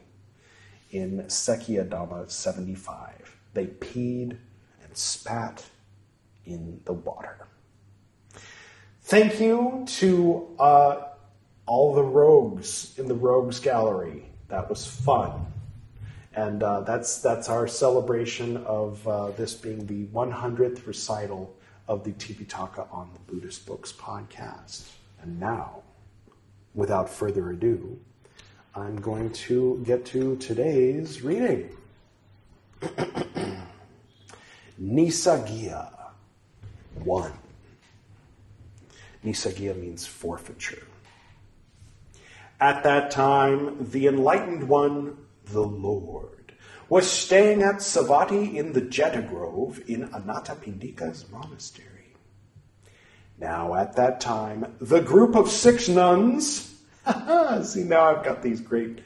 in 0.91 1.19
Dhamma 1.19 2.29
75. 2.29 3.37
They 3.53 3.67
peed 3.67 4.37
and 4.83 4.97
spat 4.97 5.65
in 6.49 6.81
the 6.85 6.93
water. 6.93 7.47
Thank 9.03 9.39
you 9.39 9.85
to 9.87 10.47
uh, 10.59 11.01
all 11.65 11.93
the 11.93 12.03
rogues 12.03 12.93
in 12.97 13.07
the 13.07 13.15
Rogues 13.15 13.59
Gallery. 13.59 14.25
That 14.49 14.69
was 14.69 14.85
fun. 14.85 15.45
And 16.35 16.61
uh, 16.63 16.81
that's, 16.81 17.19
that's 17.19 17.49
our 17.49 17.67
celebration 17.67 18.57
of 18.57 19.07
uh, 19.07 19.31
this 19.31 19.53
being 19.53 19.85
the 19.85 20.05
100th 20.07 20.85
recital 20.85 21.55
of 21.87 22.03
the 22.03 22.11
Tipitaka 22.11 22.91
on 22.93 23.09
the 23.13 23.19
Buddhist 23.31 23.65
Books 23.65 23.91
podcast. 23.91 24.89
And 25.21 25.39
now, 25.39 25.81
without 26.73 27.09
further 27.09 27.49
ado, 27.51 27.99
I'm 28.75 28.95
going 29.01 29.31
to 29.31 29.81
get 29.85 30.05
to 30.07 30.37
today's 30.37 31.21
reading. 31.21 31.75
Nissaggiya 34.81 35.98
1. 37.05 37.31
Nissaggiya 39.25 39.79
means 39.79 40.05
forfeiture. 40.05 40.85
At 42.59 42.83
that 42.83 43.11
time, 43.11 43.89
the 43.91 44.07
enlightened 44.07 44.67
one, 44.67 45.17
the 45.45 45.61
Lord, 45.61 46.53
was 46.89 47.09
staying 47.09 47.61
at 47.61 47.75
Savatthi 47.75 48.55
in 48.55 48.73
the 48.73 48.81
Jeta 48.81 49.27
Grove 49.27 49.81
in 49.87 50.07
Anathapindika's 50.09 51.29
monastery. 51.29 51.87
Now, 53.37 53.75
at 53.75 53.95
that 53.95 54.19
time, 54.19 54.75
the 54.81 54.99
group 54.99 55.35
of 55.35 55.49
six 55.49 55.87
nuns 55.87 56.69
See, 57.63 57.83
now 57.83 58.15
I've 58.15 58.23
got 58.23 58.41
these 58.41 58.61
great 58.61 58.99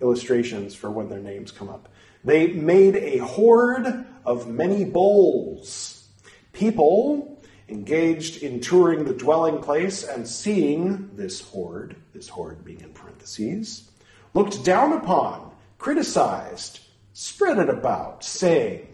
illustrations 0.00 0.74
for 0.74 0.90
when 0.90 1.08
their 1.08 1.20
names 1.20 1.50
come 1.50 1.68
up. 1.68 1.88
They 2.24 2.48
made 2.48 2.96
a 2.96 3.18
hoard 3.18 4.04
of 4.24 4.48
many 4.48 4.84
bowls. 4.84 6.08
People 6.52 7.37
engaged 7.68 8.42
in 8.42 8.60
touring 8.60 9.04
the 9.04 9.14
dwelling 9.14 9.60
place 9.60 10.02
and 10.02 10.26
seeing 10.26 11.10
this 11.14 11.40
hoard, 11.40 11.96
this 12.12 12.28
hoard 12.28 12.64
being 12.64 12.80
in 12.80 12.90
parentheses, 12.90 13.90
looked 14.34 14.64
down 14.64 14.92
upon, 14.92 15.52
criticized, 15.78 16.80
spread 17.12 17.58
it 17.58 17.68
about, 17.68 18.24
saying, 18.24 18.86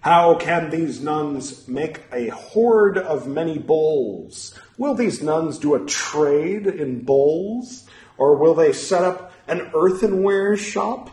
How 0.00 0.36
can 0.36 0.70
these 0.70 1.00
nuns 1.00 1.68
make 1.68 2.02
a 2.12 2.28
hoard 2.28 2.98
of 2.98 3.26
many 3.26 3.58
bowls? 3.58 4.58
Will 4.78 4.94
these 4.94 5.22
nuns 5.22 5.58
do 5.58 5.74
a 5.74 5.86
trade 5.86 6.66
in 6.66 7.04
bowls? 7.04 7.86
Or 8.18 8.36
will 8.36 8.54
they 8.54 8.72
set 8.72 9.04
up 9.04 9.32
an 9.46 9.70
earthenware 9.74 10.56
shop? 10.56 11.10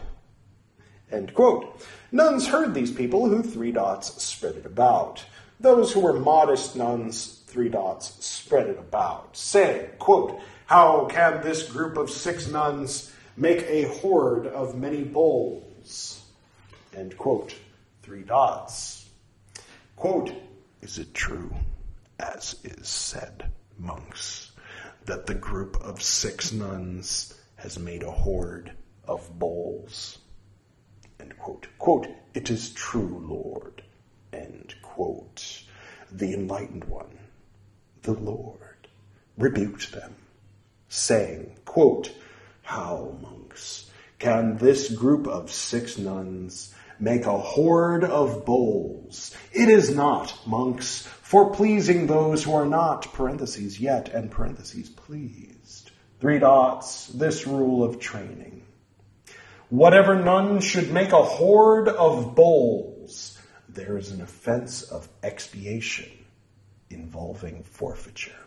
End 1.12 1.34
quote. 1.34 1.86
Nuns 2.12 2.48
heard 2.48 2.74
these 2.74 2.92
people 2.92 3.28
who 3.28 3.44
three 3.44 3.72
dots 3.72 4.24
spread 4.24 4.56
it 4.56 4.66
about. 4.66 5.26
Those 5.64 5.94
who 5.94 6.02
were 6.02 6.20
modest 6.20 6.76
nuns, 6.76 7.42
three 7.48 7.70
dots, 7.70 8.22
spread 8.24 8.68
it 8.68 8.78
about, 8.78 9.38
saying, 9.38 9.92
quote, 9.98 10.42
How 10.66 11.06
can 11.06 11.42
this 11.42 11.64
group 11.72 11.96
of 11.96 12.10
six 12.10 12.50
nuns 12.50 13.14
make 13.38 13.62
a 13.62 13.84
hoard 13.84 14.46
of 14.46 14.78
many 14.78 15.06
bowls? 15.06 16.22
End 16.94 17.18
quote. 17.18 17.56
Three 18.02 18.24
dots. 18.24 19.08
Quote, 19.96 20.34
Is 20.82 20.98
it 20.98 21.14
true, 21.14 21.56
as 22.20 22.58
is 22.66 22.90
said, 22.90 23.50
monks? 23.78 24.52
that 25.06 25.28
the 25.28 25.36
group 25.36 25.78
of 25.82 26.04
six 26.04 26.52
nuns 26.52 27.34
has 27.56 27.80
made 27.80 28.04
a 28.04 28.12
hoard 28.12 28.74
of 29.08 29.40
bowls. 29.40 30.18
End 31.22 31.38
quote. 31.38 31.68
Quote, 31.80 32.08
it 32.34 32.50
is 32.50 32.72
true, 32.72 33.26
Lord. 33.26 33.82
End 34.34 34.76
quote. 34.94 35.64
The 36.12 36.36
enlightened 36.36 36.84
one, 36.84 37.18
the 38.04 38.14
Lord, 38.14 38.88
rebuked 39.38 39.92
them, 39.92 40.14
saying, 40.88 41.56
quote, 41.66 42.12
How, 42.62 43.18
monks, 43.20 43.90
can 44.20 44.58
this 44.58 44.92
group 44.92 45.28
of 45.28 45.52
six 45.52 45.98
nuns 45.98 46.76
make 47.00 47.26
a 47.26 47.40
hoard 47.40 48.04
of 48.04 48.46
bowls? 48.46 49.36
It 49.52 49.68
is 49.68 49.96
not, 49.96 50.38
monks, 50.46 51.08
for 51.24 51.52
pleasing 51.52 52.06
those 52.06 52.44
who 52.44 52.54
are 52.54 52.68
not, 52.68 53.12
parentheses, 53.14 53.80
yet, 53.80 54.10
and 54.10 54.30
parentheses, 54.30 54.90
pleased. 54.90 55.90
Three 56.22 56.38
dots, 56.38 57.08
this 57.08 57.48
rule 57.48 57.84
of 57.84 58.00
training. 58.00 58.62
Whatever 59.70 60.24
nun 60.24 60.60
should 60.60 60.92
make 60.92 61.14
a 61.14 61.24
hoard 61.24 61.90
of 61.90 62.36
bowls, 62.36 62.93
there 63.74 63.98
is 63.98 64.12
an 64.12 64.22
offense 64.22 64.84
of 64.84 65.08
expiation. 65.24 66.10
involving 66.90 67.64
forfeiture. 67.64 68.38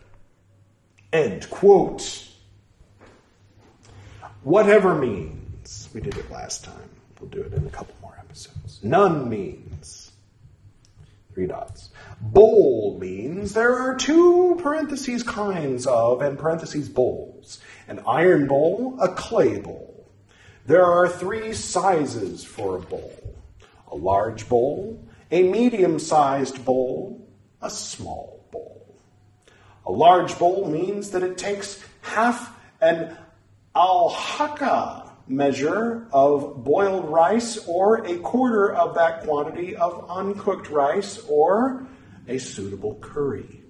End 1.11 1.49
quote. 1.49 2.25
Whatever 4.43 4.95
means, 4.95 5.89
we 5.93 5.99
did 5.99 6.15
it 6.15 6.31
last 6.31 6.63
time. 6.63 6.89
We'll 7.19 7.29
do 7.29 7.41
it 7.41 7.51
in 7.53 7.67
a 7.67 7.69
couple 7.69 7.93
more 8.01 8.15
episodes. 8.17 8.81
None 8.81 9.27
means. 9.27 10.11
Three 11.33 11.47
dots. 11.47 11.89
Bowl 12.21 12.97
means 13.01 13.53
there 13.53 13.75
are 13.75 13.95
two 13.95 14.57
parentheses 14.63 15.23
kinds 15.23 15.85
of 15.85 16.21
and 16.21 16.39
parentheses 16.39 16.87
bowls 16.87 17.59
an 17.89 17.99
iron 18.07 18.47
bowl, 18.47 18.97
a 19.01 19.09
clay 19.09 19.59
bowl. 19.59 20.09
There 20.65 20.85
are 20.85 21.09
three 21.09 21.53
sizes 21.53 22.45
for 22.45 22.77
a 22.77 22.81
bowl 22.81 23.27
a 23.91 23.95
large 23.95 24.47
bowl, 24.49 24.99
a 25.31 25.43
medium 25.43 25.99
sized 25.99 26.63
bowl, 26.63 27.27
a 27.61 27.69
small 27.69 28.45
bowl. 28.51 28.95
A 29.85 29.91
large 29.91 30.37
bowl 30.37 30.69
means 30.69 31.11
that 31.11 31.23
it 31.23 31.37
takes 31.37 31.83
half 32.01 32.57
an 32.81 33.17
alhaka 33.75 35.11
measure 35.27 36.07
of 36.11 36.63
boiled 36.63 37.09
rice 37.09 37.57
or 37.67 38.05
a 38.05 38.17
quarter 38.19 38.73
of 38.73 38.95
that 38.95 39.23
quantity 39.23 39.75
of 39.75 40.09
uncooked 40.09 40.69
rice 40.69 41.19
or 41.27 41.85
a 42.27 42.37
suitable 42.37 42.95
curry. 42.95 43.61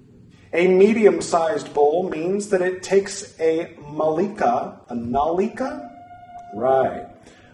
A 0.54 0.68
medium 0.68 1.22
sized 1.22 1.74
bowl 1.74 2.10
means 2.10 2.50
that 2.50 2.62
it 2.62 2.82
takes 2.82 3.38
a 3.40 3.76
malika, 3.92 4.80
a 4.88 4.96
nalika? 4.96 5.90
Right. 6.56 7.08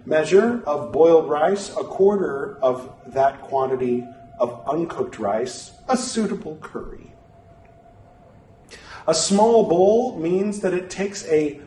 Measure 0.06 0.62
of 0.66 0.92
boiled 0.92 1.30
rice, 1.30 1.70
a 1.70 1.84
quarter 1.84 2.58
of 2.62 2.94
that 3.08 3.42
quantity 3.42 4.06
of 4.38 4.62
uncooked 4.68 5.18
rice, 5.18 5.72
a 5.88 5.96
suitable 5.96 6.58
curry. 6.62 7.14
A 9.08 9.14
small 9.14 9.70
bowl 9.70 10.18
means 10.20 10.60
that 10.62 10.74
it 10.74 10.90
takes 10.90 11.26
a 11.28 11.62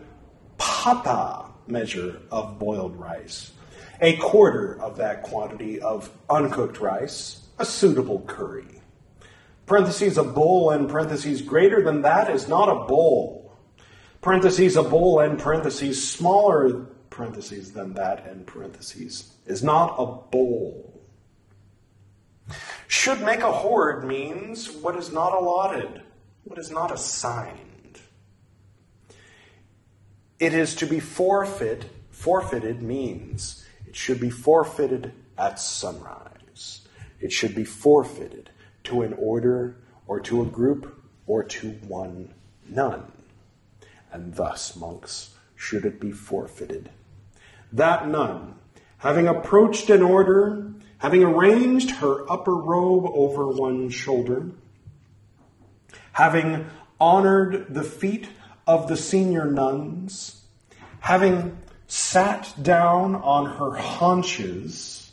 pata 0.59 1.47
measure 1.67 2.21
of 2.31 2.59
boiled 2.59 2.97
rice, 2.97 3.53
a 4.01 4.17
quarter 4.17 4.81
of 4.83 4.99
that 4.99 5.23
quantity 5.23 5.81
of 5.81 6.11
uncooked 6.29 6.79
rice, 6.79 7.43
a 7.59 7.65
suitable 7.65 8.21
curry. 8.27 8.83
Parentheses, 9.65 10.19
a 10.19 10.23
bowl 10.23 10.71
and 10.71 10.89
parentheses 10.89 11.43
greater 11.43 11.83
than 11.83 12.03
that 12.03 12.31
is 12.31 12.49
not 12.49 12.69
a 12.69 12.87
bowl. 12.87 13.57
Parentheses, 14.21 14.77
a 14.77 14.83
bowl 14.83 15.21
and 15.21 15.39
parentheses 15.39 16.09
smaller 16.09 16.87
parentheses 17.17 17.73
than 17.73 17.95
that 17.95 18.27
and 18.27 18.47
parentheses 18.47 19.33
is 19.47 19.63
not 19.63 19.95
a 19.99 20.05
bowl. 20.05 21.01
Should 22.89 23.23
make 23.23 23.41
a 23.41 23.51
hoard 23.51 24.05
means 24.05 24.71
what 24.71 24.97
is 24.97 25.11
not 25.11 25.33
allotted, 25.33 26.03
what 26.45 26.59
is 26.59 26.71
not 26.71 26.93
assigned. 26.93 28.01
It 30.39 30.53
is 30.53 30.75
to 30.77 30.87
be 30.87 31.01
forfeit, 31.01 31.87
forfeited 32.11 32.83
means 32.83 33.65
it 33.87 33.97
should 33.97 34.21
be 34.21 34.31
forfeited 34.31 35.13
at 35.39 35.59
sunrise. 35.59 36.87
It 37.21 37.33
should 37.33 37.55
be 37.55 37.65
forfeited 37.65 38.51
to 38.85 39.01
an 39.01 39.15
order 39.15 39.79
or 40.07 40.21
to 40.21 40.43
a 40.43 40.47
group 40.47 41.03
or 41.27 41.43
to 41.43 41.71
one 41.89 42.35
none. 42.69 43.11
And 44.13 44.35
thus, 44.35 44.77
monks, 44.77 45.35
should 45.57 45.87
it 45.87 45.99
be 45.99 46.13
forfeited. 46.13 46.91
That 47.73 48.09
nun, 48.09 48.55
having 48.99 49.29
approached 49.29 49.91
an 49.91 50.03
order, 50.03 50.73
having 50.99 51.23
arranged 51.23 51.91
her 51.97 52.31
upper 52.31 52.55
robe 52.55 53.07
over 53.13 53.49
one 53.49 53.91
shoulder, 53.91 54.51
having 56.13 56.67
honored 56.99 57.67
the 57.75 57.83
feet 57.83 58.29
of 58.67 58.89
the 58.89 58.97
senior 58.97 59.45
nuns, 59.51 60.43
having 61.01 61.59
sat 61.87 62.53
down 62.63 63.15
on 63.15 63.47
her 63.47 63.73
haunches, 63.73 65.13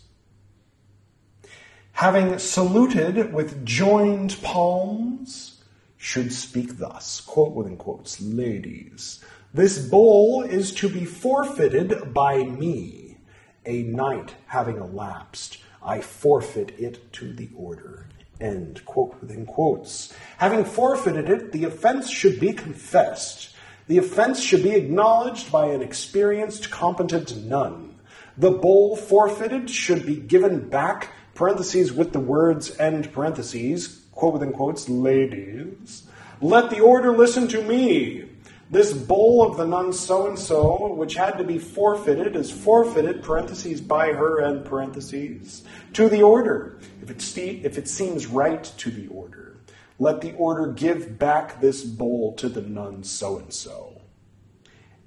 having 1.92 2.40
saluted 2.40 3.34
with 3.34 3.66
joined 3.66 4.38
palms, 4.42 5.62
should 5.98 6.34
speak 6.34 6.78
thus, 6.78 7.22
quote 7.22 7.54
within 7.54 7.78
quotes, 7.78 8.20
ladies, 8.20 9.24
this 9.54 9.78
bowl 9.78 10.42
is 10.42 10.72
to 10.74 10.90
be 10.90 11.06
forfeited 11.06 12.14
by 12.14 12.44
me. 12.44 13.18
A 13.66 13.84
night 13.84 14.34
having 14.48 14.78
elapsed, 14.78 15.60
I 15.82 16.02
forfeit 16.02 16.74
it 16.80 17.14
to 17.14 17.32
the 17.32 17.50
order. 17.56 18.08
End 18.42 18.84
quote 18.86 19.16
within 19.22 19.46
quotes. 19.46 20.12
Having 20.38 20.66
forfeited 20.66 21.30
it, 21.30 21.52
the 21.52 21.66
offense 21.66 22.10
should 22.10 22.40
be 22.40 22.52
confessed. 22.52 23.56
The 23.88 24.00
offense 24.00 24.42
should 24.42 24.64
be 24.64 24.72
acknowledged 24.72 25.52
by 25.52 25.68
an 25.68 25.82
experienced, 25.82 26.72
competent 26.72 27.38
nun. 27.46 27.96
The 28.38 28.52
bowl 28.52 28.96
forfeited 28.96 29.70
should 29.70 30.06
be 30.06 30.16
given 30.16 30.68
back 30.68 31.10
parentheses 31.36 31.94
with 31.94 32.12
the 32.12 32.20
words 32.20 32.78
end 32.80 33.14
parentheses, 33.14 34.02
quote 34.12 34.34
within 34.34 34.52
quotes, 34.52 34.90
ladies, 34.90 36.04
let 36.42 36.70
the 36.70 36.80
order 36.80 37.16
listen 37.16 37.48
to 37.50 37.62
me. 37.62 38.30
This 38.74 38.92
bowl 38.92 39.46
of 39.48 39.56
the 39.56 39.68
nun 39.68 39.94
so 39.94 40.26
and 40.26 40.40
so, 40.40 40.96
which 40.96 41.14
had 41.14 41.38
to 41.38 41.44
be 41.44 41.60
forfeited, 41.60 42.36
is 42.36 42.50
forfeited, 42.50 43.22
parentheses, 43.22 43.80
by 43.80 44.14
her, 44.14 44.42
end 44.42 44.66
parentheses, 44.66 45.62
to 45.94 46.10
the 46.10 46.24
order, 46.24 46.80
if 47.00 47.12
it, 47.12 47.22
ste- 47.22 47.64
if 47.64 47.78
it 47.78 47.88
seems 47.88 48.26
right 48.26 48.64
to 48.64 48.90
the 48.90 49.06
order. 49.10 49.58
Let 50.00 50.22
the 50.22 50.34
order 50.34 50.72
give 50.72 51.20
back 51.20 51.62
this 51.62 51.84
bowl 51.84 52.34
to 52.38 52.50
the 52.50 52.64
nun 52.64 53.04
so 53.04 53.38
and 53.38 53.54
so. 53.54 54.02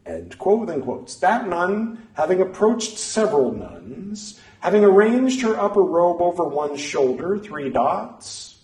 End 0.07 0.39
quote 0.39 0.61
within 0.61 0.83
quotes. 0.83 1.17
That 1.17 1.49
nun, 1.49 2.07
having 2.13 2.41
approached 2.41 2.99
several 2.99 3.51
nuns, 3.51 4.41
having 4.61 4.85
arranged 4.85 5.43
her 5.43 5.59
upper 5.59 5.83
robe 5.83 6.23
over 6.23 6.45
one 6.45 6.77
shoulder, 6.77 7.37
three 7.37 7.71
dots, 7.71 8.63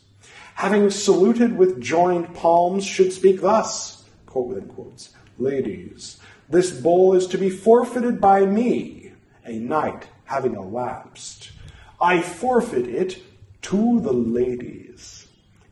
having 0.54 0.90
saluted 0.90 1.58
with 1.58 1.80
joined 1.80 2.32
palms, 2.36 2.84
should 2.84 3.12
speak 3.12 3.40
thus, 3.40 4.01
within 4.34 4.68
quotes, 4.68 5.10
Ladies, 5.38 6.18
this 6.48 6.70
bowl 6.70 7.14
is 7.14 7.26
to 7.28 7.38
be 7.38 7.50
forfeited 7.50 8.20
by 8.20 8.44
me, 8.44 9.12
a 9.44 9.58
night 9.58 10.06
having 10.24 10.54
elapsed. 10.54 11.52
I 12.00 12.20
forfeit 12.20 12.86
it 12.86 13.22
to 13.62 14.00
the 14.00 14.12
ladies. 14.12 15.26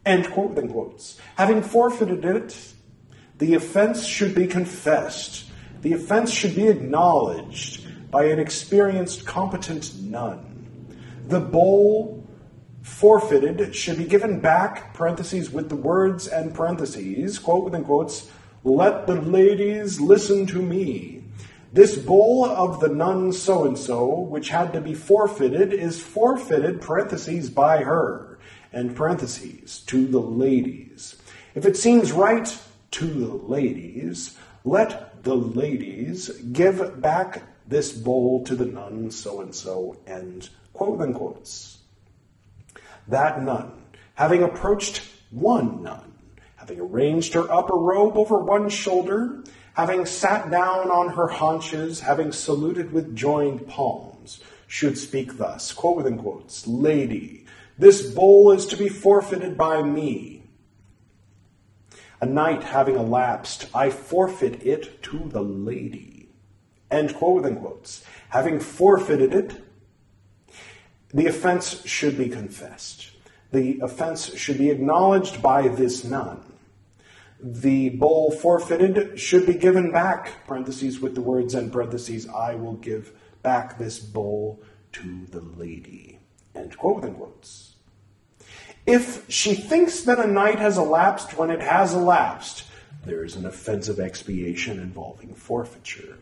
End 0.07 0.31
quote 0.31 0.51
within 0.51 0.71
quotes. 0.71 1.19
Having 1.37 1.63
forfeited 1.63 2.25
it, 2.25 2.57
the 3.39 3.55
offense 3.55 4.07
should 4.07 4.35
be 4.35 4.47
confessed. 4.47 5.47
The 5.83 5.93
offense 5.93 6.31
should 6.31 6.55
be 6.55 6.69
acknowledged 6.69 8.11
by 8.11 8.25
an 8.25 8.39
experienced, 8.39 9.27
competent 9.27 10.01
nun. 10.03 10.97
The 11.27 11.41
bowl 11.41 12.27
forfeited 12.83 13.75
should 13.75 13.99
be 13.99 14.05
given 14.05 14.41
back, 14.41 14.95
parentheses, 14.95 15.51
with 15.51 15.69
the 15.69 15.77
words 15.77 16.27
and 16.27 16.55
parentheses, 16.55 17.39
quote 17.39 17.65
within 17.65 17.85
quotes, 17.85 18.31
let 18.65 19.07
the 19.07 19.21
ladies 19.21 20.01
listen 20.01 20.47
to 20.47 20.61
me. 20.61 21.25
This 21.73 21.97
bowl 21.97 22.45
of 22.45 22.81
the 22.81 22.89
nun 22.89 23.33
so 23.33 23.65
and 23.65 23.79
so, 23.79 24.21
which 24.21 24.49
had 24.49 24.73
to 24.73 24.81
be 24.81 24.93
forfeited, 24.93 25.73
is 25.73 26.01
forfeited, 26.01 26.81
parentheses, 26.81 27.49
by 27.49 27.85
her, 27.85 28.39
and 28.73 28.97
parentheses, 28.97 29.81
to 29.87 30.07
the 30.07 30.21
ladies. 30.21 31.17
If 31.55 31.65
it 31.65 31.77
seems 31.77 32.13
right 32.13 32.59
to 32.93 33.07
the 33.07 33.35
ladies, 33.35 34.37
let 34.65 35.23
the 35.23 35.37
ladies 35.37 36.29
give 36.53 37.01
back 37.01 37.43
this 37.67 37.93
bowl 37.93 38.45
to 38.45 38.57
the 38.57 38.67
nun 38.67 39.11
so 39.11 39.41
and 39.41 39.55
so, 39.55 39.97
and 40.07 40.49
quote 40.73 41.01
unquotes. 41.01 41.79
That 43.09 43.43
nun, 43.43 43.73
having 44.15 44.43
approached 44.43 45.03
one 45.31 45.85
nun, 45.85 46.10
arranged 46.79 47.35
her 47.35 47.51
upper 47.51 47.77
robe 47.77 48.17
over 48.17 48.39
one 48.39 48.69
shoulder, 48.69 49.43
having 49.75 50.07
sat 50.07 50.51
down 50.51 50.91
on 50.91 51.09
her 51.11 51.29
haunches, 51.29 52.01
having 52.01 52.33
saluted 52.33 52.93
with 52.93 53.17
joined 53.17 53.67
palms, 53.67 54.41
should 54.67 54.97
speak 54.97 55.39
thus, 55.39 55.73
quote 55.73 55.97
within 55.97 56.19
quotes, 56.19 56.67
Lady, 56.67 57.47
this 57.79 58.03
bowl 58.03 58.53
is 58.53 58.67
to 58.67 58.77
be 58.77 58.89
forfeited 58.89 59.57
by 59.57 59.83
me. 59.83 60.43
A 62.21 62.27
night 62.27 62.63
having 62.63 62.97
elapsed, 62.97 63.67
I 63.75 63.89
forfeit 63.89 64.63
it 64.67 65.03
to 65.05 65.19
the 65.19 65.43
lady. 65.43 66.29
End 66.91 67.15
quote 67.15 67.37
within 67.37 67.57
quotes. 67.57 68.05
Having 68.29 68.61
forfeited 68.61 69.33
it, 69.33 69.65
the 71.15 71.27
offense 71.27 71.85
should 71.87 72.19
be 72.19 72.29
confessed. 72.29 73.11
The 73.53 73.81
offense 73.81 74.37
should 74.37 74.59
be 74.59 74.71
acknowledged 74.71 75.43
by 75.43 75.69
this 75.69 76.05
nun. 76.05 76.50
The 77.43 77.91
bowl 77.91 78.31
forfeited 78.31 79.19
should 79.19 79.47
be 79.47 79.55
given 79.55 79.93
back, 79.93 80.47
parentheses 80.47 81.01
with 81.01 81.15
the 81.15 81.23
words 81.23 81.55
and 81.55 81.73
parentheses, 81.73 82.29
I 82.29 82.55
will 82.55 82.75
give 82.75 83.13
back 83.43 83.79
this 83.79 83.99
bowl 83.99 84.63
to 84.93 85.27
the 85.27 85.41
lady. 85.41 86.19
End 86.55 86.77
quote 86.77 86.97
within 86.97 87.15
quotes. 87.15 87.75
If 88.87 89.31
she 89.31 89.55
thinks 89.55 90.03
that 90.03 90.19
a 90.19 90.27
night 90.27 90.59
has 90.59 90.77
elapsed 90.77 91.39
when 91.39 91.51
it 91.51 91.61
has 91.61 91.95
elapsed, 91.95 92.65
there 93.05 93.25
is 93.25 93.37
an 93.37 93.47
offensive 93.47 94.01
expiation 94.01 94.79
involving 94.79 95.35
forfeiture. 95.35 96.19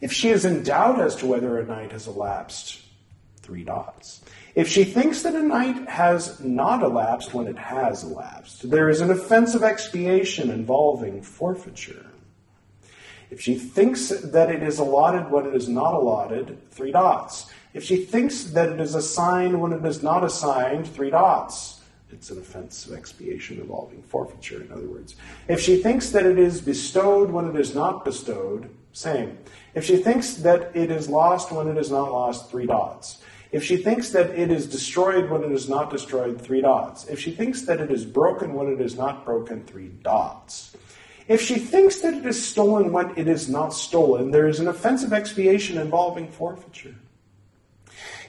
If 0.00 0.12
she 0.12 0.28
is 0.28 0.44
in 0.44 0.62
doubt 0.62 1.00
as 1.00 1.16
to 1.16 1.26
whether 1.26 1.58
a 1.58 1.66
night 1.66 1.92
has 1.92 2.06
elapsed, 2.06 2.80
three 3.40 3.64
dots. 3.64 4.22
If 4.56 4.68
she 4.68 4.84
thinks 4.84 5.22
that 5.22 5.34
a 5.34 5.42
night 5.42 5.86
has 5.86 6.40
not 6.40 6.82
elapsed 6.82 7.34
when 7.34 7.46
it 7.46 7.58
has 7.58 8.02
elapsed, 8.02 8.70
there 8.70 8.88
is 8.88 9.02
an 9.02 9.10
offense 9.10 9.54
of 9.54 9.62
expiation 9.62 10.50
involving 10.50 11.20
forfeiture. 11.20 12.06
If 13.30 13.38
she 13.38 13.56
thinks 13.56 14.08
that 14.08 14.50
it 14.50 14.62
is 14.62 14.78
allotted 14.78 15.30
when 15.30 15.44
it 15.44 15.54
is 15.54 15.68
not 15.68 15.92
allotted, 15.92 16.56
three 16.70 16.90
dots. 16.90 17.52
If 17.74 17.84
she 17.84 18.06
thinks 18.06 18.44
that 18.44 18.70
it 18.70 18.80
is 18.80 18.94
assigned 18.94 19.60
when 19.60 19.74
it 19.74 19.84
is 19.84 20.02
not 20.02 20.24
assigned, 20.24 20.88
three 20.88 21.10
dots. 21.10 21.82
It's 22.10 22.30
an 22.30 22.38
offense 22.38 22.86
of 22.86 22.96
expiation 22.96 23.60
involving 23.60 24.02
forfeiture, 24.04 24.62
in 24.62 24.72
other 24.72 24.88
words. 24.88 25.16
If 25.48 25.60
she 25.60 25.82
thinks 25.82 26.10
that 26.12 26.24
it 26.24 26.38
is 26.38 26.62
bestowed 26.62 27.30
when 27.30 27.46
it 27.46 27.60
is 27.60 27.74
not 27.74 28.06
bestowed, 28.06 28.70
same. 28.94 29.36
If 29.74 29.84
she 29.84 29.98
thinks 29.98 30.34
that 30.36 30.74
it 30.74 30.90
is 30.90 31.10
lost 31.10 31.52
when 31.52 31.68
it 31.68 31.76
is 31.76 31.90
not 31.90 32.10
lost, 32.10 32.50
three 32.50 32.64
dots. 32.64 33.20
If 33.52 33.64
she 33.64 33.76
thinks 33.76 34.10
that 34.10 34.30
it 34.30 34.50
is 34.50 34.66
destroyed 34.66 35.30
when 35.30 35.44
it 35.44 35.52
is 35.52 35.68
not 35.68 35.90
destroyed, 35.90 36.40
three 36.40 36.60
dots. 36.60 37.06
If 37.06 37.20
she 37.20 37.30
thinks 37.30 37.62
that 37.62 37.80
it 37.80 37.90
is 37.90 38.04
broken 38.04 38.54
when 38.54 38.68
it 38.68 38.80
is 38.80 38.96
not 38.96 39.24
broken, 39.24 39.64
three 39.64 39.88
dots. 40.02 40.76
If 41.28 41.40
she 41.40 41.56
thinks 41.56 42.00
that 42.00 42.14
it 42.14 42.26
is 42.26 42.44
stolen 42.44 42.92
when 42.92 43.16
it 43.16 43.28
is 43.28 43.48
not 43.48 43.70
stolen, 43.70 44.30
there 44.30 44.48
is 44.48 44.60
an 44.60 44.68
offensive 44.68 45.12
expiation 45.12 45.78
involving 45.78 46.28
forfeiture. 46.28 46.94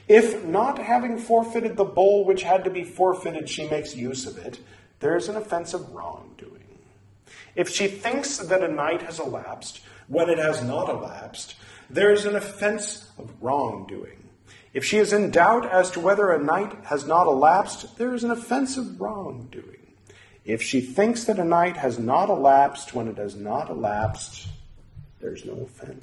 If 0.08 0.44
not 0.44 0.78
having 0.78 1.18
forfeited 1.18 1.76
the 1.76 1.84
bowl 1.84 2.24
which 2.24 2.42
had 2.42 2.64
to 2.64 2.70
be 2.70 2.82
forfeited, 2.82 3.48
she 3.48 3.68
makes 3.68 3.94
use 3.94 4.26
of 4.26 4.38
it, 4.38 4.58
there 5.00 5.16
is 5.16 5.28
an 5.28 5.36
offense 5.36 5.74
of 5.74 5.92
wrongdoing. 5.92 6.54
If 7.54 7.68
she 7.68 7.88
thinks 7.88 8.38
that 8.38 8.62
a 8.62 8.68
night 8.68 9.02
has 9.02 9.20
elapsed 9.20 9.80
when 10.08 10.30
it 10.30 10.38
has 10.38 10.62
not 10.64 10.88
elapsed, 10.88 11.56
there 11.90 12.10
is 12.10 12.24
an 12.24 12.36
offense 12.36 13.10
of 13.18 13.30
wrongdoing. 13.40 14.17
If 14.72 14.84
she 14.84 14.98
is 14.98 15.12
in 15.12 15.30
doubt 15.30 15.70
as 15.70 15.90
to 15.92 16.00
whether 16.00 16.30
a 16.30 16.42
night 16.42 16.72
has 16.84 17.06
not 17.06 17.26
elapsed, 17.26 17.96
there 17.96 18.14
is 18.14 18.24
an 18.24 18.30
offense 18.30 18.76
of 18.76 19.00
wrongdoing. 19.00 19.94
If 20.44 20.62
she 20.62 20.80
thinks 20.80 21.24
that 21.24 21.38
a 21.38 21.44
night 21.44 21.76
has 21.76 21.98
not 21.98 22.30
elapsed 22.30 22.94
when 22.94 23.08
it 23.08 23.18
has 23.18 23.34
not 23.34 23.70
elapsed, 23.70 24.48
there's 25.20 25.44
no 25.44 25.54
offense. 25.54 26.02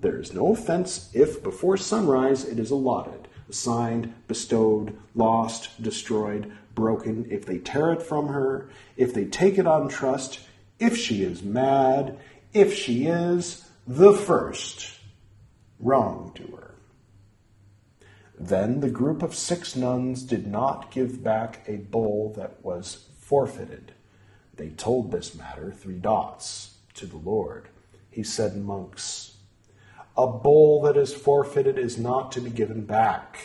There 0.00 0.18
is 0.18 0.32
no 0.32 0.52
offense 0.52 1.10
if 1.12 1.42
before 1.42 1.76
sunrise 1.76 2.44
it 2.44 2.58
is 2.58 2.70
allotted, 2.70 3.28
assigned, 3.48 4.14
bestowed, 4.28 4.96
lost, 5.14 5.82
destroyed, 5.82 6.50
broken, 6.74 7.26
if 7.30 7.44
they 7.44 7.58
tear 7.58 7.92
it 7.92 8.02
from 8.02 8.28
her, 8.28 8.70
if 8.96 9.12
they 9.12 9.26
take 9.26 9.58
it 9.58 9.66
on 9.66 9.88
trust, 9.88 10.40
if 10.78 10.96
she 10.96 11.22
is 11.22 11.42
mad, 11.42 12.18
if 12.54 12.72
she 12.74 13.06
is 13.06 13.69
the 13.86 14.12
first 14.12 14.98
wrongdoer. 15.78 16.74
Then 18.38 18.80
the 18.80 18.90
group 18.90 19.22
of 19.22 19.34
six 19.34 19.76
nuns 19.76 20.22
did 20.22 20.46
not 20.46 20.90
give 20.90 21.22
back 21.22 21.62
a 21.66 21.76
bowl 21.76 22.32
that 22.36 22.64
was 22.64 23.06
forfeited. 23.18 23.92
They 24.54 24.70
told 24.70 25.10
this 25.10 25.34
matter, 25.34 25.72
three 25.72 25.98
dots, 25.98 26.76
to 26.94 27.06
the 27.06 27.16
Lord. 27.16 27.68
He 28.10 28.22
said, 28.22 28.56
Monks, 28.56 29.36
a 30.16 30.26
bowl 30.26 30.82
that 30.82 30.96
is 30.96 31.14
forfeited 31.14 31.78
is 31.78 31.98
not 31.98 32.32
to 32.32 32.40
be 32.40 32.50
given 32.50 32.84
back. 32.84 33.38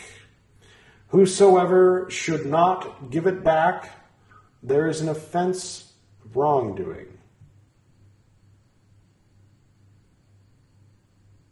Whosoever 1.08 2.10
should 2.10 2.46
not 2.46 3.10
give 3.10 3.26
it 3.26 3.44
back, 3.44 3.90
there 4.62 4.88
is 4.88 5.00
an 5.00 5.08
offense 5.08 5.92
of 6.24 6.36
wrongdoing. 6.36 7.15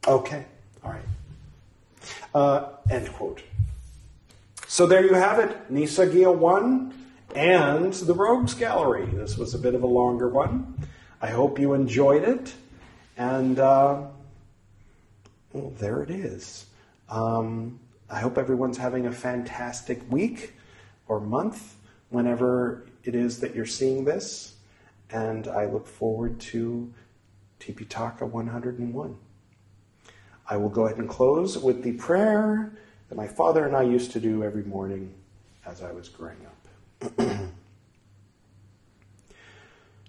Okay, 0.07 0.45
all 0.83 0.91
right. 0.91 1.01
Uh, 2.33 2.69
end 2.91 3.11
quote. 3.13 3.41
So 4.67 4.85
there 4.85 5.03
you 5.03 5.15
have 5.15 5.39
it, 5.39 5.71
Nisa 5.71 6.05
1 6.31 6.93
and 7.33 7.91
the 7.91 8.13
Rogues 8.13 8.53
Gallery. 8.53 9.07
This 9.07 9.35
was 9.35 9.55
a 9.55 9.57
bit 9.57 9.73
of 9.73 9.81
a 9.81 9.87
longer 9.87 10.29
one. 10.29 10.87
I 11.21 11.27
hope 11.27 11.57
you 11.57 11.73
enjoyed 11.73 12.23
it. 12.23 12.53
And 13.17 13.57
uh, 13.57 14.03
well, 15.53 15.73
there 15.79 16.03
it 16.03 16.11
is. 16.11 16.67
Um, 17.09 17.79
I 18.09 18.19
hope 18.19 18.37
everyone's 18.37 18.77
having 18.77 19.07
a 19.07 19.11
fantastic 19.11 20.01
week 20.11 20.53
or 21.07 21.19
month 21.19 21.77
whenever 22.09 22.85
it 23.03 23.15
is 23.15 23.39
that 23.39 23.55
you're 23.55 23.65
seeing 23.65 24.05
this. 24.05 24.55
And 25.09 25.47
I 25.47 25.65
look 25.65 25.87
forward 25.87 26.39
to 26.41 26.93
Tipitaka 27.59 28.29
101. 28.29 29.17
I 30.47 30.57
will 30.57 30.69
go 30.69 30.85
ahead 30.85 30.99
and 30.99 31.09
close 31.09 31.57
with 31.57 31.83
the 31.83 31.93
prayer 31.93 32.71
that 33.09 33.15
my 33.15 33.27
father 33.27 33.65
and 33.65 33.75
I 33.75 33.83
used 33.83 34.11
to 34.11 34.19
do 34.19 34.43
every 34.43 34.63
morning 34.63 35.13
as 35.65 35.81
I 35.81 35.91
was 35.91 36.09
growing 36.09 36.45
up. 36.45 37.17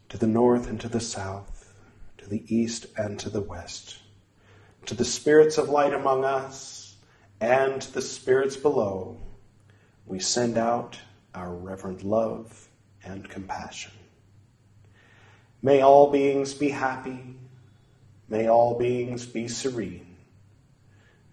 to 0.09 0.19
the 0.19 0.27
north 0.27 0.69
and 0.69 0.81
to 0.81 0.89
the 0.89 1.01
south, 1.01 1.73
to 2.19 2.29
the 2.29 2.43
east 2.55 2.87
and 2.97 3.19
to 3.21 3.31
the 3.31 3.41
west, 3.41 3.99
to 4.87 4.95
the 4.95 5.05
spirits 5.05 5.59
of 5.59 5.69
light 5.69 5.95
among 5.95 6.25
us 6.25 6.97
and 7.41 7.83
the 7.83 8.03
spirits 8.03 8.57
below, 8.57 9.17
we 10.07 10.21
send 10.21 10.57
out 10.57 10.99
our 11.35 11.53
reverent 11.53 12.03
love 12.05 12.69
and 13.05 13.29
compassion. 13.29 13.93
May 15.63 15.81
all 15.81 16.11
beings 16.11 16.55
be 16.55 16.69
happy. 16.69 17.37
May 18.29 18.49
all 18.49 18.79
beings 18.79 19.27
be 19.27 19.49
serene. 19.49 20.06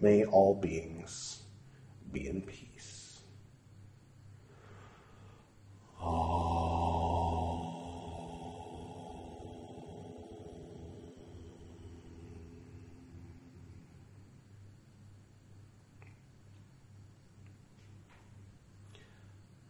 May 0.03 0.25
all 0.25 0.53
beings 0.53 1.43
be 2.11 2.27
in 2.27 2.41
peace. 2.41 3.21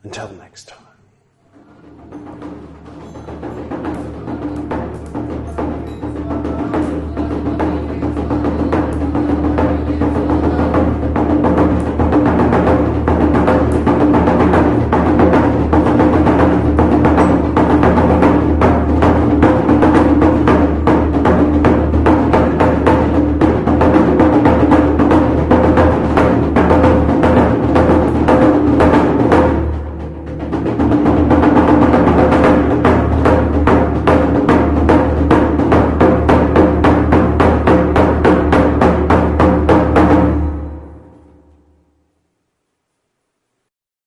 Until 0.02 0.30
next 0.30 0.68
time. 0.68 0.93